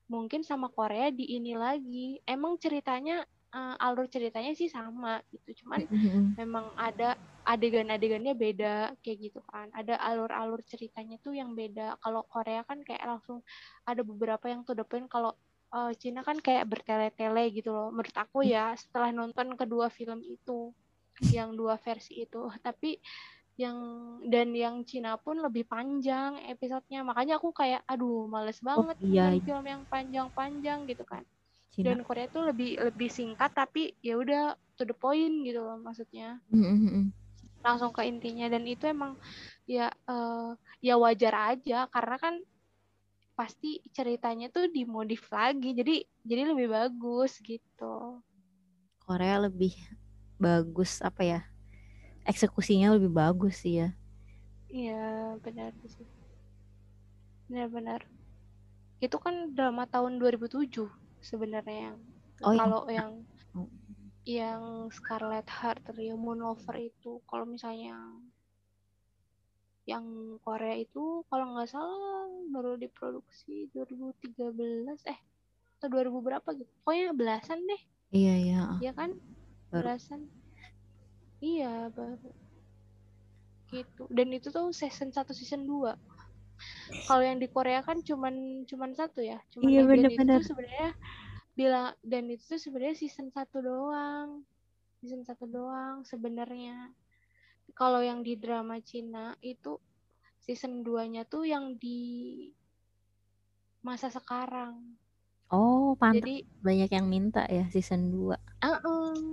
[0.08, 2.16] mungkin sama Korea di ini lagi.
[2.24, 3.20] Emang ceritanya
[3.52, 6.24] eh, alur ceritanya sih sama gitu cuman Mm, mm, mm.
[6.40, 7.12] memang ada
[7.44, 9.68] adegan-adegannya beda kayak gitu kan.
[9.76, 11.96] Ada alur-alur ceritanya tuh yang beda.
[12.00, 13.44] Kalau Korea kan kayak langsung
[13.84, 15.36] ada beberapa yang the point kalau
[15.76, 17.88] eh, Cina kan kayak bertele-tele gitu loh.
[17.92, 20.72] Menurut aku ya setelah nonton kedua film itu
[21.34, 22.46] yang dua versi itu.
[22.66, 22.98] Tapi
[23.58, 23.78] yang
[24.30, 27.02] dan yang Cina pun lebih panjang episodenya.
[27.02, 29.44] Makanya aku kayak aduh males banget iya, nonton iya.
[29.44, 31.26] film yang panjang-panjang gitu kan.
[31.68, 31.92] Cina.
[31.92, 36.40] dan Korea tuh lebih lebih singkat tapi ya udah to the point gitu loh maksudnya.
[36.48, 37.06] Mm, mm, mm, mm.
[37.62, 38.46] langsung ke intinya.
[38.48, 39.18] Dan itu emang
[39.68, 40.50] ya eh,
[40.80, 41.90] ya wajar aja.
[41.90, 42.34] Karena kan
[43.38, 45.74] pasti ceritanya tuh dimodif lagi.
[45.74, 48.22] Jadi jadi lebih bagus gitu.
[49.02, 49.72] Korea lebih
[50.38, 51.40] bagus apa ya?
[52.24, 53.90] Eksekusinya lebih bagus sih ya.
[54.68, 56.04] iya benar sih
[57.48, 58.04] benar-benar
[59.00, 60.68] itu kan drama tahun 2007
[61.24, 61.98] sebenarnya yang
[62.44, 63.24] Oh, kalau yang
[63.56, 63.64] Oh.
[64.22, 67.96] yang Scarlet Heart Rio Moon Lover itu kalau misalnya
[69.88, 70.04] yang
[70.44, 75.18] Korea itu kalau nggak salah baru diproduksi 2013 eh
[75.80, 77.82] atau 2000 berapa gitu pokoknya belasan deh
[78.12, 78.60] Iya iya.
[78.68, 78.78] ah.
[78.84, 79.16] ya kan
[79.68, 79.84] Baru.
[79.84, 80.20] belasan
[81.38, 82.32] iya baru.
[83.68, 84.08] Gitu.
[84.08, 85.92] Dan itu tuh season 1 season 2
[87.06, 89.38] kalau yang di Korea kan cuman cuman satu ya.
[89.54, 90.38] Cuman Iya, dan itu bener-bener.
[90.42, 90.90] tuh sebenarnya
[91.58, 94.28] bilang dan itu tuh sebenarnya season 1 doang.
[94.98, 96.90] Season 1 doang sebenarnya.
[97.76, 99.78] Kalau yang di drama Cina itu
[100.42, 102.50] season 2-nya tuh yang di
[103.84, 104.98] masa sekarang
[105.48, 108.36] Oh, pantas jadi banyak yang minta ya season 2.
[108.60, 108.76] Ah,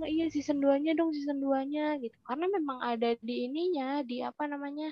[0.08, 2.16] iya season 2-nya dong season 2-nya gitu.
[2.24, 4.88] Karena memang ada di ininya, di apa namanya?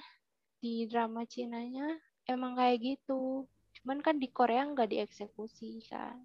[0.60, 1.96] Di drama Cinanya
[2.28, 3.48] emang kayak gitu.
[3.80, 6.20] Cuman kan di Korea nggak dieksekusi kan.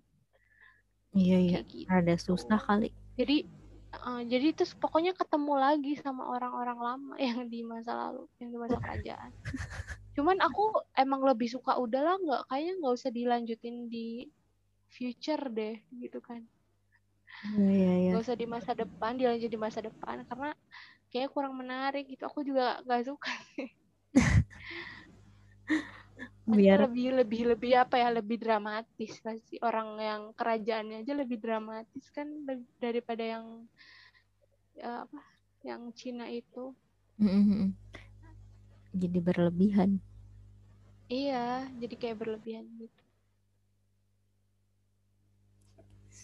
[1.15, 1.59] Iya iya.
[1.63, 1.87] Gitu.
[1.87, 2.91] Ada susah kali.
[3.15, 3.47] Jadi
[3.95, 8.57] eh, jadi terus pokoknya ketemu lagi sama orang-orang lama yang di masa lalu, yang di
[8.59, 9.31] masa kerajaan.
[10.19, 14.27] Cuman aku emang lebih suka udahlah nggak kayaknya nggak usah dilanjutin di
[14.89, 16.41] future deh gitu kan.
[17.39, 18.11] Iya iya iya.
[18.11, 20.51] nggak usah di masa depan dilanjut di masa depan karena
[21.07, 23.31] kayaknya kurang menarik gitu aku juga nggak suka
[26.49, 32.09] Biar lebih lebih lebih apa ya lebih dramatis pasti orang yang kerajaannya aja lebih dramatis
[32.09, 32.25] kan
[32.81, 33.69] daripada yang
[34.73, 35.21] ya, apa
[35.61, 36.73] yang Cina itu
[38.97, 40.01] jadi berlebihan.
[41.09, 43.01] iya jadi kayak berlebihan gitu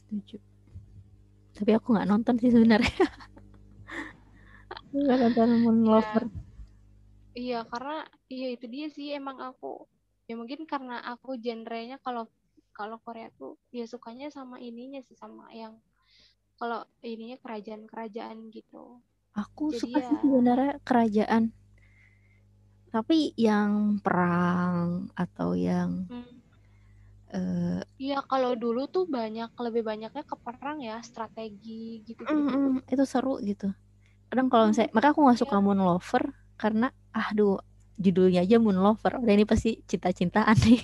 [0.06, 0.38] Setuju.
[1.53, 3.06] Tapi aku nggak nonton sih sebenarnya.
[4.91, 5.90] Nggak nonton Moon Iya.
[5.90, 6.23] Lover.
[7.36, 9.84] iya karena iya itu dia sih emang aku
[10.23, 12.32] ya mungkin karena aku genrenya kalau
[12.72, 15.76] kalau Korea tuh ya sukanya sama ininya sih sama yang
[16.56, 19.03] kalau ininya kerajaan-kerajaan gitu
[19.36, 21.52] Aku Jadi suka sih ya- sebenarnya kerajaan.
[22.88, 26.35] Tapi yang perang atau yang Hmm.
[27.36, 31.72] Eh, Iya, kalau dulu tuh banyak lebih banyaknya ke perang ya, strategi
[32.07, 33.66] gitu mm, mm, itu seru gitu.
[34.30, 35.66] kadang kalau misalnya maka aku nggak suka Iya.
[35.66, 36.24] Moon Lover
[36.62, 37.62] karena aduh
[38.03, 40.82] judulnya aja Moon Lover udah ini pasti cinta-cintaan nih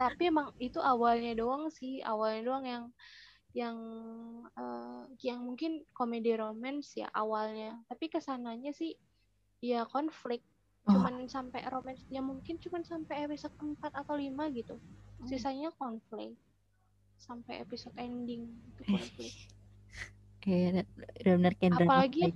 [0.00, 2.84] Tapi emang itu awalnya doang sih, awalnya doang yang
[3.60, 3.78] yang
[4.60, 7.68] eh, yang mungkin komedi romance ya awalnya.
[7.90, 8.92] Tapi ke sananya sih
[9.70, 10.42] ya konflik.
[10.82, 10.98] Oh.
[10.98, 14.74] Cuman sampai romance ya mungkin cuman sampai episode 4 atau 5 gitu.
[15.30, 16.34] Sisanya konflik.
[17.22, 19.32] Sampai episode ending itu konflik.
[20.42, 20.90] kayak
[21.22, 22.34] drama Apalagi.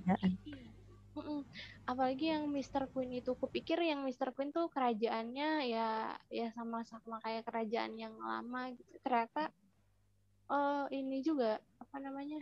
[1.83, 2.87] Apalagi yang Mr.
[2.95, 4.31] Queen itu, kupikir yang Mr.
[4.31, 8.95] Queen tuh kerajaannya ya ya sama-sama kayak kerajaan yang lama gitu.
[9.03, 9.51] Ternyata
[10.47, 12.39] eh ini juga apa namanya?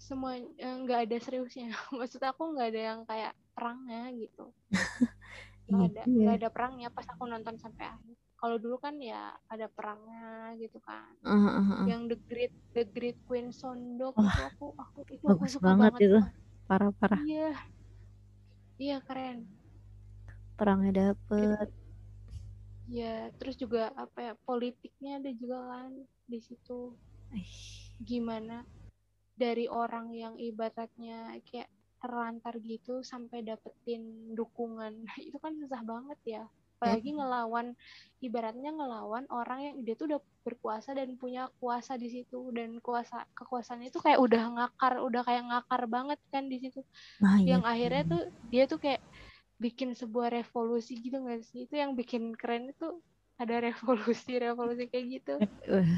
[0.00, 1.68] Semua eh, nggak ada seriusnya.
[2.00, 4.50] Maksud aku nggak ada yang kayak perangnya gitu.
[5.70, 6.20] Nggak Iya ada juga.
[6.20, 8.16] nggak ada perangnya pas aku nonton sampai akhir.
[8.36, 11.08] Kalau dulu kan ya ada perangnya gitu kan.
[11.24, 11.84] Uh, uh, uh.
[11.88, 15.92] Yang The Great The Great Queen Sondok Wah, itu aku aku itu aku suka banget
[15.96, 16.04] banget.
[16.04, 16.20] itu.
[16.20, 16.32] Pak.
[16.64, 17.50] parah-parah Iya.
[18.76, 19.38] Iya keren.
[20.54, 21.68] perangnya dapet
[22.86, 25.90] Ya, terus juga apa ya politiknya ada juga kan
[26.28, 26.92] di situ.
[27.98, 28.68] Gimana
[29.34, 31.70] dari orang yang ibaratnya kayak
[32.04, 35.08] terlantar gitu sampai dapetin dukungan.
[35.28, 36.44] Itu kan susah banget ya.
[36.76, 37.72] Apalagi ngelawan
[38.20, 42.52] ibaratnya ngelawan orang yang dia tuh udah berkuasa dan punya kuasa di situ.
[42.52, 46.84] Dan kuasa kekuasaannya itu kayak udah ngakar, udah kayak ngakar banget kan di situ.
[47.24, 48.22] nah iya yang akhirnya tuh
[48.52, 49.00] dia tuh kayak
[49.56, 51.64] bikin sebuah revolusi gitu nggak sih?
[51.64, 53.00] Itu yang bikin keren itu
[53.40, 55.34] ada revolusi revolusi kayak gitu.
[55.64, 55.88] Eh,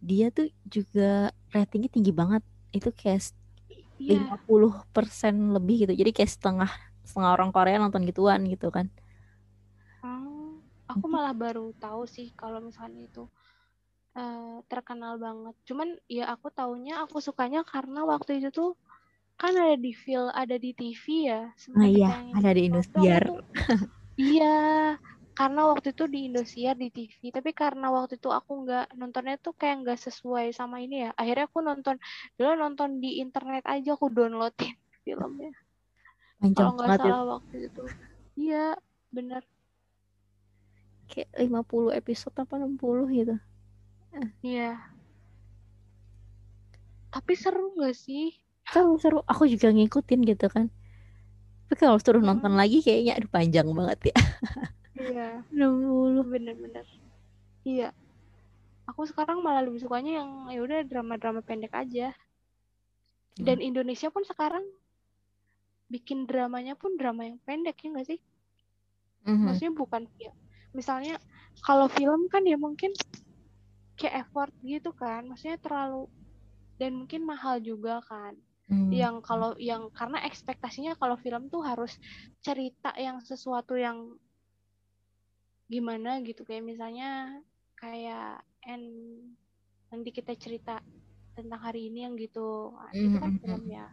[0.00, 2.40] dia tuh juga ratingnya tinggi banget.
[2.72, 3.20] Itu kayak
[3.98, 4.20] iya.
[4.20, 5.92] 50% lebih gitu.
[6.00, 6.70] Jadi kayak setengah
[7.06, 8.86] setengah orang Korea nonton gituan gitu kan.
[10.04, 10.56] Oh,
[10.92, 13.24] aku malah baru tahu sih kalau misalnya itu
[14.20, 15.54] eh, terkenal banget.
[15.68, 18.70] Cuman ya aku taunya aku sukanya karena waktu itu tuh
[19.42, 21.42] kan ada di film ada di TV ya
[21.76, 23.24] nah iya ada di Indosiar.
[24.16, 24.46] iya
[25.36, 29.52] karena waktu itu di Indosiar di TV tapi karena waktu itu aku nggak nontonnya tuh
[29.52, 31.10] kayak nggak sesuai sama ini ya.
[31.12, 32.00] Akhirnya aku nonton
[32.40, 34.72] dulu nonton di internet aja aku downloadin
[35.04, 35.52] filmnya.
[36.40, 37.82] Panjang kalau nggak itu salah waktu itu.
[38.36, 38.66] Iya
[39.12, 39.42] bener.
[41.12, 43.36] Kayak 50 episode apa 60 gitu.
[44.40, 44.80] Iya.
[47.12, 48.32] Tapi seru nggak sih?
[48.72, 49.20] Seru seru.
[49.28, 50.72] Aku juga ngikutin gitu kan.
[51.68, 52.60] Tapi kalau suruh nonton Mm.
[52.62, 54.16] lagi kayaknya aduh panjang banget ya
[54.98, 55.44] iya.
[55.52, 56.86] 60 bener-bener.
[57.62, 57.90] Iya.
[58.86, 62.14] Aku sekarang malah lebih sukanya yang ya udah drama-drama pendek aja.
[63.36, 64.64] Dan Indonesia pun sekarang
[65.92, 68.20] bikin dramanya pun drama yang pendek ya nggak sih?
[69.26, 69.42] Mhm.
[69.42, 70.32] maksudnya bukan ya
[70.70, 71.18] misalnya
[71.66, 72.94] kalau film kan ya mungkin
[73.98, 76.06] kayak effort gitu kan maksudnya terlalu
[76.78, 78.36] dan mungkin mahal juga kan.
[78.66, 78.90] Hmm.
[78.90, 81.94] yang kalau yang karena ekspektasinya kalau film tuh harus
[82.42, 84.18] cerita yang sesuatu yang
[85.66, 87.42] gimana gitu kayak misalnya
[87.76, 88.86] kayak end
[89.90, 90.82] nanti kita cerita
[91.36, 92.72] tentang hari ini yang gitu.
[92.72, 93.86] Nah, itu kan film ya.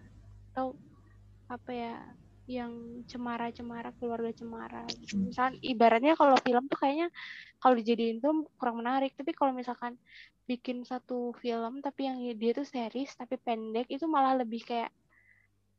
[0.54, 0.80] Atau
[1.52, 1.96] apa ya
[2.44, 5.20] yang cemara-cemara keluarga cemara gitu.
[5.20, 5.32] Hmm.
[5.32, 7.08] Misalkan ibaratnya kalau film tuh kayaknya
[7.60, 9.12] kalau dijadiin film kurang menarik.
[9.14, 10.00] Tapi kalau misalkan
[10.44, 14.92] bikin satu film tapi yang dia tuh series tapi pendek itu malah lebih kayak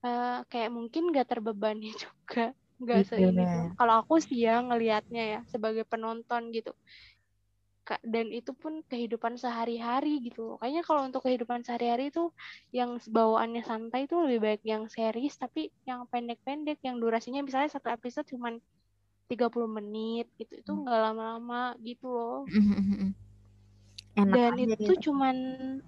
[0.01, 3.11] eh, kayak mungkin gak terbebani juga nggak benar.
[3.19, 3.77] film.
[3.79, 6.75] Kalau aku sih ya ngelihatnya ya sebagai penonton gitu.
[8.01, 10.57] Dan itu pun kehidupan sehari-hari gitu.
[10.57, 12.33] Kayaknya kalau untuk kehidupan sehari-hari itu
[12.73, 17.93] yang bawaannya santai itu lebih baik yang series tapi yang pendek-pendek yang durasinya misalnya satu
[17.93, 18.57] episode cuman
[19.29, 20.65] 30 menit gitu.
[20.65, 20.89] Itu Hmm.
[20.89, 22.41] nggak lama-lama gitu loh.
[24.15, 25.11] Enak Dan itu gitu.
[25.11, 25.37] cuman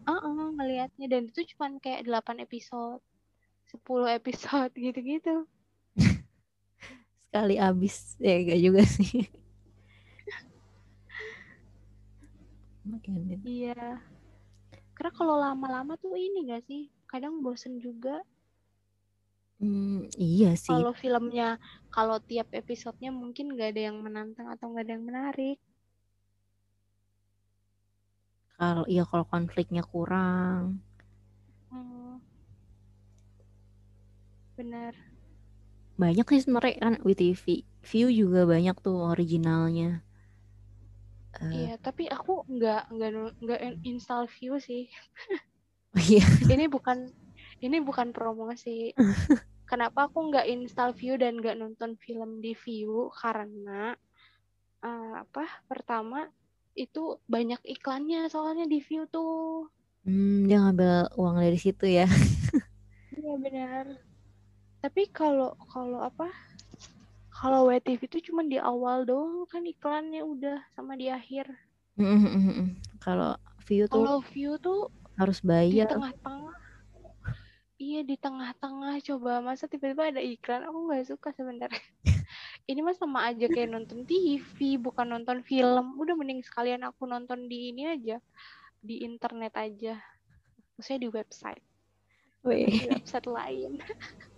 [0.04, 3.00] uh ngelihatnya dan itu cuman kayak 8 episode.
[3.72, 5.48] 10 episode gitu-gitu.
[7.36, 9.28] Sekali habis ya enggak juga sih.
[13.44, 14.00] Iya.
[14.96, 16.88] Karena kalau lama-lama tuh ini gak sih?
[17.04, 18.24] Kadang bosen juga.
[19.60, 21.60] Hmm, iya sih Kalau filmnya,
[21.92, 25.60] kalau tiap episodenya mungkin gak ada yang menantang atau gak ada yang menarik.
[28.56, 30.80] kalau iya kalau konfliknya kurang
[31.68, 32.16] Hmm.
[34.56, 35.15] Bener.
[36.02, 37.44] Banyak sih sebenarnya kan WTV
[37.88, 39.88] view juga banyak tuh originalnya
[41.40, 43.10] Eh, Iya, tapi aku nggak nggak
[43.42, 44.82] nggak in- install view sih.
[45.96, 46.98] oh iya Ini bukan
[47.64, 48.92] ini bukan promosi.
[49.70, 53.10] Kenapa aku nggak install view dan nggak nonton film di view?
[53.22, 53.94] Karena
[54.88, 55.44] eh, apa?
[55.70, 56.20] Pertama
[56.84, 57.02] itu
[57.34, 59.68] banyak iklannya soalnya di view tuh.
[60.06, 60.90] Hmm, dia ngambil
[61.20, 62.06] uang dari situ ya.
[63.16, 63.86] Iya benar.
[64.86, 66.30] Tapi kalau kalau apa?
[67.34, 71.50] Kalau WTV itu cuma di awal doang kan iklannya udah sama di akhir.
[73.02, 73.34] Kalau
[73.66, 74.86] view tuh Kalau view tuh
[75.18, 75.90] harus di bayar.
[75.90, 76.54] tengah-tengah.
[77.82, 81.82] Iya di tengah-tengah coba masa tiba-tiba ada iklan aku nggak suka sebenarnya.
[82.70, 85.98] Ini mah sama aja kayak nonton TV bukan nonton film.
[85.98, 88.22] Udah mending sekalian aku nonton di ini aja
[88.78, 89.98] di internet aja.
[90.78, 91.64] Maksudnya di website.
[92.46, 93.82] Wih, Di website lain.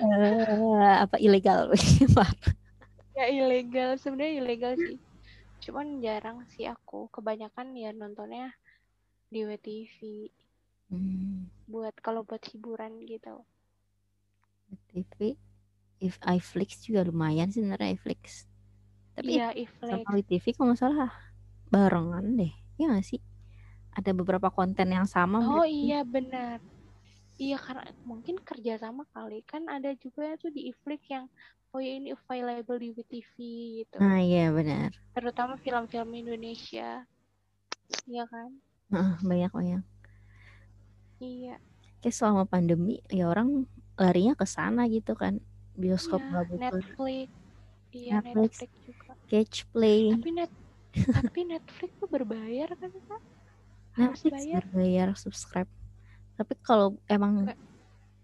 [0.00, 1.70] eh, apa ilegal?
[3.18, 4.98] ya ilegal sebenarnya ilegal sih.
[5.64, 7.00] Cuman jarang sih aku.
[7.14, 8.46] Kebanyakan ya nontonnya
[9.32, 9.98] di WTV
[10.90, 13.34] Hmm, buat kalau buat hiburan gitu.
[14.90, 15.36] TV,
[16.08, 18.22] if iFlix juga lumayan sih sebenarnya iFlix.
[19.16, 20.08] Tapi Iya, Iflix.
[20.08, 21.10] sama TV kalau nggak salah
[21.72, 23.20] barengan deh, ya nggak sih?
[23.98, 25.38] Ada beberapa konten yang sama.
[25.46, 25.74] Oh berarti.
[25.78, 26.60] iya benar.
[27.40, 31.24] Iya karena mungkin kerjasama kali kan ada juga tuh di Iflix yang
[31.72, 33.34] oh ya ini available di WTV
[33.80, 33.96] gitu.
[33.96, 34.92] Nah iya benar.
[35.16, 37.08] Terutama film-film Indonesia.
[38.04, 38.50] Iya kan?
[38.92, 39.82] Heeh, banyak banyak.
[41.24, 41.56] Iya.
[42.04, 43.64] Kayak selama pandemi ya orang
[43.96, 45.40] larinya ke sana gitu kan.
[45.80, 47.28] Bioskop Iya, buka, Netflix.
[47.90, 48.36] Iya, Netflix.
[48.36, 49.12] Netflix juga.
[49.32, 50.12] catch play.
[50.12, 50.52] Tapi net
[50.90, 52.90] tapi Netflix tuh berbayar kan,
[53.96, 54.60] Netflix bayar.
[54.68, 55.70] berbayar subscribe.
[56.40, 57.34] Tapi kalau emang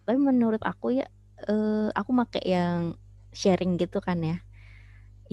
[0.06, 1.06] tapi menurut aku ya
[1.50, 2.96] eh, aku make yang
[3.40, 4.36] sharing gitu kan ya.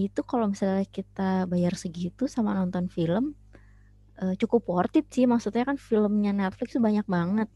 [0.05, 3.23] Itu kalau misalnya kita bayar segitu sama nonton film
[4.21, 5.25] eh, cukup worth it sih.
[5.33, 7.49] Maksudnya kan filmnya Netflix tuh banyak banget.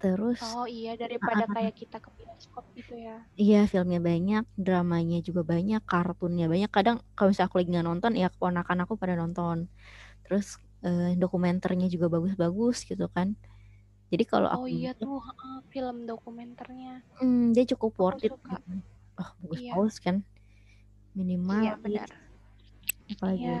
[0.00, 3.16] Terus Oh iya, daripada kayak kita ke bioskop gitu ya.
[3.42, 6.70] iya filmnya banyak, dramanya juga banyak, kartunnya banyak.
[6.76, 9.56] Kadang kalau misalnya aku lagi nggak nonton ya keponakan aku pada nonton.
[10.24, 10.46] Terus
[10.86, 13.28] eh, dokumenternya juga bagus-bagus gitu kan.
[14.12, 16.92] Jadi kalau Oh aku iya bilang, tuh, heeh, film dokumenternya.
[17.20, 18.34] hmm, dia cukup Aku worth it.
[18.38, 18.52] suka.
[18.52, 18.72] gitu.
[19.20, 19.72] Oh bagus Iya.
[19.72, 20.16] bagus kan.
[21.18, 22.08] Minimal Iya, benar.
[23.12, 23.58] apalagi Iya.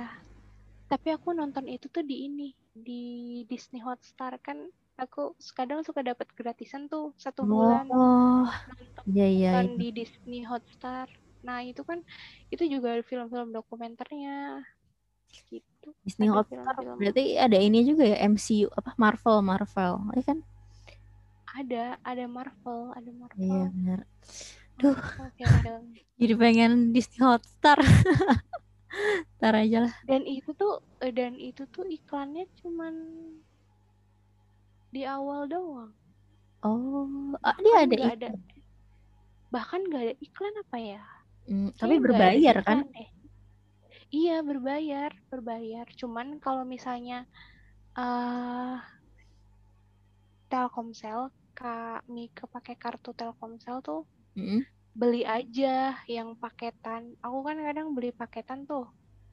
[0.90, 2.48] Tapi aku nonton itu tuh di ini,
[2.86, 3.02] di
[3.50, 4.58] Disney Hotstar kan
[5.02, 5.20] aku
[5.58, 9.52] kadang suka dapat gratisan tuh satu bulan Oh, nonton iya iya.
[9.52, 9.82] nonton iya.
[9.82, 11.08] di Disney Hotstar.
[11.46, 11.98] Nah, itu kan
[12.54, 14.32] itu juga film-film dokumenternya
[15.28, 15.88] gitu.
[16.04, 16.96] Disney Ada Hotstar film-film.
[16.98, 20.38] berarti ada ini juga ya MCU apa Marvel Marvel, ya kan?
[21.58, 23.40] Ada, ada Marvel, ada Marvel.
[23.40, 24.00] Iya benar.
[24.78, 24.94] Duh.
[24.94, 25.78] Marvel.
[26.20, 27.78] Jadi pengen Disney Hotstar.
[29.38, 29.94] Ntar aja lah.
[30.08, 32.94] Dan itu tuh eh, dan itu tuh iklannya cuman
[34.88, 35.92] di awal doang.
[36.64, 37.06] Oh,
[37.44, 38.12] ah, dia ada iklan.
[38.18, 38.28] ada
[39.48, 41.02] bahkan nggak ada iklan apa ya?
[41.48, 42.84] Hmm, tapi berbayar kan?
[42.88, 43.08] deh.
[44.16, 45.86] Iya berbayar, berbayar.
[46.00, 47.14] Cuman kalau misalnya
[47.98, 48.76] eh
[50.52, 51.20] Telkomsel,
[51.60, 54.00] kami kepakai kartu Telkomsel tuh
[54.36, 54.66] Mm-mm,
[55.00, 55.74] beli aja
[56.16, 57.02] yang paketan.
[57.26, 58.84] Aku kan kadang beli paketan tuh,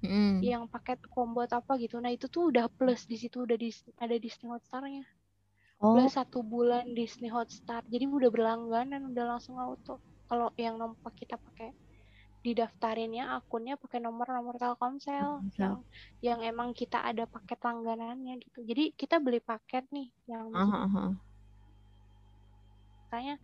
[0.03, 0.52] mm-mm.
[0.52, 1.95] yang paket combo atau apa gitu.
[2.03, 3.69] Nah itu tuh udah plus di situ udah di,
[4.03, 5.03] ada Disney Hotstar-nya.
[5.80, 7.81] Oh, Plus satu bulan Disney Hotstar.
[7.93, 9.93] Jadi udah berlangganan, udah langsung auto.
[10.30, 11.69] Kalau yang nomor kita pakai
[12.46, 15.58] didaftarinnya akunnya pakai nomor-nomor Telkomsel Telkomsel.
[15.58, 15.76] yang
[16.22, 18.62] yang emang kita ada paket langganannya gitu.
[18.62, 21.18] Jadi kita beli paket nih yang ah.
[23.10, 23.42] misalnya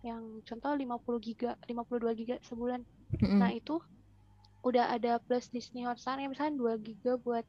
[0.00, 2.80] yang contoh 50 giga, 52 giga sebulan.
[3.20, 3.36] Mm-mm.
[3.36, 3.78] Nah, itu
[4.64, 7.44] udah ada plus Disney Hotstar yang misalnya 2 giga buat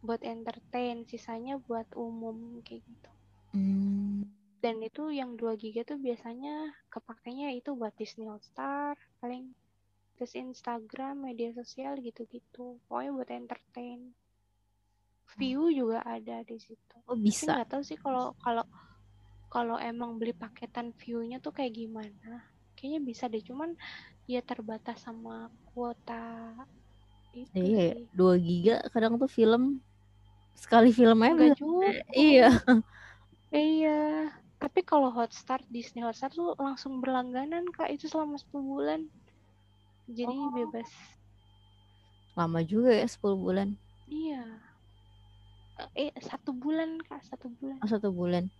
[0.00, 3.10] buat entertain, sisanya buat umum kayak gitu.
[3.52, 4.24] Hmm,
[4.64, 9.52] Dan itu yang 2 giga tuh biasanya kepakainya itu buat Disney Hotstar, paling
[10.20, 12.76] terus Instagram, media sosial gitu-gitu.
[12.84, 14.12] Pokoknya buat entertain.
[15.40, 16.96] View juga ada di situ.
[17.08, 17.56] Oh Tapi bisa.
[17.56, 18.68] nggak tahu sih kalau kalau
[19.48, 22.44] kalau emang beli paketan view-nya tuh kayak gimana.
[22.76, 23.72] Kayaknya bisa deh, cuman
[24.28, 26.52] ya terbatas sama kuota
[27.32, 28.04] itu Iya, sih.
[28.12, 29.80] 2 giga kadang tuh film
[30.52, 31.88] sekali film aja Enggak juga.
[32.12, 32.50] Iya.
[33.50, 34.00] Iya.
[34.60, 37.88] Tapi kalau Hotstar, Disney Hotstar tuh langsung berlangganan, Kak.
[37.88, 39.00] Itu selama 10 bulan.
[40.10, 40.50] Jadi Oh.
[40.50, 40.90] bebas.
[42.34, 43.78] Lama juga ya 10 bulan.
[44.06, 44.42] Iya.
[45.96, 47.24] Eh, satu bulan, Kak.
[47.24, 47.78] Satu bulan.
[47.80, 48.50] Oh, satu bulan.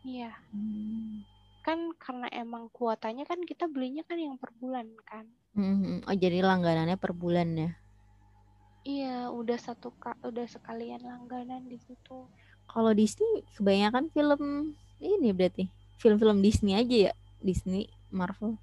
[0.00, 0.32] Iya.
[0.54, 1.26] Hmm.
[1.60, 5.28] Kan karena emang kuotanya kan kita belinya kan yang per bulan kan.
[5.52, 7.70] Hmm, Oh, jadi langganannya per bulan ya.
[8.80, 12.24] Iya, udah satu kak, udah sekalian langganan di situ.
[12.64, 15.68] Kalau Disney kebanyakan film ini berarti
[16.00, 17.14] film-film Disney aja ya.
[17.44, 18.56] Disney, Marvel.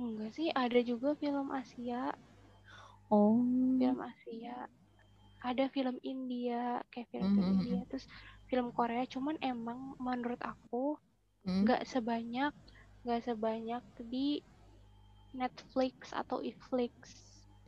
[0.00, 2.02] Enggak sih, ada juga film Asia,
[3.10, 3.42] Oh.
[3.78, 4.56] film Asia.
[5.40, 7.64] ada film India kayak film, -film Mhm, mhm.
[7.64, 8.04] India terus
[8.52, 11.00] film Korea cuman emang menurut aku
[11.48, 11.64] Hmm.
[11.64, 12.52] nggak sebanyak
[13.04, 13.82] nggak sebanyak
[14.12, 14.44] di
[15.32, 16.92] Netflix atau Netflix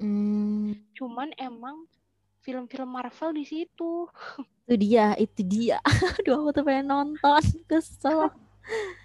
[0.00, 1.88] Hmm, cuman emang
[2.44, 3.92] film-film Marvel di situ
[4.66, 5.78] itu dia, itu dia.
[6.22, 8.30] Aduh, aku tuh pengen nonton, kesel.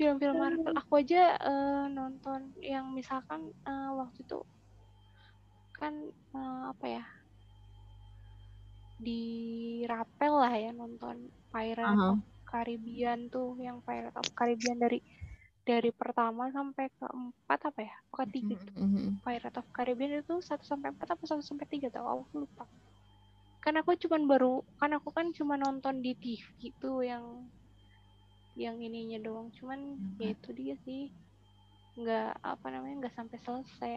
[0.00, 4.40] film-film Marvel aku aja eh, nonton yang misalkan eh, waktu itu
[5.76, 7.04] kan eh, apa ya
[8.96, 9.20] di
[9.84, 12.16] rapel lah ya nonton Pirate Aha.
[12.16, 15.04] of Caribbean tuh yang Pirate of Caribbean dari
[15.60, 19.10] dari pertama sampai keempat apa ya ketiga Mhm, mhm.
[19.20, 22.64] Pirate of Caribbean itu satu sampai empat apa satu sampai tiga tau aku lupa
[23.60, 27.44] kan aku cuman baru kan aku kan cuma nonton di TV tuh yang
[28.54, 29.50] yang ininya doang.
[29.54, 31.10] Cuman ya itu dia sih.
[31.98, 33.92] Nggak apa namanya nggak sampai selesai.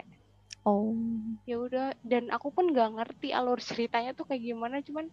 [0.64, 0.96] Oh,
[1.44, 4.80] ya udah dan aku pun nggak ngerti alur ceritanya tuh kayak gimana.
[4.80, 5.12] Cuman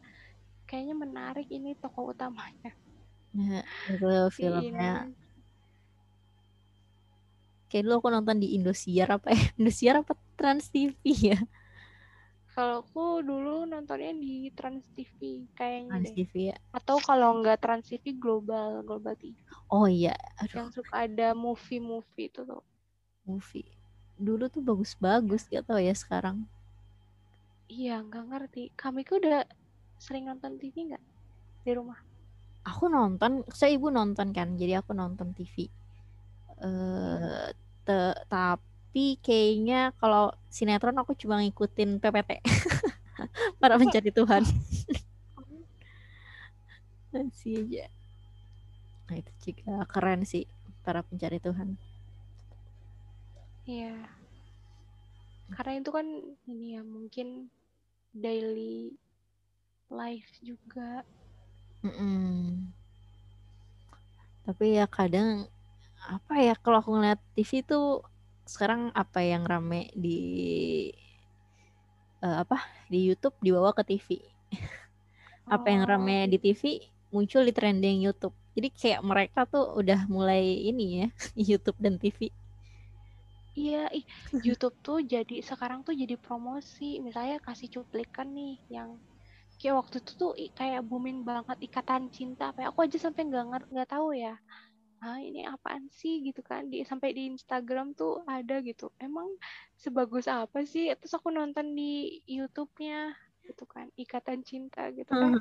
[0.70, 2.70] kayaknya menarik ini tokoh utamanya.
[3.34, 5.10] Ya, itu filmnya.
[5.10, 5.18] ini
[7.70, 9.42] Kayak dulu aku nonton di Indosiar apa ya?
[9.58, 11.38] Indosiar apa Trans TV ya?
[12.54, 15.18] Kalau aku dulu nontonnya di Trans TV
[15.58, 16.56] kayaknya Trans TV ya.
[16.78, 19.36] atau kalau nggak Trans TV Global Global TV
[19.70, 22.62] Oh iya, aduh, yang suka ada movie-movie itu tuh
[23.28, 23.64] movie.
[24.26, 26.36] Dulu tuh bagus-bagus, gak tau ya sekarang.
[27.76, 29.40] iya nggak ngerti kami tuh udah
[30.04, 31.04] sering nonton TV nggak
[31.66, 32.00] di rumah
[32.70, 35.54] Aku nonton, saya ibu nonton kan, jadi aku nonton TV.
[36.66, 37.48] Eh,
[37.86, 38.69] te- tapi
[39.22, 42.42] kayaknya kalau sinetron aku cuma ngikutin PPT.
[43.60, 44.42] Para pencari Tuhan.
[47.14, 47.86] Masih aja.
[49.10, 50.46] Nah, itu juga keren sih
[50.86, 51.74] para pencari Tuhan.
[53.66, 53.98] Iya.
[55.50, 56.06] Karena itu kan
[56.46, 57.50] ini ya mungkin
[58.14, 58.94] daily
[59.90, 61.02] life juga.
[61.82, 62.70] Mm-mm.
[64.46, 65.50] Tapi ya kadang
[66.06, 68.06] apa ya kalau aku ngeliat TV tuh
[68.52, 70.18] sekarang apa yang rame di
[72.24, 72.56] eh, apa
[72.92, 74.08] di YouTube dibawa ke TV.
[75.54, 76.62] Apa yang Oh, rame di TV
[77.14, 78.36] muncul di trending YouTube.
[78.56, 81.06] Jadi kayak mereka tuh udah mulai ini ya
[81.48, 82.20] YouTube dan TV.
[83.60, 84.04] Iya, ih,
[84.46, 86.84] YouTube tuh jadi sekarang tuh jadi promosi.
[87.06, 88.90] Misalnya kasih cuplikan nih yang
[89.58, 92.42] kayak waktu itu tuh kayak booming banget ikatan cinta.
[92.50, 92.60] Apa?
[92.70, 94.32] Aku aja sampai nggak nggak tahu ya.
[95.00, 96.62] Ah, ini apaan sih gitu kan?
[96.72, 98.92] Di sampai di Instagram tuh ada gitu.
[99.00, 99.28] Emang
[99.82, 100.92] sebagus apa sih?
[101.00, 103.16] Terus aku nonton di YouTube-nya
[103.48, 105.32] gitu kan, ikatan cinta gitu kan.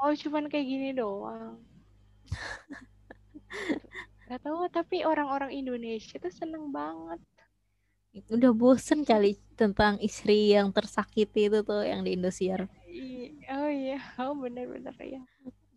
[0.00, 1.58] Oh, cuman kayak gini doang.
[4.30, 7.18] Gak tahu, tapi orang-orang Indonesia tuh seneng banget.
[8.30, 12.66] Udah bosen kali tentang istri yang tersakiti itu tuh yang di Indosiar.
[12.86, 15.22] I- Oh iya, oh bener-bener ya.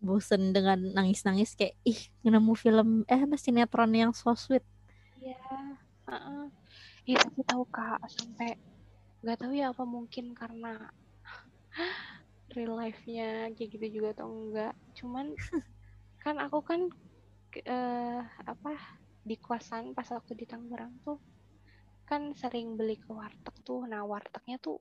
[0.04, 4.64] Bosen dengan nangis-nangis kayak ih nemu film eh apa sinetron yang so sweet.
[5.18, 5.36] Iya,
[6.08, 6.44] heeh.
[7.10, 8.56] Ih, tapi tahu Kak, sampai
[9.24, 10.72] nggak tahu ya apa mungkin karena
[12.54, 14.74] real life-nya kayak gitu juga atau enggak.
[14.98, 15.26] Cuman
[16.24, 16.80] kan aku kan
[17.64, 18.72] eh, apa
[19.24, 21.18] di kosan pas waktu di Tangerang tuh
[22.04, 23.88] kan sering beli ke warteg tuh.
[23.88, 24.76] Nah, wartegnya tuh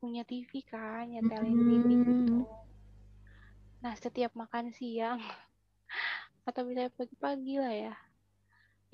[0.00, 2.36] punya TV kan, nyetelin TV gitu.
[3.82, 5.18] Nah, setiap makan siang
[6.48, 7.94] atau misalnya pagi-pagi lah ya,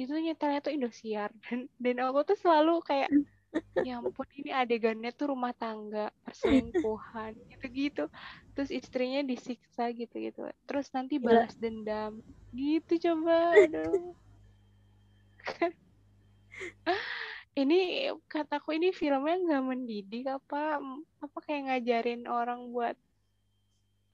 [0.00, 1.30] itu nyetelnya tuh Indosiar.
[1.44, 3.10] Dan dan aku tuh selalu kayak
[3.86, 8.08] ya ampun ini adegannya tuh rumah tangga perselingkuhan gitu-gitu.
[8.56, 10.48] Terus istrinya disiksa gitu-gitu.
[10.66, 11.44] Terus nanti Gila.
[11.44, 12.24] balas dendam.
[12.56, 14.16] Gitu coba aduh.
[17.58, 20.78] Ini kataku ini filmnya nggak mendidik apa?
[21.18, 22.94] Apa kayak ngajarin orang buat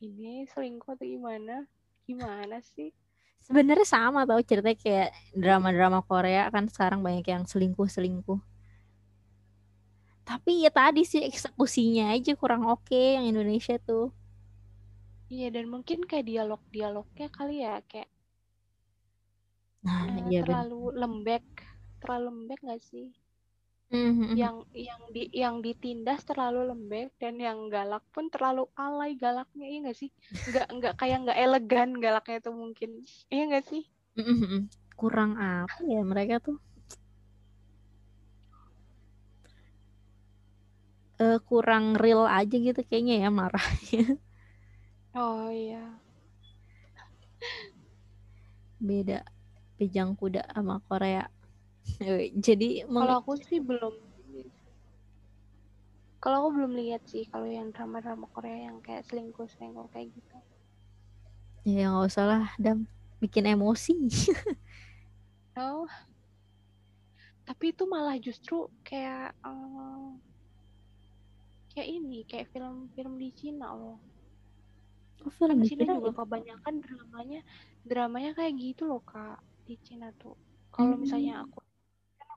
[0.07, 1.55] ini selingkuh atau gimana?
[2.09, 2.91] Gimana sih?
[3.47, 5.09] Sebenarnya sama tau ceritanya kayak
[5.43, 8.41] drama-drama Korea kan sekarang banyak yang selingkuh-selingkuh.
[10.29, 14.07] Tapi ya tadi sih eksekusinya aja kurang oke yang Indonesia tuh.
[15.35, 18.09] iya dan mungkin kayak dialog-dialognya kali ya kayak
[19.85, 21.45] Nah, eh, iya terlalu lembek.
[22.01, 23.07] Terlalu lembek nggak sih
[23.93, 24.37] Mhm.
[24.43, 24.57] yang
[24.89, 29.99] yang di yang ditindas terlalu lembek dan yang galak pun terlalu alay galaknya iya nggak
[30.01, 30.11] sih
[30.49, 32.91] nggak nggak kayak nggak elegan galaknya itu mungkin
[33.33, 33.83] iya nggak sih
[34.19, 34.61] Mhm.
[34.99, 36.57] Kurang apa ya mereka tuh?
[41.25, 44.01] Eh, kurang real aja gitu kayaknya ya marahnya.
[45.15, 45.83] oh iya
[48.87, 49.19] Beda
[49.79, 51.27] Pejang Kuda sama Korea.
[52.47, 53.95] Jadi kalau aku sih belum
[56.25, 60.37] Kalau aku belum lihat sih kalau yang drama-drama Korea yang kayak selingkuh-selingkuh kayak gitu.
[61.65, 62.79] Ya nggak usah lah, Dam.
[63.21, 63.93] Bikin emosi.
[65.57, 65.87] Oh.
[67.45, 68.57] Tapi itu malah justru
[68.89, 70.17] kayak um,
[71.73, 73.99] kayak ini, kayak film-film di Cina loh.
[75.25, 76.17] Oh, film di Cina juga ya?
[76.19, 77.41] kebanyakan dramanya
[77.85, 79.39] dramanya kayak gitu loh, Kak,
[79.69, 80.37] di Cina tuh.
[80.75, 81.45] Kalau misalnya Hmm.
[81.45, 81.74] aku kan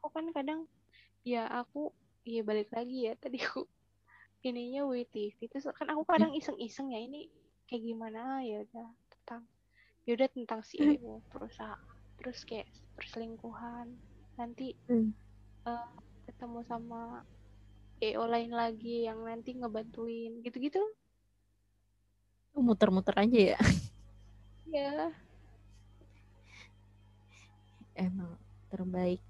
[0.07, 0.63] aku kan kadang
[1.27, 1.91] ya aku
[2.23, 3.67] ya balik lagi ya tadi aku
[4.47, 7.27] ininya WTV terus kan aku kadang iseng-iseng ya ini
[7.67, 9.43] kayak gimana ya udah tentang
[10.07, 11.75] ya udah tentang si EO perusahaan
[12.15, 13.99] terus kayak perselingkuhan
[14.39, 15.11] nanti Hmm.
[15.67, 15.91] eh,
[16.31, 17.27] ketemu sama
[17.99, 20.79] EO lain lagi yang nanti ngebantuin gitu-gitu
[22.55, 23.57] Muter-muter aja ya.
[24.73, 25.11] ya
[27.97, 28.37] Emang
[28.69, 29.26] terbaik.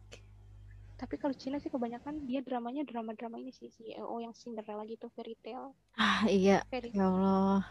[0.98, 5.06] Tapi kalau Cina sih kebanyakan dia dramanya drama-drama ini sih si EO yang Cinderella gitu
[5.14, 7.66] fairy tale Ah iya, fairy ya Allah.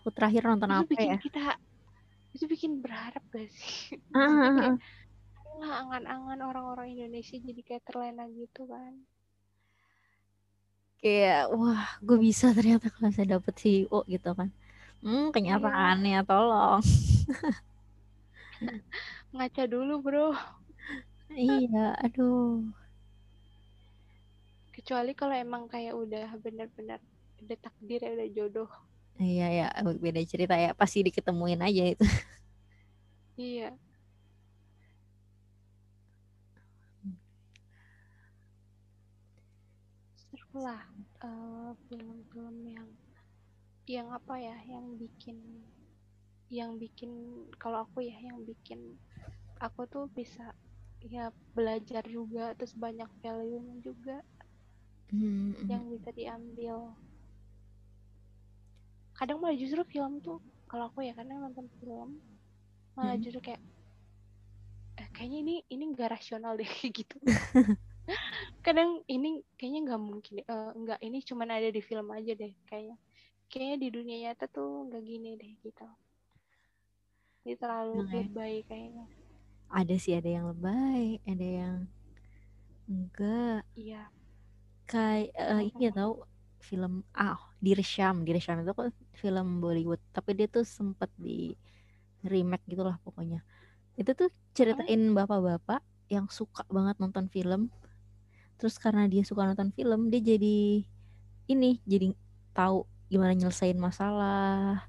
[0.00, 1.18] Aku terakhir nonton itu apa bikin ya?
[1.20, 1.40] kita
[2.34, 4.76] itu bikin berharap gak sih Ah, ah, ah,
[5.60, 9.04] lah angan-angan orang-orang Indonesia jadi kayak terlena gitu kan
[11.04, 14.48] Kayak, wah, gue bisa ternyata kalau saya dapet CEO gitu kan.
[15.04, 16.80] Hmm, kenyataan ya, tolong.
[19.34, 20.30] ngaca dulu bro
[21.42, 22.62] Iya, aduh.
[24.74, 27.00] kecuali kalau emang kayak udah bener-bener
[27.42, 28.70] udah takdir ya udah jodoh
[29.22, 29.64] Iya ya,
[30.04, 30.70] beda cerita ya.
[30.80, 32.04] Pasti diketemuin aja itu.
[33.36, 33.78] iya
[40.18, 40.82] seru lah
[41.28, 42.88] eh, film-film yang
[43.94, 45.38] yang apa ya yang bikin
[46.58, 47.12] yang bikin
[47.62, 48.80] kalau aku ya yang bikin
[49.66, 50.44] aku tuh bisa
[51.12, 51.24] ya
[51.56, 54.16] belajar juga terus banyak value juga
[55.10, 56.76] Hmm, yang bisa diambil
[59.18, 60.38] kadang malah justru film tuh
[60.70, 62.10] kalau aku ya kadang nonton film
[62.96, 63.24] malah Hmm.
[63.24, 63.62] justru kayak
[65.00, 67.16] eh, kayaknya ini ini nggak rasional deh kayak gitu
[68.66, 69.28] kadang ini
[69.58, 70.34] kayaknya nggak mungkin.
[70.42, 72.96] Eh, nggak ini cuman ada di film aja deh kayaknya
[73.50, 75.84] kayaknya di dunia nyata tuh nggak gini deh gitu
[77.44, 78.26] ini terlalu Emang ya.
[78.26, 79.06] lebay kayaknya
[79.74, 81.76] Ada sih, ada yang lebay, ada yang
[82.86, 83.66] enggak.
[83.74, 84.06] iya
[84.86, 86.28] Kayak, eh, ini ya tau,
[86.62, 88.22] film, ah, Dirsham.
[88.22, 89.98] Dirsham itu kan film Bollywood.
[90.14, 91.56] Tapi dia tuh sempet di
[92.22, 93.42] remake gitu lah pokoknya.
[93.98, 95.82] Itu tuh ceritain bapak-bapak
[96.12, 97.72] yang suka banget nonton film.
[98.60, 100.84] Terus karena dia suka nonton film, dia jadi
[101.50, 102.14] ini, jadi
[102.54, 104.86] tahu gimana nyelesain masalah.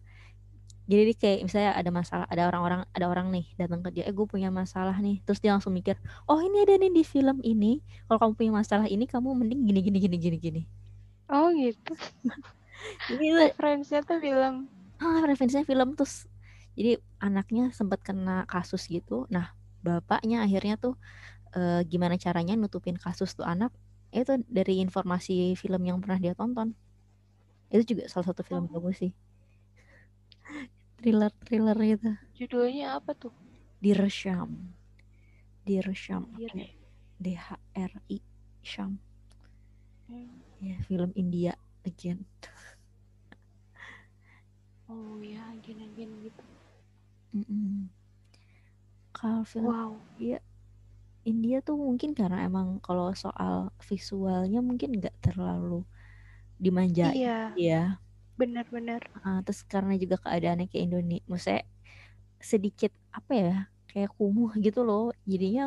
[0.89, 4.13] Jadi dia kayak misalnya ada masalah, ada orang-orang, ada orang nih datang ke dia, eh
[4.13, 5.15] gue punya masalah nih.
[5.25, 5.95] Terus dia langsung mikir,
[6.29, 7.81] oh ini ada nih di film ini.
[8.05, 10.61] Kalau kamu punya masalah ini, kamu mending gini gini gini gini gini.
[11.35, 11.93] oh gitu
[13.11, 14.55] Ini tuh, referensinya tuh film
[15.01, 16.27] ah, referensinya film terus.
[16.77, 19.13] Jadi anaknya sempat kena kasus gitu.
[19.33, 19.45] Nah
[19.85, 20.93] bapaknya akhirnya tuh
[21.57, 23.71] eh, gimana caranya nutupin kasus tuh anak?
[24.15, 26.69] Itu dari informasi film yang pernah dia tonton.
[27.73, 28.73] Itu juga salah satu film Oh.
[28.73, 29.11] bagus sih.
[31.05, 32.09] Thriller-thriller gitu.
[32.37, 33.33] judulnya apa tuh
[33.81, 34.73] Dirsham.
[35.65, 36.25] Dirsham.
[36.37, 36.69] Dir- pakai
[37.19, 38.17] D H R I
[38.63, 38.99] Sham.
[40.07, 40.41] Hmm.
[40.59, 41.53] Ya, film India
[41.85, 42.25] again.
[44.91, 46.43] oh ya gini-gini gitu
[47.35, 47.89] Mm-mm.
[49.15, 49.91] Kalau film wow
[51.31, 55.81] India tuh mungkin karena emang kalau soal visualnya mungkin nggak terlalu
[56.63, 57.99] dimanjain iya ya.
[58.39, 61.63] Benar-benar Ah, terus karena juga keadaannya kayak Indonesia, maksudnya
[62.51, 63.53] sedikit apa ya,
[63.91, 65.03] kayak kumuh gitu loh.
[65.31, 65.63] Jadinya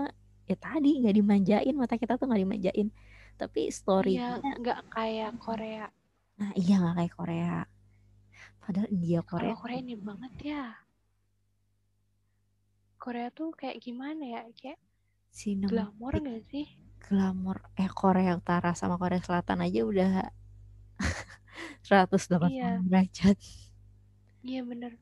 [0.49, 2.89] ya tadi nggak dimanjain, mata kita tuh nggak dimanjain.
[3.41, 5.85] Tapi iya story-nya, nggak kayak Korea
[6.39, 7.55] nah iya nggak kayak Korea.
[8.63, 10.65] Padahal India Korea kalau Korea ini banget ya
[13.03, 14.79] Korea tuh kayak gimana ya kayak
[15.39, 16.67] sinema glamor gak sih
[17.05, 17.59] glamor.
[17.81, 20.11] Eh Korea Utara sama Korea Selatan aja udah
[21.85, 22.71] 180 Iya.
[22.87, 23.37] derajat.
[24.49, 24.93] iya bener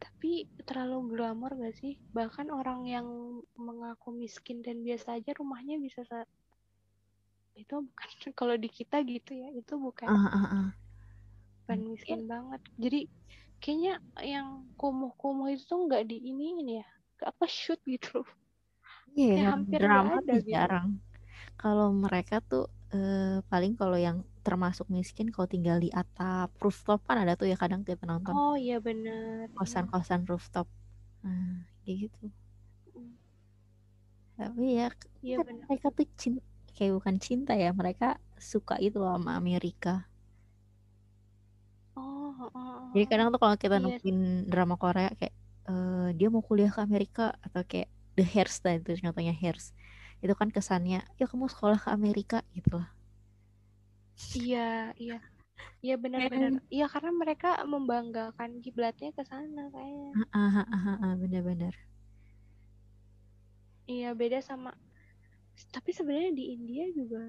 [0.00, 3.06] tapi terlalu glamor gak sih bahkan orang yang
[3.66, 6.24] mengaku miskin dan biasa aja rumahnya bisa se
[7.58, 8.08] itu bukan
[8.38, 10.68] kalau di kita gitu ya itu bukan Ah, ah, ah.
[11.64, 13.00] bukan miskin banget jadi
[13.60, 13.94] kayaknya
[14.24, 14.48] yang
[14.80, 16.86] kumuh-kumuh itu tuh nggak di ini ya
[17.20, 18.24] nggak apa shoot gitu
[19.12, 20.50] Kayak yang hampir drama ada tuh gitu.
[20.52, 20.88] jarang.
[21.60, 27.16] Kalau mereka tuh eh, paling kalau yang termasuk miskin kalau tinggal di atap rooftop kan
[27.22, 30.66] ada tuh ya kadang kita nonton oh iya bener kosan-kosan rooftop.
[31.24, 32.24] Nah, kayak gitu.
[34.38, 34.86] Tapi ya
[35.22, 36.42] iya kan bener mereka tuh cinta
[36.76, 38.06] kayak bukan cinta ya, mereka
[38.50, 39.90] suka itu loh sama Amerika.
[41.96, 43.82] Oh, oh, oh, Jadi kadang tuh kalau kita Iya.
[43.82, 44.18] nungguin
[44.50, 45.34] drama Korea kayak
[45.70, 47.88] eh, dia mau kuliah ke Amerika atau kayak
[48.18, 49.70] The Hairs tadi itu contohnya Hairs.
[50.24, 52.88] Itu kan kesannya, ya kamu sekolah ke Amerika gitu lah.
[54.38, 54.58] Iya,
[55.02, 55.14] iya.
[55.84, 56.52] Iya benar-benar.
[56.74, 60.10] Iya karena mereka membanggakan kiblatnya ke sana kayaknya.
[61.20, 61.74] Benar-benar.
[63.92, 64.70] Iya beda sama.
[65.74, 67.20] Tapi sebenarnya di India juga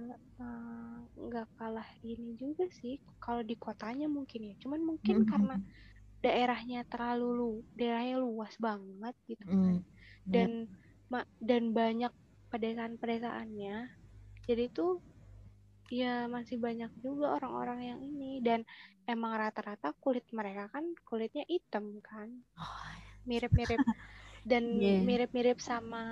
[0.42, 2.94] eh, nggak kalah ini juga sih.
[3.24, 4.54] Kalau di kotanya mungkin ya.
[4.64, 5.72] Cuman mungkin Mm, karena mm,
[6.26, 9.78] daerahnya terlalu lu, daerahnya luas banget gitu mm, kan.
[10.28, 10.34] mm.
[10.34, 10.50] Dan
[11.12, 12.14] ma- dan banyak
[12.52, 13.78] pedesaan-pedesaannya.
[14.48, 14.92] Jadi tuh
[15.92, 18.64] ya masih banyak juga orang-orang yang ini dan
[19.14, 22.30] emang rata-rata kulit mereka kan kulitnya hitam kan.
[22.58, 22.86] Oh,
[23.30, 23.82] Mirip-mirip
[24.52, 25.04] dan Iya.
[25.08, 26.04] mirip-mirip sama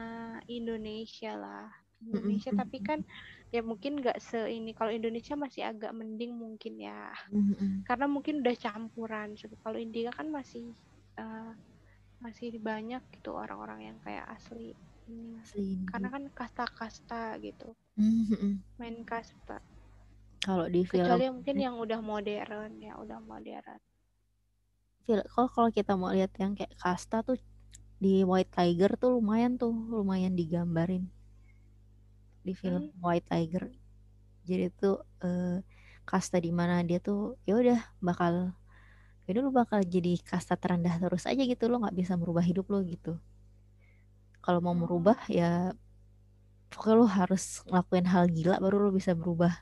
[0.48, 1.68] Indonesia lah.
[2.03, 2.99] Indonesia tapi kan
[3.53, 7.11] ya mungkin nggak se ini kalau Indonesia masih agak mending mungkin ya
[7.88, 10.76] karena mungkin udah campuran kalau India kan masih
[11.20, 11.52] eh,
[12.24, 14.76] masih banyak gitu orang-orang yang kayak asli
[15.10, 15.90] ini Asli India.
[15.90, 18.64] karena kan kasta-kasta gitu Mm, mm, mm.
[18.80, 19.57] main kasta
[20.45, 23.80] Kalau di film, kecuali mungkin yang udah modern ya udah modern
[25.34, 27.38] kalau kalau kita mau lihat yang kayak kasta tuh
[28.03, 31.03] di White Tiger tuh lumayan tuh, lumayan digambarin
[32.45, 32.90] di film Hmm.
[33.03, 33.64] White Tiger.
[34.49, 34.95] Jadi tuh
[35.26, 35.60] eh,
[36.10, 38.34] kasta di mana dia tuh ya udah bakal
[39.27, 42.80] ya lu bakal jadi kasta terendah terus aja gitu lo nggak bisa merubah hidup lo
[42.86, 43.18] gitu.
[44.44, 45.76] Kalau mau merubah ya
[46.72, 49.53] pokoknya lo harus ngelakuin hal gila baru lo bisa berubah.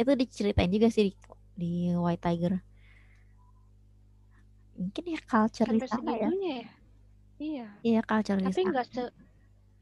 [0.00, 1.12] Itu diceritain juga sih di,
[1.60, 1.66] di
[2.04, 2.54] White Tiger.
[4.78, 6.30] Mungkin ya culture di sana ya.
[6.44, 6.62] ya
[7.44, 9.02] iya Iya culture tapi nggak se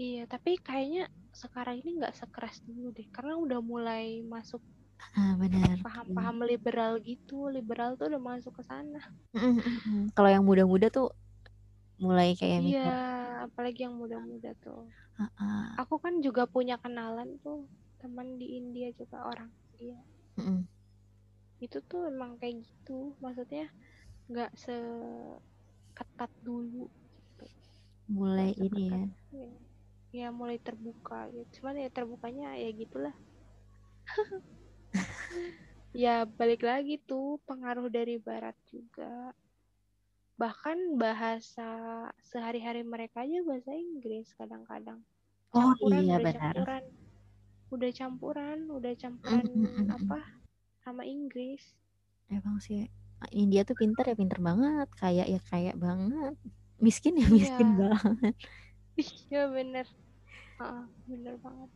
[0.07, 1.03] iya tapi kayaknya
[1.43, 4.05] sekarang ini nggak sekeras dulu deh karena udah mulai
[4.35, 4.63] masuk
[5.17, 5.85] Ah, benar.
[5.85, 9.01] paham-paham liberal gitu liberal tuh udah masuk ke sana
[9.33, 10.13] Mm.
[10.17, 11.07] Kalau yang muda-muda tuh
[12.03, 14.83] mulai kayak mikir, iya apalagi yang muda-muda tuh.
[15.19, 17.61] "Ah, ah, aku kan juga punya kenalan tuh
[18.01, 19.99] teman di India juga orang India.
[20.37, 20.69] Mm, mm."
[21.65, 23.65] itu tuh emang kayak gitu maksudnya
[24.31, 26.85] nggak seketat dulu
[27.17, 27.47] gitu.
[28.15, 29.01] Mulai Nggak ini ya.
[29.01, 29.03] seketat
[29.41, 29.51] ya.
[30.19, 31.49] ya mulai terbuka gitu.
[31.61, 33.15] Cuman ya terbukanya ya gitulah.
[36.05, 39.33] Ya balik lagi tuh pengaruh dari barat juga
[40.41, 41.69] bahkan bahasa
[42.31, 45.01] sehari-hari mereka aja bahasa Inggris kadang-kadang
[45.55, 46.55] Oh campuran iya udah benar.
[46.57, 46.85] campuran
[47.75, 49.91] udah campuran udah campuran mm, mm, mm.
[49.97, 50.21] apa
[50.85, 51.63] sama Inggris
[52.37, 52.81] Emang sih
[53.23, 56.35] ah, India tuh pinter ya pinter banget, kaya ya kaya banget,
[56.85, 57.39] miskin ya Iya.
[57.39, 58.35] miskin banget.
[59.03, 59.87] iya bener
[60.59, 61.71] Heeh, bener banget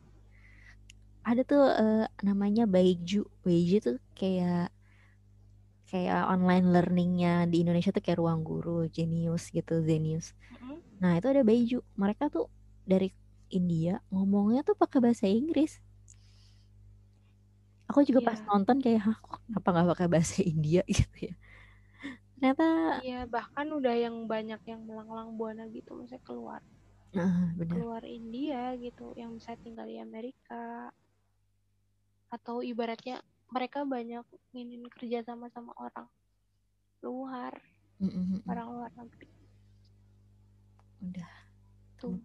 [1.26, 3.26] Ada tuh eh, namanya Baiju.
[3.42, 4.70] Baiju tuh kayak
[5.90, 10.26] kayak online learningnya di Indonesia tuh kayak ruang guru, Genius gitu, Zenius.
[10.52, 10.80] Mm-mm.
[11.02, 11.78] Nah itu ada Baiju.
[12.02, 12.46] Mereka tuh
[12.86, 13.08] dari
[13.52, 15.72] India ngomongnya tuh pakai bahasa Inggris.
[17.90, 18.46] Aku juga pas Iya.
[18.50, 21.34] nonton kayak, Hah, kok kenapa nggak pakai bahasa India gitu ya?
[22.36, 22.66] Ternyata,
[23.04, 26.60] iya bahkan udah yang banyak yang melanglang buana gitu maksudnya keluar
[27.14, 27.82] nah benar.
[27.82, 30.62] keluar India gitu yang bisa tinggal di Amerika
[32.36, 33.16] atau ibaratnya
[33.50, 36.08] mereka banyak ingin kerja sama sama orang
[37.04, 37.54] luar
[38.48, 39.28] orang luar negeri.
[41.00, 41.30] Udah.
[41.96, 42.20] tuh.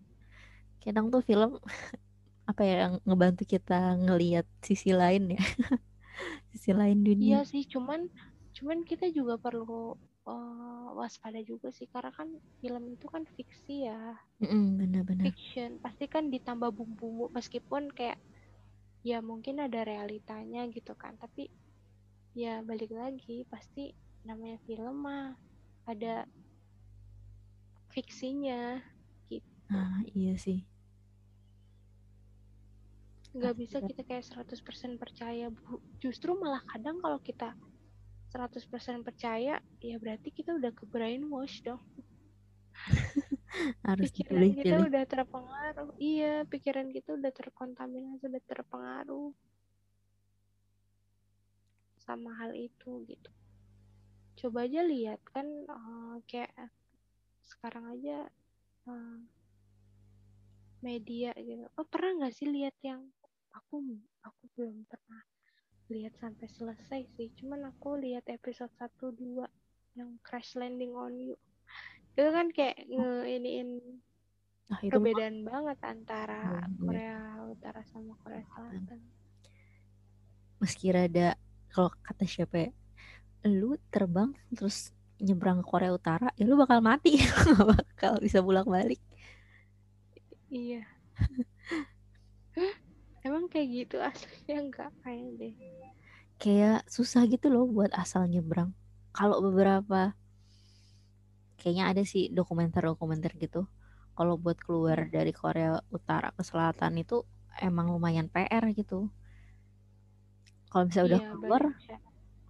[0.81, 1.55] Kadang tuh film
[2.49, 5.39] apa ya yang ngebantu kita ngelihat sisi lain ya,
[6.51, 7.39] sisi lain iya dunia.
[7.47, 8.09] sih cuman
[8.51, 9.95] cuman kita juga perlu
[10.27, 11.87] eh, waspada juga sih.
[11.87, 12.27] Karena kan
[12.59, 14.17] film itu kan fiksi ya.
[14.43, 15.23] Mm, benar-benar.
[15.31, 15.79] fiction.
[15.79, 18.19] Pasti kan ditambah bumbu meskipun kayak
[19.01, 21.49] ya mungkin ada realitanya gitu kan tapi
[22.33, 23.91] ya balik lagi pasti
[24.23, 25.33] namanya film mah
[25.89, 26.25] ada
[27.89, 28.79] fiksinya
[29.27, 30.67] gitu Nah, iya sih.
[33.31, 33.87] nggak bisa Benar.
[33.87, 35.79] kita kayak 100% percaya Bu.
[36.03, 37.55] justru malah kadang kalau kita
[38.29, 38.67] 100%
[39.07, 41.79] percaya ya berarti kita udah ke brainwash dong
[43.87, 44.87] Harus pikiran kita dipilih-pilih.
[44.87, 45.89] udah terpengaruh.
[45.99, 49.31] Iya pikiran kita udah terkontaminasi udah terpengaruh.
[52.01, 53.31] Sama hal itu gitu.
[54.41, 56.51] Coba aja lihat kan eh, kayak
[57.43, 58.31] sekarang aja
[58.87, 59.19] eh,
[60.81, 61.67] media gitu.
[61.75, 63.03] Oh pernah nggak sih lihat yang
[63.51, 63.83] aku
[64.23, 65.21] aku belum pernah
[65.91, 67.29] lihat sampai selesai sih.
[67.35, 69.43] Cuman aku lihat episode 1 2
[69.99, 71.35] yang crash landing on you
[72.17, 73.69] itu kan kayak nge iniin
[74.71, 76.77] Nah, itu mah perbedaan banget antara Iya, iya.
[76.87, 77.17] Korea
[77.53, 78.99] Utara sama Korea Selatan.
[80.61, 81.27] Meski rada
[81.73, 82.69] kalau kata siapa ya
[83.49, 84.93] lu terbang terus
[85.25, 87.17] nyebrang ke Korea Utara ya lu bakal mati.
[87.71, 89.01] Bakal bisa pulang balik
[90.51, 90.83] Iya.
[93.25, 95.53] Emang kayak gitu aslinya enggak kayak deh.
[96.41, 98.73] kayak susah gitu loh buat asal nyebrang.
[99.13, 100.17] Kalau beberapa
[101.61, 103.61] kayaknya ada sih dokumenter-dokumenter gitu.
[104.17, 107.17] Kalau buat keluar dari Korea Utara ke Selatan itu
[107.67, 108.99] emang lumayan PR gitu.
[110.71, 111.63] Kalau misalnya udah Iya, keluar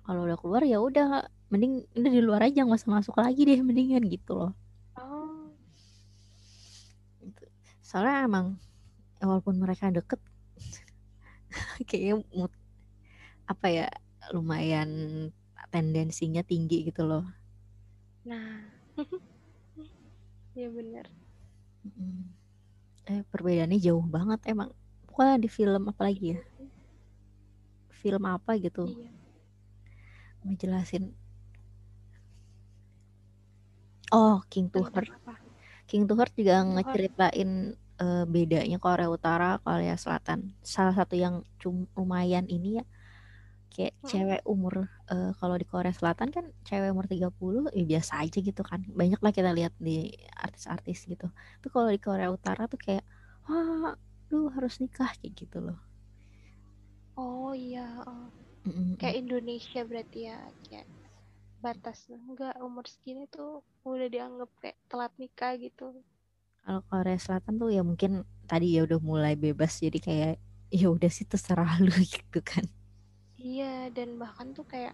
[0.05, 1.07] kalau udah keluar ya udah
[1.51, 4.51] mending udah di luar aja nggak usah masuk lagi deh mendingan gitu loh.
[4.97, 5.51] Oh,
[7.21, 7.43] Gitu.
[7.85, 8.45] soalnya emang
[9.21, 10.19] walaupun mereka deket
[11.87, 12.59] kayaknya mood-
[13.51, 13.87] apa ya
[14.35, 14.89] lumayan
[15.73, 17.25] tendensinya tinggi gitu loh.
[18.25, 18.80] Nah.
[20.57, 21.05] Iya bener.
[21.81, 22.21] Mm.
[23.09, 24.69] eh perbedaannya jauh banget emang
[25.09, 26.39] pokoknya di film apalagi ya
[27.89, 29.09] film apa gitu Iya.
[30.45, 31.03] ngejelasin
[34.13, 35.33] oh King to Tentang Heart apa?
[35.89, 37.49] King to Heart juga ngeceritain
[38.01, 42.85] eh, bedanya Korea Utara Korea Selatan salah satu yang cum- lumayan ini ya
[43.73, 44.11] kayak Mm-mm.
[44.11, 44.73] cewek umur
[45.11, 49.19] eh, kalau di Korea Selatan kan cewek umur 30 ya biasa aja gitu kan banyak
[49.23, 49.91] lah kita lihat di
[50.45, 51.25] artis-artis gitu
[51.59, 53.03] tapi kalau di Korea Utara tuh kayak
[53.47, 53.93] wah
[54.31, 55.77] lu harus nikah kayak gitu loh
[57.23, 57.85] Oh iya.
[58.11, 58.25] oh.
[58.65, 58.97] Mm-mm.
[58.99, 60.39] Kayak Indonesia berarti ya.
[60.67, 60.87] Kayak
[61.65, 63.51] batas enggak umur segini tuh
[63.91, 65.87] udah dianggap kayak telat nikah gitu.
[66.63, 68.11] kalau Korea Selatan tuh ya mungkin
[68.49, 70.31] tadi ya udah mulai bebas jadi kayak
[70.79, 72.65] ya udah sih terserah lu gitu kan
[73.49, 73.65] Iya,
[73.95, 74.93] dan bahkan tuh kayak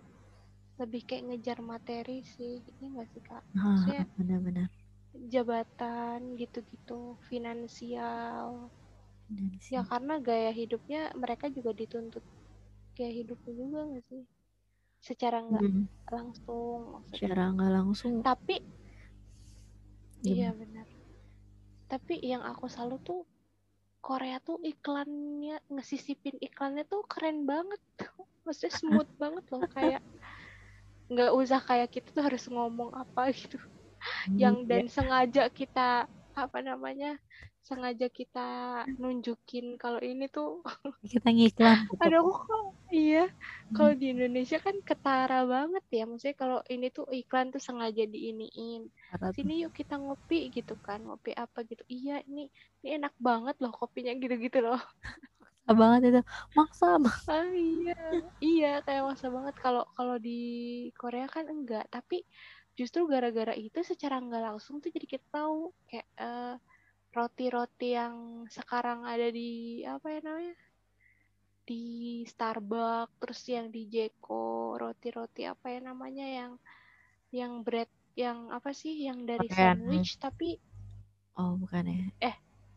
[0.81, 2.53] lebih kayak ngejar materi sih.
[2.71, 3.43] Ini enggak sih, Kak?
[3.65, 4.69] Maksudnya benar-benar
[5.33, 6.99] jabatan gitu-gitu,
[7.29, 8.47] finansial.
[9.29, 12.23] Dan sih, Ya karena gaya hidupnya mereka juga dituntut
[12.97, 14.23] gaya hidupnya juga nggak sih?
[15.07, 17.35] Secara nggak mm, langsung maksudnya.
[17.35, 18.55] secara nggak langsung Tapi
[20.29, 20.57] iya gimana?
[20.59, 20.87] benar.
[21.91, 23.21] Tapi yang aku salut tuh
[24.01, 27.81] Korea tuh iklannya ngesisipin iklannya tuh keren banget.
[28.45, 30.01] Maksudnya smooth banget loh kayak
[31.07, 33.59] nggak usah kayak kita tuh harus ngomong apa gitu.
[34.35, 35.89] Yang Iya, dan sengaja kita
[36.37, 37.17] apa namanya?
[37.67, 38.47] Sengaja kita
[38.95, 40.63] nunjukin kalau ini tuh
[41.11, 41.99] kita ngiklan gitu.
[41.99, 42.63] Aduh kok
[42.95, 43.27] iya.
[43.75, 46.07] Kalau di Indonesia kan ketara banget ya.
[46.07, 48.87] Maksudnya kalau ini tuh iklan tuh sengaja diiniin.
[48.87, 49.35] Tuh.
[49.35, 51.03] sini yuk kita ngopi gitu kan.
[51.03, 51.67] Ngopi apa?
[51.67, 51.83] gitu.
[51.91, 52.47] Iya ini
[52.87, 54.79] ini enak banget loh kopinya gitu-gitu loh.
[55.67, 56.21] Maksa banget itu.
[56.55, 57.27] Maksa banget.
[57.27, 57.99] ah iya.
[58.39, 59.55] Iya kayak masa banget.
[59.59, 60.39] Kalau kalau di
[60.95, 61.83] Korea kan enggak.
[61.91, 62.23] Tapi
[62.79, 65.75] justru gara-gara itu secara nggak langsung tuh jadi kita tahu.
[65.91, 66.55] Kayak eh,
[67.11, 70.55] roti-roti yang sekarang ada di apa ya namanya?
[71.67, 71.83] Di
[72.23, 76.51] Starbucks terus yang di Jeko roti-roti apa ya namanya yang
[77.31, 79.07] yang bread yang apa sih?
[79.07, 79.77] Yang dari Korean.
[79.77, 80.57] sandwich tapi
[81.37, 81.83] oh bukan
[82.21, 82.33] ya?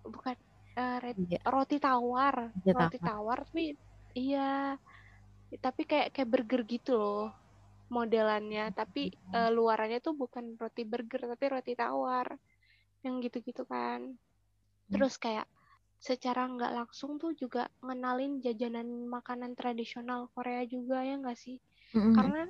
[0.06, 0.36] Bukan.
[0.70, 1.40] Eh, red- iya.
[1.50, 2.54] roti tawar.
[2.54, 3.38] Roti roti tawar.
[3.46, 3.74] tapi
[4.14, 4.78] iya.
[5.50, 7.34] Tapi kayak kayak burger gitu loh
[7.90, 8.70] modelannya.
[8.70, 12.38] Tapi eh, luarannya tuh bukan roti burger tapi roti tawar
[13.00, 14.16] yang gitu-gitu kan.
[14.90, 15.46] Terus kayak
[16.00, 21.60] secara nggak langsung tuh juga ngenalin jajanan makanan tradisional Korea juga ya nggak sih?
[21.90, 22.14] Mm-mm.
[22.14, 22.42] karena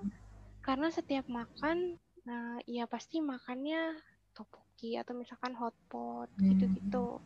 [0.61, 1.97] karena setiap makan
[2.29, 3.97] nah ya pasti makannya
[4.37, 6.47] tteokbokki atau misalkan hotpot Hmm.
[6.53, 7.19] gitu-gitu.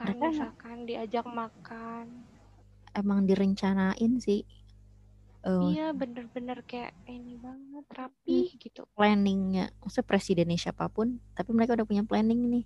[0.00, 2.24] Mereka- misalkan diajak makan.
[2.96, 4.42] Emang direncanain sih
[5.48, 8.82] eh, iya bener-bener kayak ini banget rapi gitu.
[8.98, 12.64] Planningnya maksudnya presidennya siapa pun tapi mereka udah punya planning nih.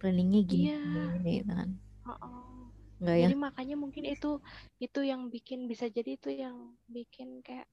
[0.00, 0.78] Planningnya gini, Iya.
[1.14, 1.70] gini gitu kan.
[3.00, 4.30] Nggak yang jadi makanya mungkin itu
[4.84, 6.56] itu yang bikin bisa jadi itu yang
[6.88, 7.66] bikin kayak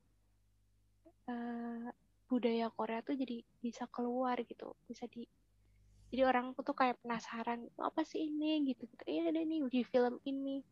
[1.32, 1.88] eh,
[2.30, 4.76] budaya Korea tuh jadi bisa keluar gitu.
[4.90, 5.24] Bisa di
[6.12, 8.64] jadi orang tuh kayak penasaran "Oh, apa sih ini?
[8.70, 10.64] Gitu gitu iya ada nih di film ini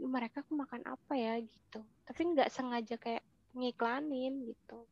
[0.00, 1.80] mereka tuh makan apa ya gitu.
[2.06, 3.22] Tapi nggak sengaja kayak
[3.56, 4.86] ngiklanin gitu.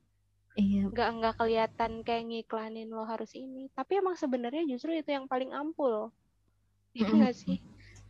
[0.59, 0.91] Iya.
[0.93, 3.63] Nggak nggak kelihatan kayak ngiklanin lo harus ini.
[3.79, 6.11] Tapi emang sebenarnya justru itu yang paling ampuh
[6.97, 7.17] Iya Mm-mm.
[7.17, 7.57] nggak sih?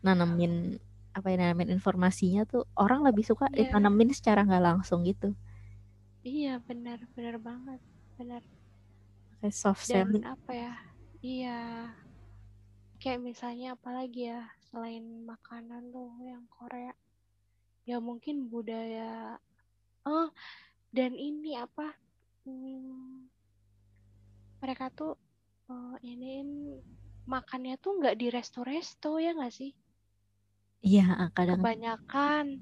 [0.04, 0.52] Nanamin
[1.16, 3.58] apa ya nanamin informasinya tuh orang lebih suka Iya.
[3.58, 5.34] ditanamin secara nggak langsung gitu.
[6.30, 7.80] Iya benar benar banget
[8.18, 8.42] benar.
[9.40, 10.24] Kayak soft selling.
[10.32, 10.72] apa ya
[11.22, 11.58] iya.
[13.02, 16.92] Kayak misalnya apalagi ya selain makanan tuh yang Korea
[17.88, 19.40] ya mungkin budaya
[20.04, 20.28] oh
[20.92, 21.96] dan ini apa
[22.44, 23.28] hmm,
[24.60, 25.16] mereka tuh
[25.72, 26.44] eh, ini
[27.24, 29.72] makannya tuh nggak di resto-resto ya nggak sih
[30.84, 32.60] iya kadang kebanyakan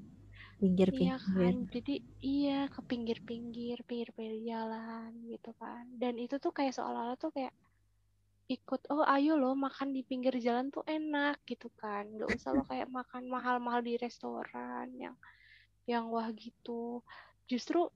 [0.57, 1.13] pinggir-pinggir.
[1.13, 5.85] Iya kan, jadi iya ke pinggir-pinggir, pinggir-pinggir jalan gitu kan.
[6.01, 7.53] Dan itu tuh kayak seolah-olah tuh kayak
[8.55, 12.03] ikut, oh ayo lo makan di pinggir jalan tuh enak gitu kan.
[12.19, 15.15] Gak usah lo kayak makan mahal-mahal di restoran yang
[15.91, 17.03] yang wah gitu.
[17.51, 17.87] Justru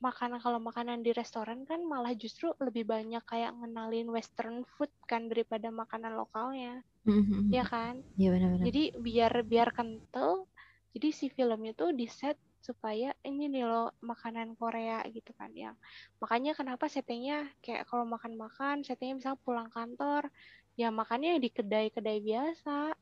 [0.00, 5.28] makanan kalau makanan di restoran kan malah justru lebih banyak kayak ngenalin western food kan
[5.30, 6.82] daripada makanan lokalnya.
[7.04, 8.02] Mhm, Ya kan?
[8.18, 8.66] Iya benar-benar.
[8.66, 10.46] Jadi biar biar kental,
[10.94, 15.76] jadi si filmnya tuh di set supaya ini nih lo makanan Korea gitu kan yang
[16.20, 20.28] makanya kenapa settingnya kayak kalau makan-makan settingnya misalnya pulang kantor
[20.76, 22.92] ya makannya di kedai-kedai biasa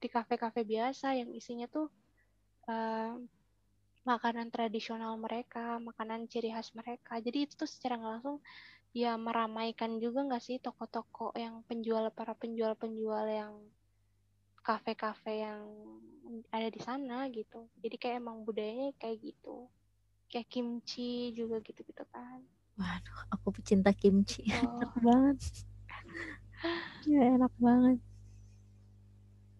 [0.00, 1.86] di kafe-kafe biasa yang isinya tuh
[2.66, 3.14] uh,
[4.08, 7.20] makanan tradisional mereka makanan ciri khas mereka.
[7.20, 8.40] Jadi itu tuh secara langsung
[8.96, 13.52] ya meramaikan juga nggak sih toko-toko yang penjual para penjual-penjual yang
[14.60, 15.60] kafe-kafe yang
[16.52, 17.66] ada di sana gitu.
[17.80, 19.66] Jadi kayak emang budayanya kayak gitu.
[20.30, 22.44] Kayak kimchi juga gitu-gitu kan.
[22.78, 24.46] Waduh, aku pecinta kimchi.
[24.50, 24.64] Gitu.
[24.64, 25.38] enak banget.
[27.08, 27.98] ya enak banget.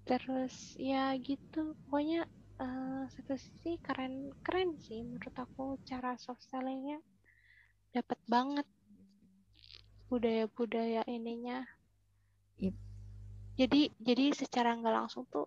[0.05, 1.75] Terus ya gitu.
[1.89, 2.29] Pokoknya
[2.61, 7.01] uh, satu sisi keren keren sih menurut aku cara soft sellingnya
[7.91, 8.67] dapat banget
[10.11, 11.65] budaya-budaya ininya.
[12.61, 12.90] Yep.
[13.61, 15.45] Jadi jadi secara nggak langsung tuh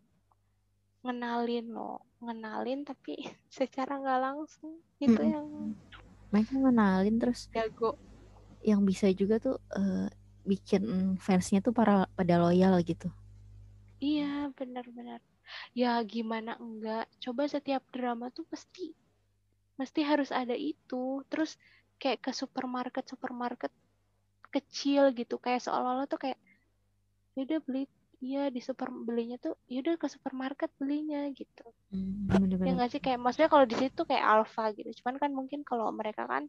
[1.02, 3.18] ngenalin lo ngenalin tapi
[3.58, 5.34] secara nggak langsung itu hmm.
[5.34, 5.46] yang
[6.30, 7.98] mereka ngenalin terus jago.
[8.62, 10.08] yang bisa juga tuh uh,
[10.46, 13.10] bikin fansnya tuh para pada loyal gitu.
[13.98, 15.20] Iya benar-benar
[15.74, 17.10] ya gimana enggak?
[17.18, 18.94] Coba setiap drama tuh pasti
[19.76, 21.26] mesti harus ada itu.
[21.28, 21.58] Terus
[21.98, 23.74] kayak ke supermarket supermarket
[24.54, 26.40] kecil gitu kayak seolah-olah tuh kayak
[27.34, 27.84] ya udah beli
[28.24, 31.68] iya di super belinya tuh yaudah ke supermarket belinya gitu.
[31.92, 32.66] Hmm, bener -bener.
[32.66, 34.90] ya nggak sih kayak maksudnya kalau di situ kayak alfa gitu.
[35.04, 36.48] Cuman kan mungkin kalau mereka kan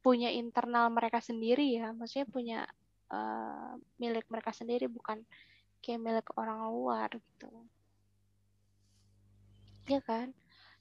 [0.00, 2.58] punya internal mereka sendiri ya maksudnya punya
[3.12, 5.20] uh, milik mereka sendiri bukan
[5.84, 7.52] kayak milik orang luar gitu.
[9.84, 10.32] Ya kan?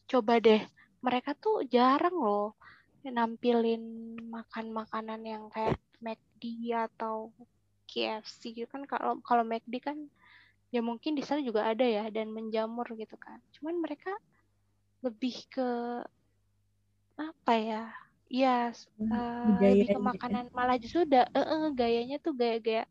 [0.07, 0.63] Coba deh
[1.03, 2.55] mereka tuh jarang loh
[3.03, 7.35] nampilin makan makanan yang kayak McD atau
[7.93, 8.89] KFC gitu kan.
[8.89, 9.97] Kalau kalau McD kan
[10.73, 13.37] ya mungkin di sana juga ada ya dan menjamur gitu kan.
[13.53, 14.09] Cuman mereka
[15.05, 15.69] lebih ke
[17.13, 17.83] apa ya
[18.33, 20.55] ya uh, lebih ke makanan gitu.
[20.57, 22.89] malah justru udah uh, uh, gayanya tuh gaya-gaya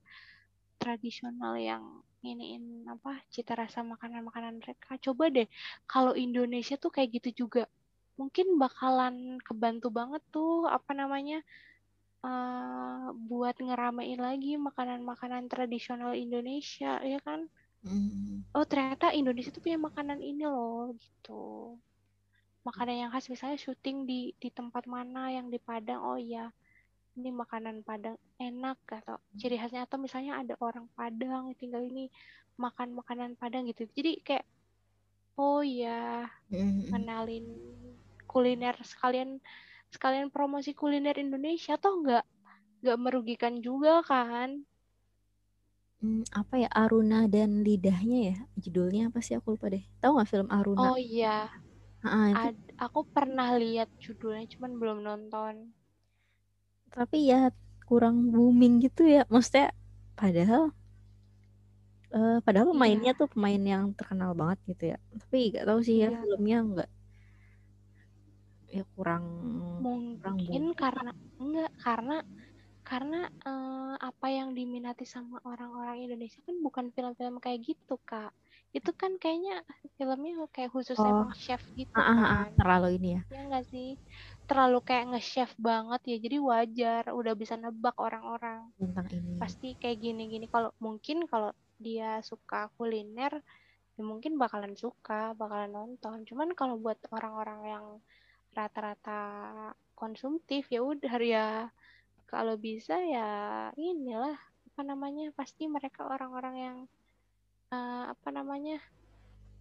[0.78, 1.82] tradisional yang
[2.22, 4.94] iniin apa cita rasa makanan-makanan mereka.
[5.02, 5.50] Coba deh
[5.90, 7.66] kalau Indonesia tuh kayak gitu juga.
[8.14, 11.42] Mungkin bakalan kebantu banget tuh apa namanya
[12.23, 17.47] uh, buat ngeramein lagi makanan-makanan tradisional Indonesia ya kan?
[17.82, 18.47] Mm.
[18.55, 21.74] oh ternyata Indonesia tuh punya makanan ini loh gitu.
[22.62, 25.99] Makanan yang khas misalnya syuting di di tempat mana yang di Padang.
[25.99, 26.55] Oh iya.
[27.19, 32.07] Ini makanan Padang enak atau ciri khasnya atau misalnya ada orang Padang tinggal ini
[32.55, 33.82] makan makanan Padang gitu.
[33.90, 34.47] Jadi kayak
[35.35, 36.94] oh ya mm.
[36.94, 37.51] kenalin
[38.31, 39.43] kuliner sekalian
[39.93, 42.24] sekalian promosi kuliner Indonesia toh nggak
[42.82, 44.64] nggak merugikan juga kan?
[46.02, 48.36] Hmm, apa ya Aruna dan lidahnya ya?
[48.59, 49.39] Judulnya apa sih?
[49.39, 49.86] Aku lupa deh.
[50.02, 50.90] Tahu nggak film Aruna?
[50.90, 51.47] Oh iya.
[52.02, 52.10] Itu...
[52.10, 55.70] Ad, aku pernah lihat judulnya cuman belum nonton.
[56.90, 57.55] Tapi ya
[57.86, 59.23] kurang booming gitu ya.
[59.31, 59.70] Maksudnya
[60.19, 60.74] padahal
[62.10, 62.73] uh, padahal iya.
[62.74, 64.98] pemainnya tuh pemain yang terkenal banget gitu ya.
[64.98, 66.19] Tapi nggak tahu sih ya iya.
[66.19, 66.90] filmnya nggak
[68.73, 69.24] ya kurang
[69.85, 72.16] mungkin kurang karena enggak karena
[72.82, 78.35] karena uh, apa yang diminati sama orang-orang Indonesia kan bukan film-film kayak gitu kak.
[78.74, 79.62] Itu kan kayaknya
[79.94, 81.07] filmnya kayak khusus oh.
[81.07, 82.59] emang chef gitu ah, ah, ah, kan.
[82.59, 83.23] terlalu ini ya.
[83.31, 83.94] Ya enggak sih?
[84.51, 88.66] Terlalu kayak nge-chef banget ya jadi wajar udah bisa nebak orang-orang.
[88.74, 89.39] Tentang ini.
[89.39, 90.51] Pasti kayak gini-gini.
[90.51, 93.43] Kalau mungkin kalau dia suka kuliner
[93.93, 96.27] ya mungkin bakalan suka bakalan nonton.
[96.27, 97.86] Cuman kalau buat orang-orang yang
[98.52, 99.20] rata-rata
[99.96, 101.48] konsumtif ya udah ya
[102.28, 103.28] kalau bisa ya
[103.76, 104.36] inilah
[104.72, 106.78] apa namanya pasti mereka orang-orang yang
[107.68, 108.80] uh, apa namanya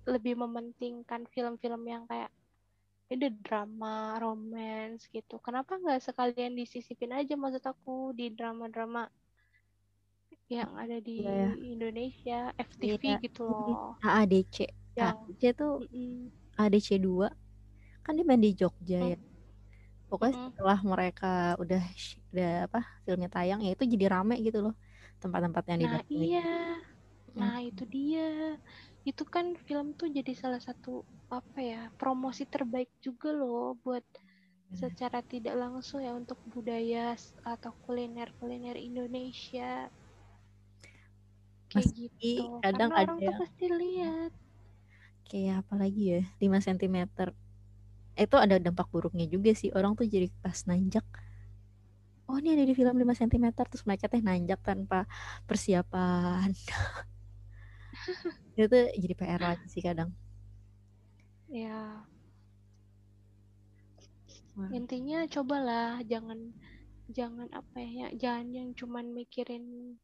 [0.08, 2.32] lebih mementingkan film-film yang kayak
[3.12, 5.36] ini drama, romance gitu.
[5.44, 9.12] Kenapa nggak sekalian disisipin aja maksud aku di drama-drama
[10.48, 11.52] yang ada di ya, ya.
[11.60, 14.00] Indonesia, FTV ya, gitu loh.
[14.00, 14.72] AADC.
[14.96, 16.16] Yang AADC tuh mm -mm.
[16.56, 17.51] AADC 2
[18.06, 19.20] kan dia main di Jogja ya.
[20.12, 21.82] Pokoknya mm setelah mereka udah
[22.36, 24.76] udah apa filmnya tayang ya itu jadi rame gitu loh
[25.22, 26.52] tempat-tempat yang nah iya.
[27.38, 28.58] Nah itu dia.
[29.08, 31.02] Itu kan film tuh jadi salah satu
[31.32, 34.04] apa ya promosi terbaik juga loh buat
[34.72, 39.88] secara tidak langsung ya untuk budaya atau kuliner kuliner Indonesia.
[41.72, 42.60] Kayak Meski gitu.
[42.60, 44.32] Kadang karena ada orang tuh pasti lihat.
[45.32, 46.98] Kayak apa lagi ya 5 cm
[48.16, 49.72] itu ada dampak buruknya juga sih.
[49.72, 51.04] Orang tuh jadi pas nanjak.
[52.32, 55.04] Oh ini ada di film 5 cm terus mereka teh nanjak tanpa
[55.44, 56.56] persiapan.
[58.56, 60.16] Itu jadi PR lagi sih kadang.
[61.52, 62.08] Ya
[64.56, 64.72] Wah.
[64.72, 66.00] intinya cobalah.
[66.08, 66.56] Jangan
[67.12, 70.00] jangan apa ya jangan yang cuman mikirin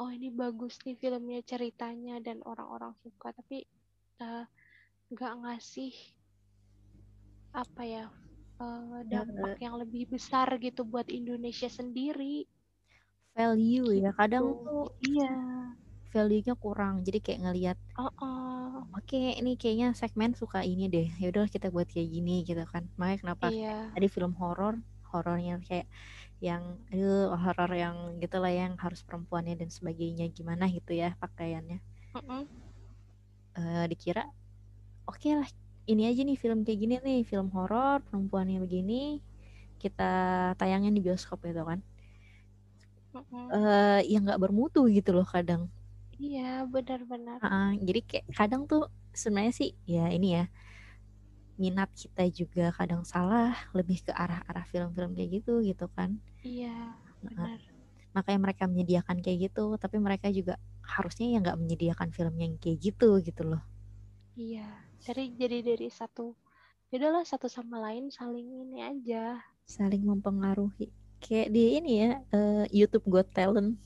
[0.00, 3.28] oh ini bagus nih filmnya ceritanya dan orang-orang suka.
[3.36, 3.68] Tapi
[4.24, 4.48] uh,
[5.12, 5.92] nggak ngasih
[7.52, 8.04] apa ya
[8.60, 12.48] uh, dampak yang lebih besar gitu buat Indonesia sendiri
[13.32, 14.04] value gitu.
[14.04, 15.32] ya kadang tuh iya
[16.12, 18.84] value-nya kurang jadi kayak ngelihat uh -uh.
[18.92, 22.60] oke okay, ini kayaknya segmen suka ini deh ya udah kita buat kayak gini gitu
[22.68, 23.88] kan makanya kenapa iya.
[23.96, 24.76] tadi film horor
[25.08, 25.88] horornya kayak
[26.44, 31.80] yang aduh horor yang gitulah yang harus perempuannya dan sebagainya gimana gitu ya pakaiannya
[32.12, 32.44] uh -uh.
[33.52, 34.28] Uh, dikira
[35.08, 35.48] oke okay lah
[35.86, 39.18] ini aja nih film kayak gini nih film horor perempuannya begini
[39.82, 40.12] kita
[40.56, 41.82] tayangin di bioskop gitu kan
[43.12, 43.46] uh -uh.
[43.50, 45.66] Uh, yang nggak bermutu gitu loh kadang
[46.22, 47.42] Iya, benar-benar.
[47.42, 50.44] Uh, jadi kayak kadang tuh sebenarnya sih ya ini ya
[51.58, 56.22] minat kita juga kadang salah lebih ke arah-arah film-film kayak gitu gitu kan.
[56.46, 56.94] Iya,
[57.26, 57.58] benar.
[57.58, 62.54] Uh, makanya mereka menyediakan kayak gitu, tapi mereka juga harusnya ya nggak menyediakan film yang
[62.62, 63.62] kayak gitu gitu loh.
[64.38, 64.68] Iya,
[65.02, 66.34] dari jadi dari satu,
[66.90, 69.42] ya udahlah satu sama lain saling ini aja.
[69.66, 70.90] Saling mempengaruhi.
[71.22, 73.78] Kayak di ini ya uh, YouTube Got Talent.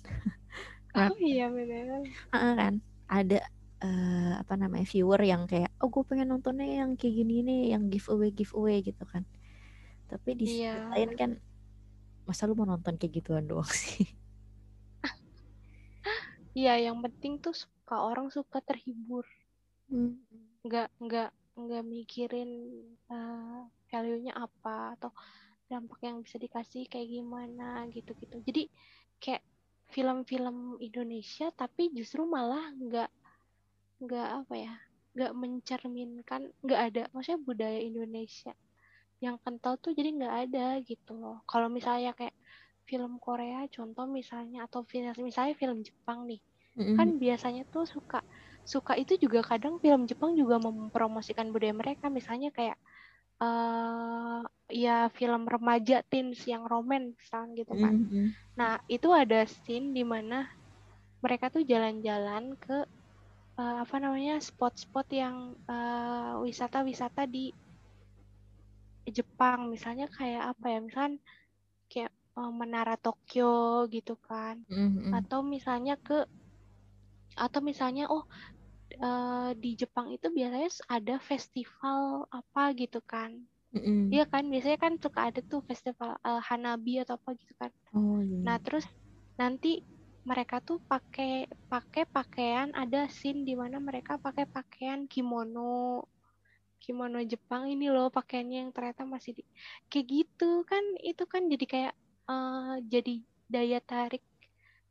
[0.96, 2.00] oh iya benar
[2.32, 2.74] uh, kan
[3.06, 3.38] ada
[3.84, 7.92] uh, apa namanya viewer yang kayak oh gue pengen nontonnya yang kayak gini nih yang
[7.92, 9.28] giveaway giveaway gitu kan
[10.06, 10.88] tapi di iya.
[10.94, 11.30] lain kan
[12.24, 14.08] masa lu mau nonton kayak gituan doang sih
[16.58, 19.28] iya yang penting tuh suka orang suka terhibur
[19.92, 20.16] hmm.
[20.66, 22.50] Nggak nggak nggak mikirin
[23.08, 25.10] uh, value-nya apa atau
[25.66, 28.38] dampak yang bisa dikasih kayak gimana gitu-gitu.
[28.44, 28.62] Jadi
[29.18, 29.42] kayak
[29.90, 33.10] film-film Indonesia tapi justru malah nggak
[34.02, 34.74] nggak apa ya
[35.16, 37.02] nggak mencerminkan nggak ada.
[37.14, 38.52] Maksudnya budaya Indonesia
[39.24, 41.40] yang kental tuh jadi nggak ada gitu loh.
[41.48, 42.36] Kalau misalnya kayak
[42.86, 46.40] film Korea contoh misalnya atau film misalnya film Jepang nih
[46.78, 46.96] mm-hmm.
[46.96, 48.22] kan biasanya tuh suka
[48.66, 52.74] suka itu juga kadang film Jepang juga mempromosikan budaya mereka misalnya kayak
[53.38, 57.94] uh, ya film remaja teens yang romen misalnya gitu kan.
[57.94, 58.26] Mm-hmm.
[58.58, 60.50] Nah itu ada scene di mana
[61.22, 62.84] mereka tuh jalan-jalan ke
[63.56, 67.54] uh, apa namanya spot-spot yang uh, wisata-wisata di
[69.06, 71.18] Jepang misalnya kayak apa ya misalnya
[71.86, 75.14] kayak uh, menara Tokyo gitu kan mm-hmm.
[75.14, 76.26] atau misalnya ke
[77.36, 78.24] atau misalnya oh
[79.00, 83.32] uh, di Jepang itu biasanya ada festival apa gitu kan
[83.74, 87.74] mm Iya kan biasanya kan suka ada tuh festival uh, Hanabi atau apa gitu kan.
[87.92, 88.38] Oh, iya.
[88.46, 88.86] Nah terus
[89.34, 89.82] nanti
[90.26, 96.06] mereka tuh pakai pakai pakaian ada scene di mana mereka pakai pakaian kimono
[96.82, 99.42] kimono Jepang ini loh pakaiannya yang ternyata masih di
[99.90, 101.94] kayak gitu kan itu kan jadi kayak
[102.26, 104.22] uh, jadi daya tarik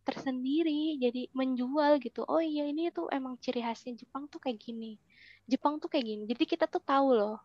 [0.06, 5.02] tersendiri jadi menjual gitu oh iya ini tuh emang ciri khasnya Jepang tuh kayak gini
[5.50, 7.42] Jepang tuh kayak gini jadi kita tuh tahu loh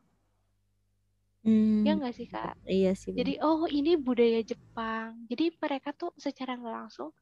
[1.40, 2.52] Hmm, ya nggak sih kak?
[2.68, 3.16] Iya sih.
[3.16, 5.24] Jadi oh ini budaya Jepang.
[5.24, 7.16] Jadi mereka tuh secara nggak langsung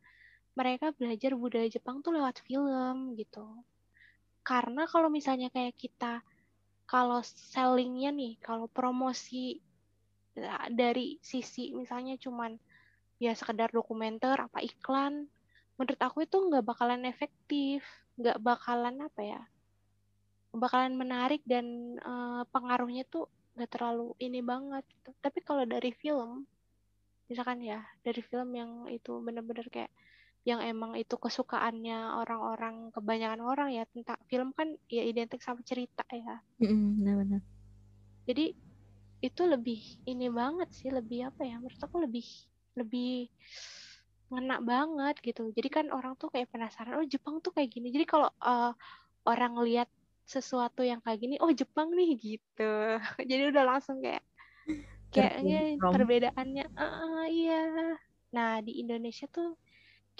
[0.59, 3.47] mereka belajar budaya Jepang tuh lewat film gitu.
[4.43, 6.19] Karena kalau misalnya kayak kita
[6.89, 9.63] kalau sellingnya nih, kalau promosi
[10.35, 12.59] ya, dari sisi misalnya cuman
[13.19, 15.27] ya sekedar dokumenter apa iklan.
[15.79, 17.83] Menurut aku itu nggak bakalan efektif
[18.19, 19.41] nggak bakalan apa ya
[20.51, 25.11] bakalan menarik dan uh, pengaruhnya tuh nggak terlalu ini banget gitu.
[25.23, 26.43] tapi kalau dari film
[27.31, 29.93] misalkan ya dari film yang itu bener-bener kayak
[30.43, 36.09] yang emang itu kesukaannya orang-orang kebanyakan orang ya tentang film kan ya identik sama cerita
[36.09, 36.41] ya.
[36.59, 37.45] Benar-benar
[38.25, 38.57] jadi
[39.19, 42.25] itu lebih ini banget sih lebih apa ya menurut aku lebih
[42.79, 43.29] lebih
[44.29, 45.49] ngena banget gitu.
[45.57, 47.89] Jadi kan orang tuh kayak penasaran oh Jepang tuh kayak gini.
[47.89, 48.73] Jadi kalau uh,
[49.25, 49.89] orang lihat
[50.29, 52.73] sesuatu yang kayak gini oh Jepang nih gitu.
[53.31, 54.25] Jadi udah langsung kayak
[55.09, 57.97] kayaknya perbedaannya uh, iya.
[58.37, 59.57] Nah di Indonesia tuh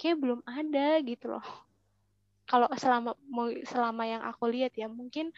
[0.01, 1.45] kayak belum ada gitu loh.
[2.49, 3.13] Kalau selama
[3.61, 5.29] selama yang aku lihat ya mungkin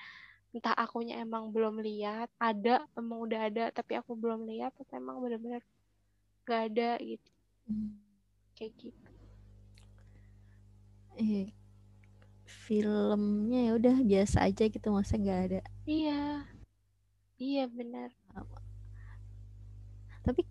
[0.51, 5.23] entah akunya emang belum lihat ada emang udah ada tapi aku belum lihat atau emang
[5.23, 5.63] benar-benar
[6.45, 7.31] gak ada gitu.
[7.69, 7.97] Hmm.
[8.57, 9.09] kayak gitu.
[11.17, 11.49] Eh,
[12.45, 15.61] filmnya ya udah biasa aja gitu masa nggak ada?
[15.87, 16.45] Iya.
[17.41, 18.13] Iya benar.
[20.21, 20.45] Tapi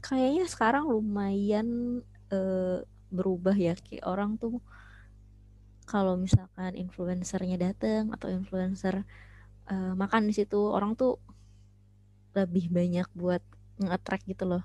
[0.00, 2.00] kayaknya sekarang lumayan
[2.32, 2.80] uh,
[3.12, 3.76] berubah ya.
[3.76, 4.56] Kayak orang tuh
[5.84, 9.04] kalau misalkan influencernya datang atau influencer
[9.68, 11.20] uh, makan di situ orang tuh
[12.32, 13.42] lebih banyak buat
[13.82, 14.62] nge-attract gitu loh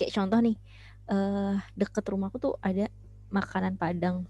[0.00, 0.56] kayak contoh nih
[1.12, 2.88] uh, deket rumahku tuh ada
[3.28, 4.24] makanan padang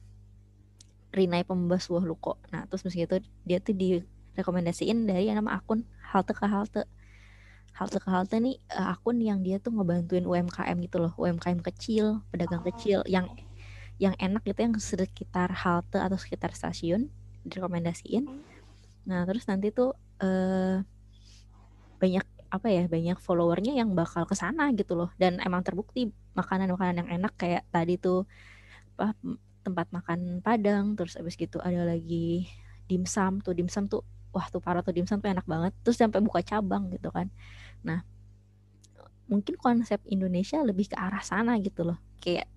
[1.10, 2.38] Rinai pembas buah luko.
[2.54, 6.86] Nah terus meski itu dia tuh direkomendasiin dari nama akun halte ke halte.
[7.74, 12.22] Halte ke halte nih uh, akun yang dia tuh ngebantuin UMKM gitu loh UMKM kecil
[12.30, 12.66] pedagang oh.
[12.70, 13.26] kecil yang
[13.98, 17.10] yang enak gitu yang sekitar halte atau sekitar stasiun
[17.42, 18.30] direkomendasiin.
[18.30, 18.42] Hmm.
[19.10, 19.92] Nah, terus nanti tuh
[20.22, 20.78] uh,
[21.98, 25.10] banyak apa ya banyak followernya yang bakal ke sana gitu loh.
[25.16, 28.26] Dan emang terbukti makanan-makanan yang enak kayak tadi tuh
[28.98, 29.14] apa
[29.62, 32.50] tempat makan Padang terus abis gitu ada lagi
[32.90, 33.54] dimsum tuh.
[33.54, 34.02] Dimsum tuh
[34.34, 35.72] wah tuh parah tuh dimsum tuh enak banget.
[35.86, 37.30] Terus sampai buka cabang gitu kan.
[37.86, 38.02] Nah
[39.30, 42.02] mungkin konsep Indonesia lebih ke arah sana gitu loh.
[42.18, 42.50] Kayak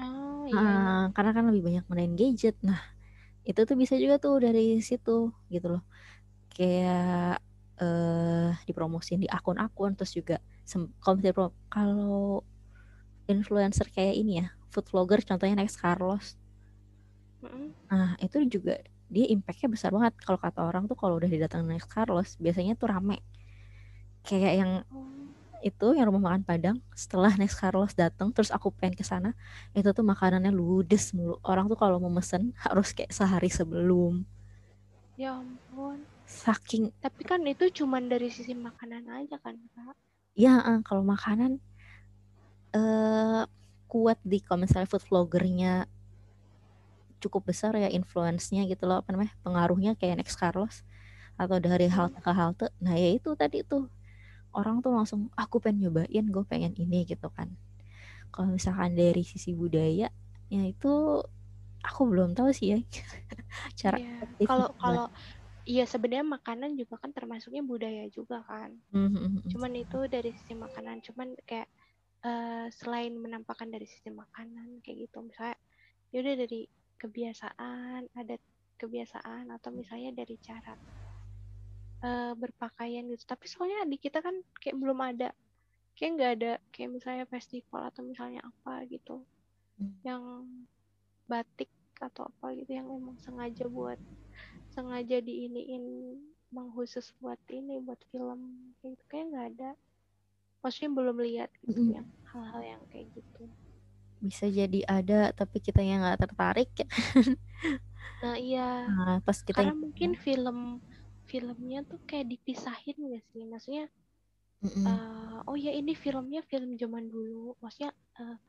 [0.00, 0.56] oh, iya.
[0.56, 2.56] uh, karena kan lebih banyak main gadget.
[2.64, 2.80] Nah
[3.44, 5.84] itu tuh bisa juga tuh dari situ gitu loh.
[6.50, 7.44] Kayak
[7.76, 10.40] eh dipromosin di akun-akun terus juga
[11.04, 12.40] kalau kalau
[13.28, 16.36] influencer kayak ini ya food vlogger contohnya Next Carlos.
[17.36, 17.68] Mm-hmm.
[17.92, 20.18] nah itu juga dia impactnya besar banget.
[20.18, 23.22] Kalau kata orang tuh kalau udah didatangin Next Carlos biasanya tuh rame.
[24.26, 24.72] Kayak yang
[25.64, 29.34] itu yang rumah makan Padang setelah Next Carlos datang terus aku pengen ke sana
[29.76, 31.38] itu tuh makanannya ludes mulu.
[31.44, 34.24] Orang tuh kalau mau mesen harus kayak sehari sebelum.
[35.16, 39.94] Ya ampun saking tapi kan itu cuman dari sisi makanan aja kan kak
[40.34, 41.62] ya uh, kalau makanan
[42.74, 43.46] uh,
[43.86, 45.86] kuat di kalau misalnya food vloggernya
[47.22, 50.84] cukup besar ya influence-nya gitu loh apa namanya pengaruhnya kayak Next Carlos
[51.40, 51.94] atau dari hmm.
[51.94, 53.88] halte ke halte nah ya itu tadi tuh
[54.52, 57.52] orang tuh langsung aku pengen nyobain gue pengen ini gitu kan
[58.32, 60.12] kalau misalkan dari sisi budaya
[60.52, 60.92] ya itu
[61.84, 62.78] aku belum tahu sih ya
[63.80, 64.44] cara yeah.
[64.44, 65.06] kalau kalau
[65.66, 68.70] Iya sebenarnya makanan juga kan termasuknya budaya juga kan.
[68.94, 69.50] Mm-hmm.
[69.50, 71.66] Cuman itu dari sisi makanan, cuman kayak
[72.22, 75.58] uh, selain menampakkan dari sisi makanan kayak gitu, misalnya
[76.14, 76.70] yaudah dari
[77.02, 78.38] kebiasaan, ada
[78.78, 80.76] kebiasaan atau misalnya dari cara
[82.04, 85.32] uh, berpakaian gitu tapi soalnya di kita kan kayak belum ada
[85.96, 89.24] kayak nggak ada kayak misalnya festival atau misalnya apa gitu
[89.80, 90.04] hmm.
[90.04, 90.22] yang
[91.24, 93.96] batik atau apa gitu yang emang sengaja buat
[94.76, 95.84] sengaja diiniin
[96.52, 98.72] emang khusus buat ini buat film.
[98.84, 99.70] Kayak gitu kayak nggak ada.
[100.60, 101.92] Maksudnya belum lihat gitu mm.
[101.96, 103.42] yang hal-hal yang kayak gitu.
[104.20, 106.70] Bisa jadi ada tapi kita yang nggak tertarik.
[108.16, 108.88] Nah iya.
[108.88, 110.80] Nah, pas kita karena mungkin film
[111.28, 113.44] filmnya tuh kayak dipisahin gak sih?
[113.44, 113.84] Maksudnya
[114.64, 114.84] mm -mm.
[114.88, 117.52] Uh, oh ya ini filmnya film zaman dulu.
[117.60, 118.40] Maksudnya uh,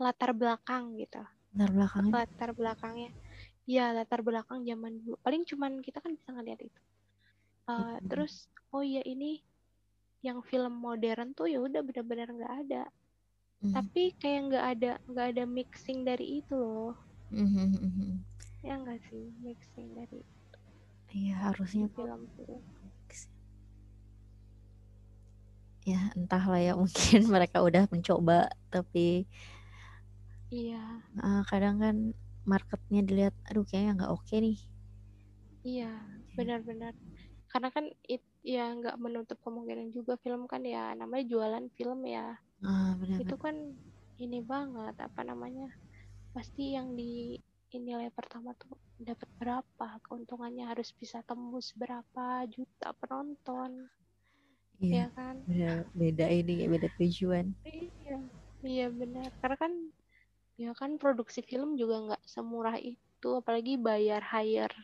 [0.00, 1.20] latar belakang gitu.
[1.52, 2.12] Latar belakangnya.
[2.14, 3.10] Latar belakangnya
[3.68, 5.16] ya latar belakang zaman dulu.
[5.22, 6.80] Paling cuman kita kan bisa ngeliat itu.
[7.70, 9.38] Uh, mm terus oh ya ini
[10.22, 12.84] yang film modern tuh ya udah benar-benar nggak ada.
[13.62, 13.78] Mm.
[13.78, 16.98] tapi kayak nggak ada nggak ada mixing dari itu loh.
[17.30, 18.12] Mm -hmm.
[18.66, 20.20] ya enggak sih mixing dari
[21.12, 22.26] Iya harusnya film
[25.82, 29.26] ya entahlah ya mungkin mereka udah mencoba tapi
[30.52, 31.02] iya.
[31.18, 31.96] Uh, kadang kan
[32.50, 34.58] marketnya dilihat aduh kayaknya nggak oke nih.
[35.68, 35.90] Iya
[36.36, 36.92] benar-benar.
[37.50, 42.26] Karena kan it ya nggak menutup kemungkinan juga film kan ya namanya jualan film ya.
[42.64, 43.56] Ah, benar, itu kan
[44.24, 45.68] ini banget apa namanya
[46.34, 47.38] pasti yang di
[47.72, 53.70] nilai pertama tuh dapat berapa keuntungannya harus bisa tembus berapa juta penonton.
[54.82, 55.36] Iya ya kan?
[55.46, 55.70] beda,
[56.00, 57.46] beda ini beda tujuan.
[57.66, 58.16] Iya
[58.66, 59.30] iya benar.
[59.40, 59.72] Karena kan
[60.60, 64.74] ya kan produksi film juga nggak semurah itu apalagi bayar hire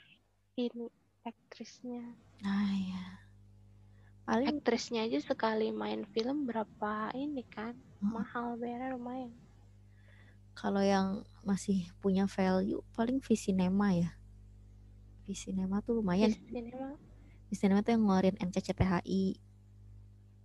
[0.57, 0.89] ini
[1.27, 2.17] aktrisnya.
[2.43, 3.05] Nah ya
[4.29, 8.13] paling aktrisnya aja sekali main film berapa ini kan hmm.
[8.13, 9.33] mahal bayarnya lumayan.
[10.53, 14.11] Kalau yang masih punya value paling Visinema ya.
[15.25, 16.35] Visinema tuh lumayan.
[16.35, 16.99] Visinema
[17.49, 19.25] Visinema tuh yang ngeluarin NCCTHI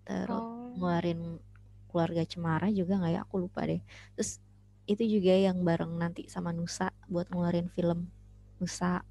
[0.04, 0.76] terus oh.
[0.76, 1.40] ngeluarin
[1.88, 3.20] keluarga Cemara juga nggak ya?
[3.28, 3.84] Aku lupa deh.
[4.16, 4.43] Terus
[4.92, 8.12] itu juga yang bareng nanti sama Nusa buat ngeluarin film
[8.60, 9.04] Nusa.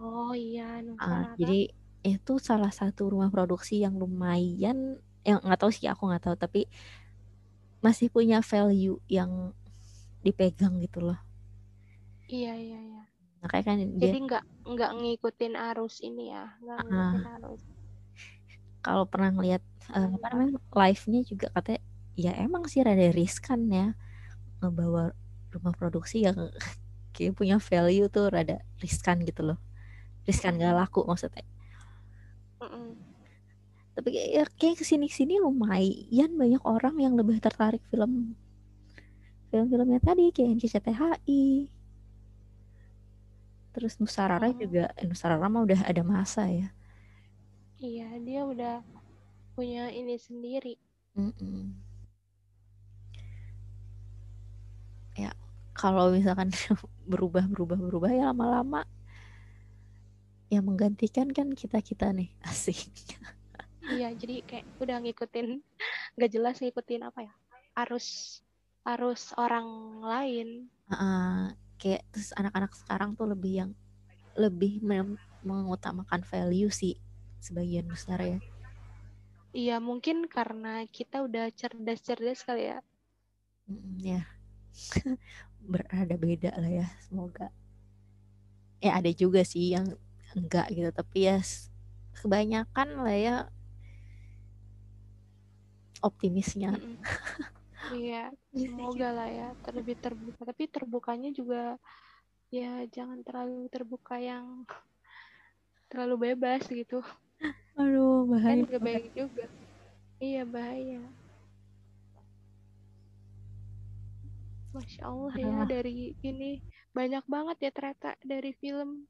[0.00, 1.36] Oh iya, Nusa Uh, Rara.
[1.40, 1.72] jadi
[2.06, 6.60] itu salah satu rumah produksi yang lumayan, yang nggak tahu sih aku nggak tahu, tapi
[7.84, 9.30] masih punya value yang
[10.24, 11.18] dipegang gitu loh.
[12.32, 13.02] Iya iya iya.
[13.50, 17.62] Kayak kan dia Jadi nggak nggak ngikutin arus ini ya, nggak uh, ngikutin arus.
[18.84, 19.62] kalau pernah ngeliat
[19.92, 21.82] uh, apa namanya live-nya juga katanya
[22.16, 23.86] ya emang sih rada riskan ya
[24.60, 25.04] ngebawa
[25.54, 26.36] rumah produksi yang
[27.14, 29.58] kayak punya value tuh rada riskan gitu loh
[30.28, 31.44] riskan gak laku maksudnya
[32.60, 32.96] Mm-mm.
[33.96, 38.12] tapi kayak, ya, kayak ke sini ke sini lumayan banyak orang yang lebih tertarik film
[39.50, 41.42] film-filmnya tadi kayak NCCTHI
[43.74, 44.56] terus Nusarara Oh.
[44.56, 46.68] juga eh, Nusarara mah udah ada masa ya
[47.88, 48.74] Iya, dia udah
[49.54, 50.74] punya ini sendiri.
[51.18, 51.74] Mm-mm.
[51.80, 51.85] ya
[55.78, 56.48] kalau misalkan
[57.10, 58.80] berubah berubah berubah ya lama-lama
[60.54, 62.78] yang menggantikan kan kita kita nih asik
[63.92, 65.46] Iya, jadi kayak udah ngikutin
[66.16, 67.32] nggak jelas ngikutin apa ya
[67.82, 68.06] arus
[68.92, 69.66] arus orang
[70.12, 70.48] lain.
[70.92, 73.70] uh, kayak terus anak-anak sekarang tuh lebih yang
[74.36, 74.82] lebih
[75.44, 76.94] mengutamakan value sih
[77.40, 78.38] sebagian besar ya
[79.60, 82.78] Iya, mungkin karena kita udah cerdas-cerdas kali ya.
[83.68, 84.20] Mm, ya
[85.72, 87.46] berada beda lah ya semoga
[88.84, 89.86] ya ada juga sih yang
[90.36, 91.36] enggak gitu tapi ya
[92.20, 93.36] kebanyakan lah ya
[96.02, 96.96] optimisnya Mm-mm.
[97.94, 98.16] Iya,
[98.62, 100.40] semoga lah ya terlebih terbuka.
[100.50, 101.56] Tapi terbukanya juga
[102.56, 102.66] ya
[102.96, 104.46] jangan terlalu terbuka yang
[105.90, 106.98] terlalu bebas gitu.
[107.80, 109.44] aduh Kan bahaya gak baik juga.
[110.26, 111.00] Iya bahaya.
[114.76, 115.64] Masya Allah ya Ah.
[115.64, 116.60] dari ini
[116.92, 119.08] banyak banget ya ternyata dari film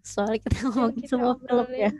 [0.00, 1.90] soalnya kita ngomongin kita semua film ya.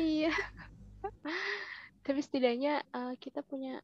[0.00, 0.32] Iya.
[2.04, 3.78] Tapi setidaknya uh, kita punya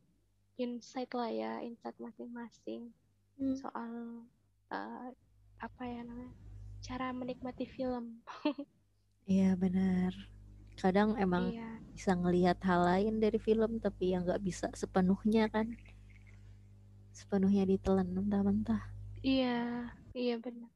[0.56, 2.90] insight lah ya, insight masing-masing
[3.34, 3.59] Hmm.
[3.59, 4.22] soal
[4.70, 5.10] uh,
[5.59, 6.30] apa ya namanya
[6.78, 8.22] cara menikmati film.
[9.26, 10.14] iya benar
[10.74, 15.74] kadang emang Iya, bisa ngelihat hal lain dari film tapi yang nggak bisa sepenuhnya kan
[17.14, 18.82] sepenuhnya ditelan mentah-mentah
[19.24, 19.88] iya,
[20.18, 20.70] iya benar.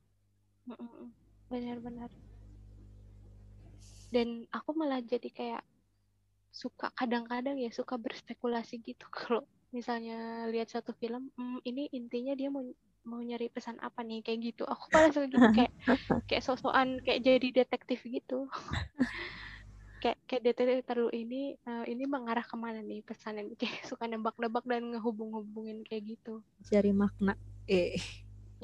[1.50, 2.10] Benar-benar.
[4.08, 5.62] Dan aku malah jadi kayak
[6.52, 12.48] suka kadang-kadang ya suka berspekulasi gitu kalau misalnya lihat satu film, "Hmm, ini intinya dia
[12.48, 12.64] mau
[13.08, 14.62] mau nyari pesan apa nih kayak gitu.
[14.68, 15.72] Aku malah suka gitu kayak
[16.28, 18.48] kayak sosokan kayak jadi detektif gitu.
[20.02, 21.36] kayak kayak detektif terlalu ini
[21.68, 26.42] eh, ini mengarah ke mana nih pesannya kayak suka nebak-nebak dan ngehubung-hubungin kayak gitu.
[26.66, 27.32] cari makna
[27.68, 27.96] eh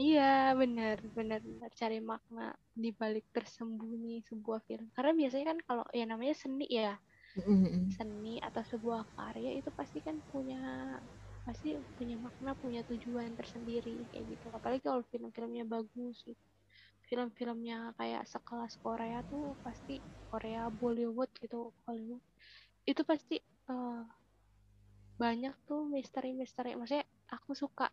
[0.02, 0.22] Iya,
[0.60, 1.70] benar, benar, benar.
[1.80, 2.42] Cari makna
[2.82, 4.86] di balik tersembunyi sebuah film.
[4.96, 6.98] Karena biasanya kan kalau ya namanya seni ya,
[7.96, 10.58] seni atau sebuah karya itu pasti kan punya
[11.46, 14.46] pasti punya makna, punya tujuan tersendiri kayak gitu.
[14.56, 16.44] Apalagi kalau film-filmnya bagus gitu.
[17.14, 22.18] Film-filmnya kayak sekelas Korea tuh pasti Korea Bollywood gitu, Hollywood.
[22.82, 23.38] Itu pasti
[23.70, 24.02] eh,
[25.14, 26.74] banyak tuh misteri-misteri.
[26.74, 27.86] Maksudnya aku suka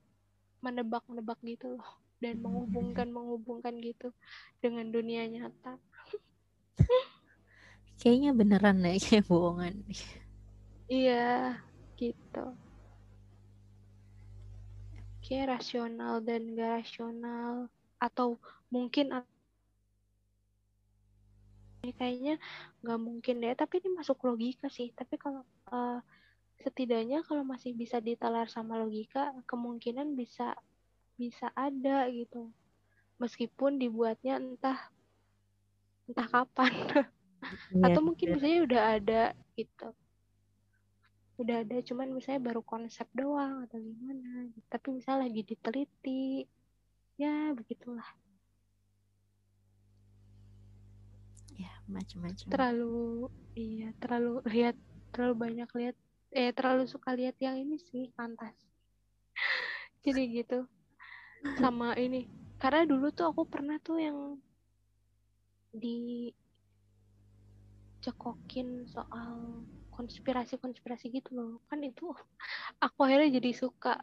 [0.65, 4.09] menebak-nebak gitu loh dan menghubungkan menghubungkan gitu
[4.57, 5.77] dengan dunia nyata.
[8.01, 9.85] kayaknya beneran deh kayak bohongan
[10.89, 11.61] Iya,
[11.93, 12.57] gitu.
[15.21, 17.69] Kayak rasional dan gak rasional
[18.01, 18.41] atau
[18.71, 19.11] mungkin
[21.81, 22.35] ini kayaknya
[22.85, 24.93] nggak mungkin deh, tapi ini masuk logika sih.
[24.93, 25.41] Tapi kalau
[25.73, 25.99] eh,
[26.61, 30.55] setidaknya kalau masih bisa ditalar sama logika, kemungkinan bisa
[31.19, 32.49] bisa ada gitu.
[33.21, 34.79] Meskipun dibuatnya entah
[36.09, 36.73] entah kapan.
[37.73, 38.35] Iya, atau mungkin bener.
[38.37, 39.23] misalnya udah ada
[39.57, 39.87] gitu
[41.41, 44.67] udah ada cuman misalnya baru konsep doang atau gimana gitu.
[44.69, 46.45] tapi misalnya lagi diteliti
[47.17, 48.05] ya begitulah
[51.61, 54.75] ya macam-macam terlalu iya terlalu lihat
[55.13, 55.95] terlalu banyak lihat
[56.31, 58.55] eh terlalu suka lihat yang ini sih pantas.
[60.03, 60.65] Jadi gitu.
[61.59, 62.31] Sama ini
[62.61, 64.17] karena dulu tuh aku pernah tuh yang
[65.73, 66.29] di
[68.01, 71.51] cekokin soal konspirasi-konspirasi gitu loh.
[71.67, 72.09] Kan itu
[72.85, 73.99] aku akhirnya jadi suka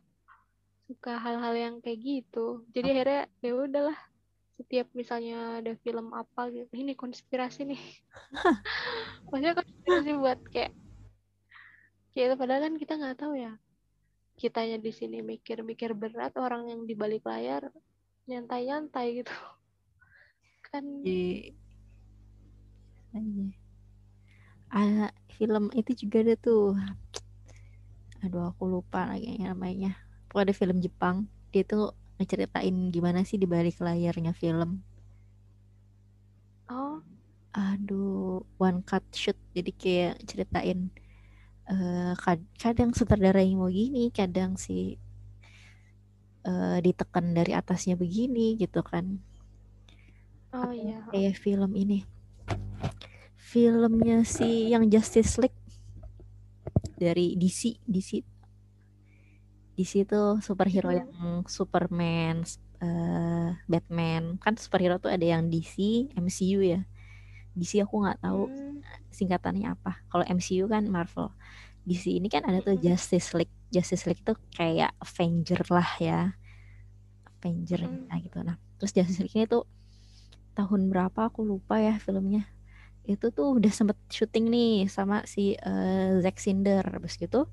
[0.89, 2.65] suka hal-hal yang kayak gitu.
[2.73, 3.99] Jadi akhirnya ya udahlah
[4.59, 7.83] setiap misalnya ada film apa gitu ini konspirasi nih
[9.31, 10.75] maksudnya konspirasi buat kayak
[12.11, 13.55] kayak itu padahal kan kita nggak tahu ya
[14.35, 17.71] kitanya di sini mikir-mikir berat orang yang di balik layar
[18.27, 19.35] nyantai-nyantai gitu
[20.69, 21.55] kan Jadi
[23.19, 23.47] aja.
[24.69, 26.77] Ah, film itu juga ada tuh.
[28.21, 29.97] Aduh, aku lupa lagi namanya.
[30.29, 31.17] Pokoknya ada film Jepang.
[31.51, 34.71] Dia tuh ngeceritain gimana sih di balik layarnya film.
[36.71, 37.03] oh
[37.59, 39.37] Aduh, one cut shoot.
[39.57, 40.79] Jadi kayak ceritain
[41.69, 44.95] eh, kad- kadang sutradaranya mau gini, kadang si
[46.49, 49.07] eh, ditekan dari atasnya begini gitu kan.
[50.57, 52.05] oh iya kayak film ini.
[53.37, 55.61] Filmnya si yang Justice League
[57.01, 58.11] dari DC, DC.
[59.79, 60.99] DC itu superhero Mhm.
[60.99, 61.13] yang
[61.47, 62.43] Superman,
[62.83, 64.37] eh, Batman.
[64.43, 66.83] Kan superhero tuh ada yang DC, MCU ya.
[67.55, 70.03] DC aku nggak tahu Hmm, singkatannya apa.
[70.11, 71.31] Kalau MCU kan Marvel.
[71.87, 72.83] DC ini kan ada tuh Mhm.
[72.85, 73.55] Justice League.
[73.71, 76.21] Justice League itu kayak Avenger lah ya.
[77.39, 78.11] Avenger Mhm.
[78.11, 78.39] nah gitu.
[78.43, 79.65] Nah, terus Justice League ini tuh
[80.59, 82.47] tahun berapa aku lupa ya filmnya.
[83.07, 86.85] Itu tuh udah sempet syuting nih sama si eh, Zack Snyder.
[86.99, 87.47] Habis gitu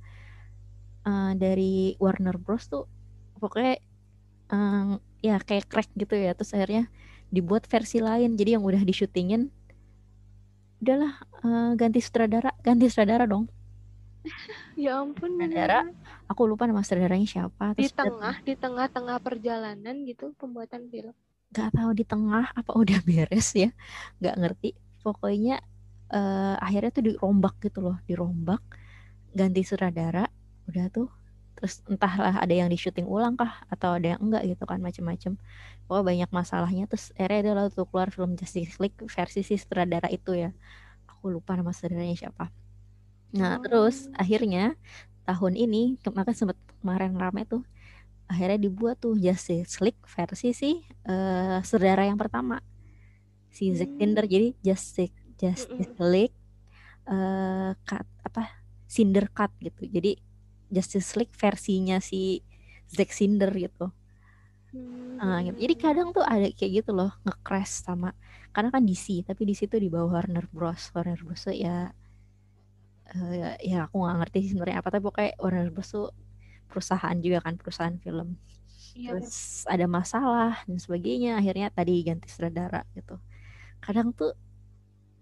[1.06, 2.90] eh, dari Warner Bros tuh
[3.40, 3.80] pokoknya
[4.52, 6.34] eh, ya kayak crack gitu ya.
[6.34, 6.90] Terus akhirnya
[7.30, 8.36] dibuat versi lain.
[8.36, 9.50] Jadi yang udah di syutingin
[10.82, 11.14] udahlah
[11.46, 13.50] eh, ganti sutradara, ganti sutradara dong.
[14.84, 15.86] ya ampun Sutradara
[16.26, 21.14] aku lupa nama sutradaranya siapa di terus udah tengah di tengah-tengah perjalanan gitu pembuatan film
[21.54, 23.70] nggak tahu di tengah apa udah beres ya
[24.20, 24.70] nggak ngerti
[25.06, 25.62] pokoknya
[26.12, 28.62] eh, akhirnya tuh dirombak gitu loh dirombak
[29.36, 30.26] ganti sutradara
[30.70, 31.10] udah tuh
[31.56, 35.40] terus entahlah ada yang di syuting ulang kah atau ada yang enggak gitu kan macem-macem.
[35.88, 40.12] Pokoknya banyak masalahnya terus akhirnya dia lalu tuh keluar film Justice League versi si sutradara
[40.12, 40.52] itu ya.
[41.08, 42.52] Aku lupa nama sutradaranya siapa.
[43.32, 44.20] Nah terus oh.
[44.20, 44.76] akhirnya
[45.24, 47.64] tahun ini kemarin sempet kemarin rame tuh
[48.28, 52.60] akhirnya dibuat tuh Justice League versi si eh saudara yang pertama.
[53.48, 54.28] Si Zack Snyder.
[54.28, 55.96] Hmm, jadi Justice Justice.
[56.04, 56.36] League
[57.08, 58.44] eh cut apa
[58.92, 59.88] Cinder cut gitu.
[59.88, 60.20] Jadi
[60.74, 62.42] Justice League versinya si
[62.90, 63.92] Zack Snyder gitu.
[64.74, 65.56] Hmm, Ah, gitu.
[65.64, 68.12] jadi kadang tuh ada kayak gitu loh nge-crash sama
[68.54, 70.92] karena kan DC tapi DC tuh di bawah Warner Bros.
[70.96, 71.42] Warner Bros.
[71.48, 71.92] tuh ya
[73.16, 75.90] eh, ya aku nggak ngerti sih sebenarnya apa tapi pokoknya Warner Bros.
[75.96, 76.08] tuh
[76.70, 78.36] perusahaan juga kan perusahaan film.
[78.96, 79.28] Iya bener.
[79.28, 83.16] terus ada masalah dan sebagainya akhirnya tadi ganti sutradara gitu.
[83.84, 84.32] Kadang tuh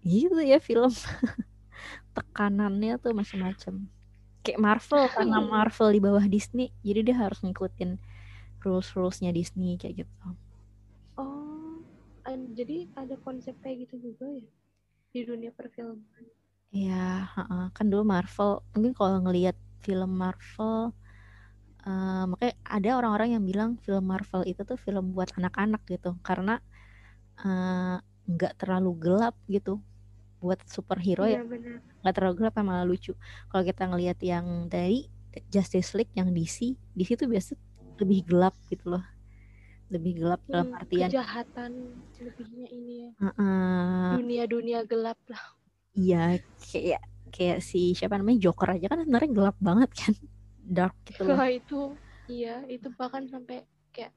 [0.06, 0.90] gitu ya film.
[2.16, 3.74] Tekanannya tuh macam-macam
[4.44, 7.96] kayak Marvel karena Marvel di bawah Disney jadi dia harus ngikutin
[8.60, 10.26] rules rulesnya Disney kayak gitu.
[11.16, 11.54] Oh
[12.54, 14.46] jadi ada konsep kayak gitu juga ya
[15.14, 16.02] di dunia perfilman.
[16.74, 17.66] Ya heeh.
[17.70, 20.94] kan dulu Marvel mungkin kalau ngelihat film Marvel
[21.86, 26.58] eh, makanya ada orang-orang yang bilang film Marvel itu tuh film buat anak-anak gitu karena
[27.42, 29.82] eh, nggak terlalu gelap gitu
[30.44, 33.16] buat superhero ya iya nggak terlalu gelap malah lucu.
[33.48, 35.08] Kalau kita ngelihat yang dari
[35.48, 37.56] Justice League yang DC DC tuh biasa
[37.96, 39.04] lebih gelap gitu loh.
[39.88, 41.72] Lebih gelap dalam Hmm, artian kejahatan
[42.20, 43.10] lebihnya ini ya.
[43.20, 45.44] Eh, dunia-dunia gelap lah.
[45.96, 47.02] Iya kayak
[47.32, 50.12] kayak si siapa namanya Joker aja kan sebenarnya gelap banget kan.
[50.64, 51.40] Dark gitu loh.
[51.40, 51.80] Wah itu
[52.28, 54.12] iya itu bahkan sampai kayak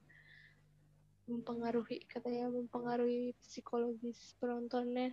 [1.28, 5.12] mempengaruhi katanya mempengaruhi psikologis penontonnya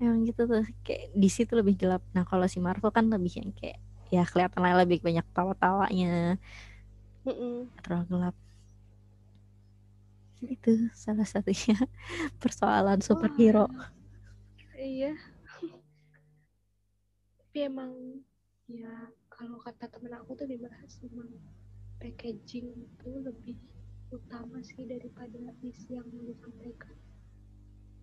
[0.00, 2.02] emang gitu tuh kayak DC tuh lebih gelap.
[2.16, 3.78] Nah kalau si Marvel kan lebih yang kayak
[4.10, 6.40] ya kelihatan lah lebih banyak tawa-tawanya.
[7.26, 8.36] Nggak terlalu gelap.
[10.40, 11.76] Itu salah satunya
[12.42, 13.68] persoalan superhero.
[13.68, 13.90] Wah,
[14.80, 15.12] iya.
[17.36, 17.92] Tapi emang
[18.70, 21.28] ya kalau kata temen aku tuh dibahas emang
[22.00, 23.58] packaging itu lebih
[24.10, 26.96] utama sih daripada isi yang mau disampaikan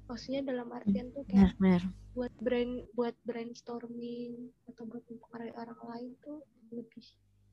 [0.08, 1.84] maksudnya dalam artian tuh kayak benar-benar.
[2.18, 6.42] buat brand buat brainstorming atau buat mempengaruhi orang lain tuh
[6.74, 7.06] lebih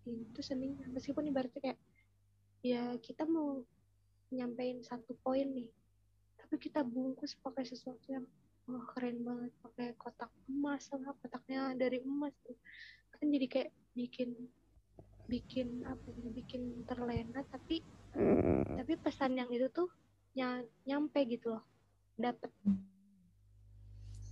[0.06, 0.86] itu seninya.
[0.94, 1.78] Meskipun ibaratnya kayak
[2.64, 3.60] ya kita mau
[4.32, 5.68] nyampein satu poin nih
[6.40, 8.24] tapi kita bungkus pakai sesuatu yang
[8.64, 12.56] wah keren banget pakai kotak emas lah kotaknya dari emas tuh.
[13.12, 14.30] Kan jadi kayak bikin
[15.24, 17.80] bikin apa ya, bikin terlena tapi
[18.76, 19.88] tapi pesan yang itu tuh
[20.36, 21.64] ny- nyampe gitu loh
[22.14, 22.50] dapet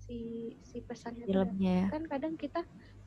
[0.06, 1.88] si si pesannya filmnya ya.
[1.90, 2.62] Kan kadang kita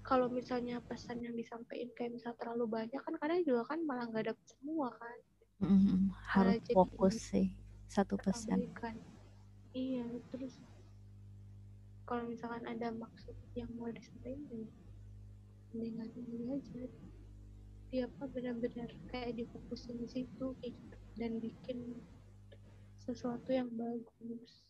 [0.05, 4.31] kalau misalnya pesan yang disampaikan kayak misal terlalu banyak kan kadang juga kan malah nggak
[4.33, 5.17] dapet semua kan.
[5.55, 7.55] Mm, harus fokus sih
[7.87, 8.59] satu pesan.
[8.59, 8.99] terabaikan
[9.71, 10.59] iya terus
[12.03, 14.67] kalau misalkan ada maksud yang mau disampaikan ya
[15.75, 16.83] mendingan ini aja.
[17.91, 21.99] Dia apa benar-benar kayak difokusin di situ kayak gitu dan bikin
[23.05, 24.65] sesuatu yang bagus.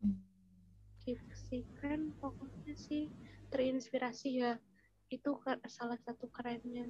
[0.00, 0.22] Hmm.
[1.02, 1.62] gitu sih.
[1.78, 3.10] Keren pokoknya sih.
[3.50, 4.56] Terinspirasi ya.
[5.10, 6.86] Itu salah satu kerennya.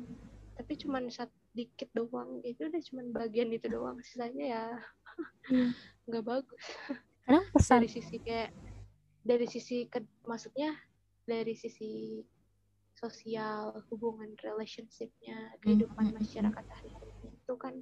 [0.55, 2.45] Tapi cuman sedikit doang.
[2.45, 3.99] Itu udah cuman bagian itu doang.
[4.05, 4.65] Sisanya ya
[5.49, 5.67] Iya.
[6.09, 6.65] nggak bagus.
[7.25, 8.51] Kadang pesan dari sisi kayak
[9.25, 10.73] dari sisi ke, maksudnya
[11.29, 12.25] dari sisi
[12.97, 16.19] sosial hubungan relationshipnya kehidupan mm, mm.
[16.19, 17.75] masyarakat hari-hari itu kan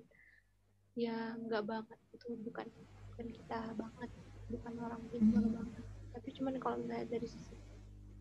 [0.97, 2.67] ya nggak banget itu bukan
[3.13, 4.11] bukan kita banget.
[4.47, 5.55] Bukan orang visual Mm.
[5.61, 5.85] banget.
[6.17, 7.55] Tapi cuman kalau misalnya dari sisi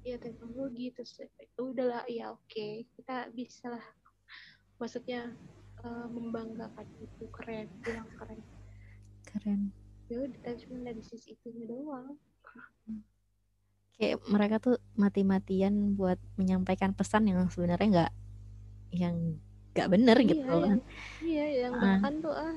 [0.05, 1.27] ya teknologi terus ya
[1.57, 2.67] udahlah ya oke.
[2.99, 3.85] Kita bisa lah
[4.77, 5.31] maksudnya
[5.85, 7.23] eh, membanggakan itu.
[7.31, 8.39] Keren bilang keren.
[9.25, 9.61] Keren.
[10.11, 12.19] Ya udah cuma dari sisi itunya doang.
[13.95, 18.11] Kayak mereka tuh mati-matian buat menyampaikan pesan yang sebenarnya nggak
[18.91, 19.39] yang
[19.75, 20.63] nggak bener gitu iya loh.
[20.71, 20.81] yang
[21.21, 21.81] iya yang Ah.
[21.83, 22.55] bahkan tuh ah.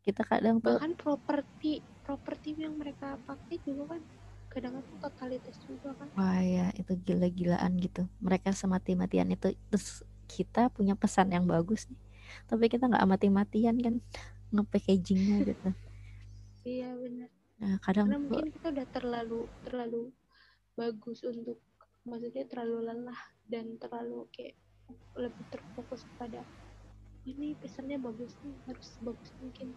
[0.00, 4.02] Kita kadang tuh bahkan properti properti yang mereka pakai juga kan
[4.48, 6.08] kadang-kadang totalitas juga kan.
[6.16, 8.08] Wah ya itu gila-gilaan gitu.
[8.24, 12.00] Mereka semati-matian itu terus kita punya pesan yang bagus nih.
[12.48, 13.94] Tapi kita nggak mati-matian kan
[14.56, 15.68] nge-packagingnya gitu.
[16.64, 20.02] Iya benar nah kadang karena mungkin kita udah terlalu terlalu
[20.78, 21.58] bagus untuk
[22.06, 23.20] maksudnya terlalu lelah
[23.50, 24.54] dan terlalu kayak
[25.18, 26.40] lebih terfokus pada
[27.28, 29.68] ini pesannya bagus nih harus bagus mungkin.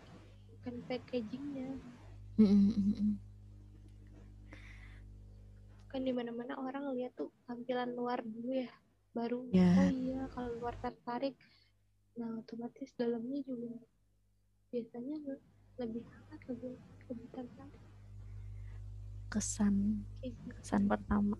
[0.56, 1.70] Bukan packagingnya.
[2.40, 3.14] Mm, mm, mm, mm.
[5.92, 8.72] kan di mana mana orang lihat tuh tampilan luar dulu ya
[9.12, 9.76] baru Ya.
[9.76, 11.36] oh iya kalau luar tertarik.
[12.16, 13.76] Nah otomatis dalamnya juga
[14.72, 15.44] biasanya le-
[15.84, 16.80] lebih hangat lebih
[17.12, 17.84] lebih tertarik.
[19.28, 20.48] Kesan gitu.
[20.64, 21.36] kesan pertama.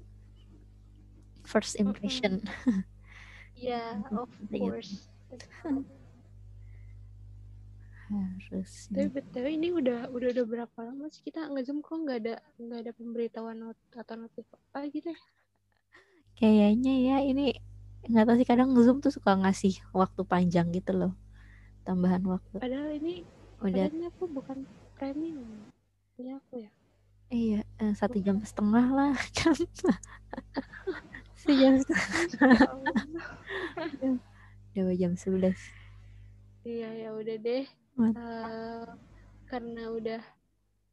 [1.48, 2.43] First impression
[3.61, 5.05] ya of course.
[8.11, 11.80] Harus tapi btw ini udah udah udah berapa lama sih kita ngezoom?
[11.80, 15.19] Kok nggak ada nggak ada pemberitahuan not atau notif apa gitu ya?
[16.35, 17.56] Kayaknya ya ini
[18.11, 21.14] nggak tahu sih kadang zoom tuh suka ngasih waktu panjang gitu loh.
[21.88, 22.59] Tambahan waktu.
[22.59, 23.23] Padahal ini
[23.64, 23.88] udah.
[23.88, 24.57] padahal ini aku bukan
[24.99, 25.48] premium
[26.19, 26.72] punya aku ya?
[27.31, 29.56] Iya eh, satu jam setengah lah jam
[31.41, 32.95] sejam setengah Ya Allah.
[34.77, 35.59] dua jam sebelas
[36.61, 37.65] Iya ya udah deh.
[37.97, 38.87] Eh,
[39.49, 40.21] karena udah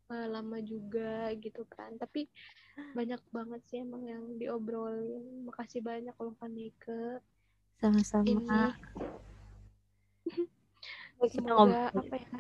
[0.09, 1.93] eh, lama juga gitu kan.
[2.01, 2.25] Tapi
[2.97, 5.45] banyak banget sih emang yang diobrolin.
[5.45, 6.33] Makasih banyak loh.
[6.41, 6.73] Ini
[7.79, 8.61] sama-sama kita
[11.29, 12.39] semoga apa ya?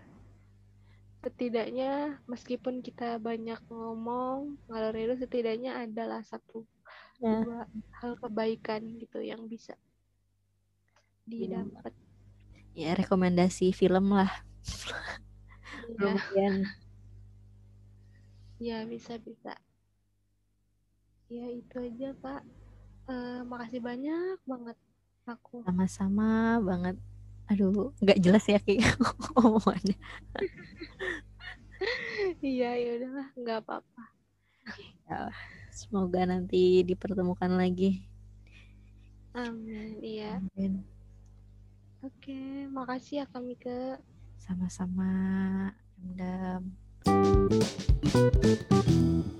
[1.18, 1.92] Setidaknya
[2.30, 6.64] meskipun kita banyak ngomong ngalor itu setidaknya adalah satu
[7.22, 7.42] ya.
[7.44, 7.60] dua
[7.98, 9.74] hal kebaikan gitu yang bisa
[11.28, 11.92] didapat.
[12.72, 14.30] ya rekomendasi film lah
[15.98, 16.54] Ya, lumayan
[18.58, 19.54] ya bisa bisa.
[21.30, 22.42] Ya itu aja Kak.
[23.08, 24.76] Eh, makasih banyak banget
[25.28, 25.60] aku.
[25.64, 26.96] sama-sama banget
[27.48, 28.84] aduh nggak jelas ya kayak
[29.40, 29.96] omongannya
[32.42, 34.02] Iya ya udahlah nggak apa-apa.
[35.78, 38.02] Semoga nanti dipertemukan lagi.
[39.30, 40.42] Amin, iya.
[40.42, 40.82] Amin.
[42.02, 43.94] Oke, makasih ya kami ke.
[44.42, 45.06] Sama-sama,
[46.02, 46.74] Endam.
[47.06, 49.38] -sama.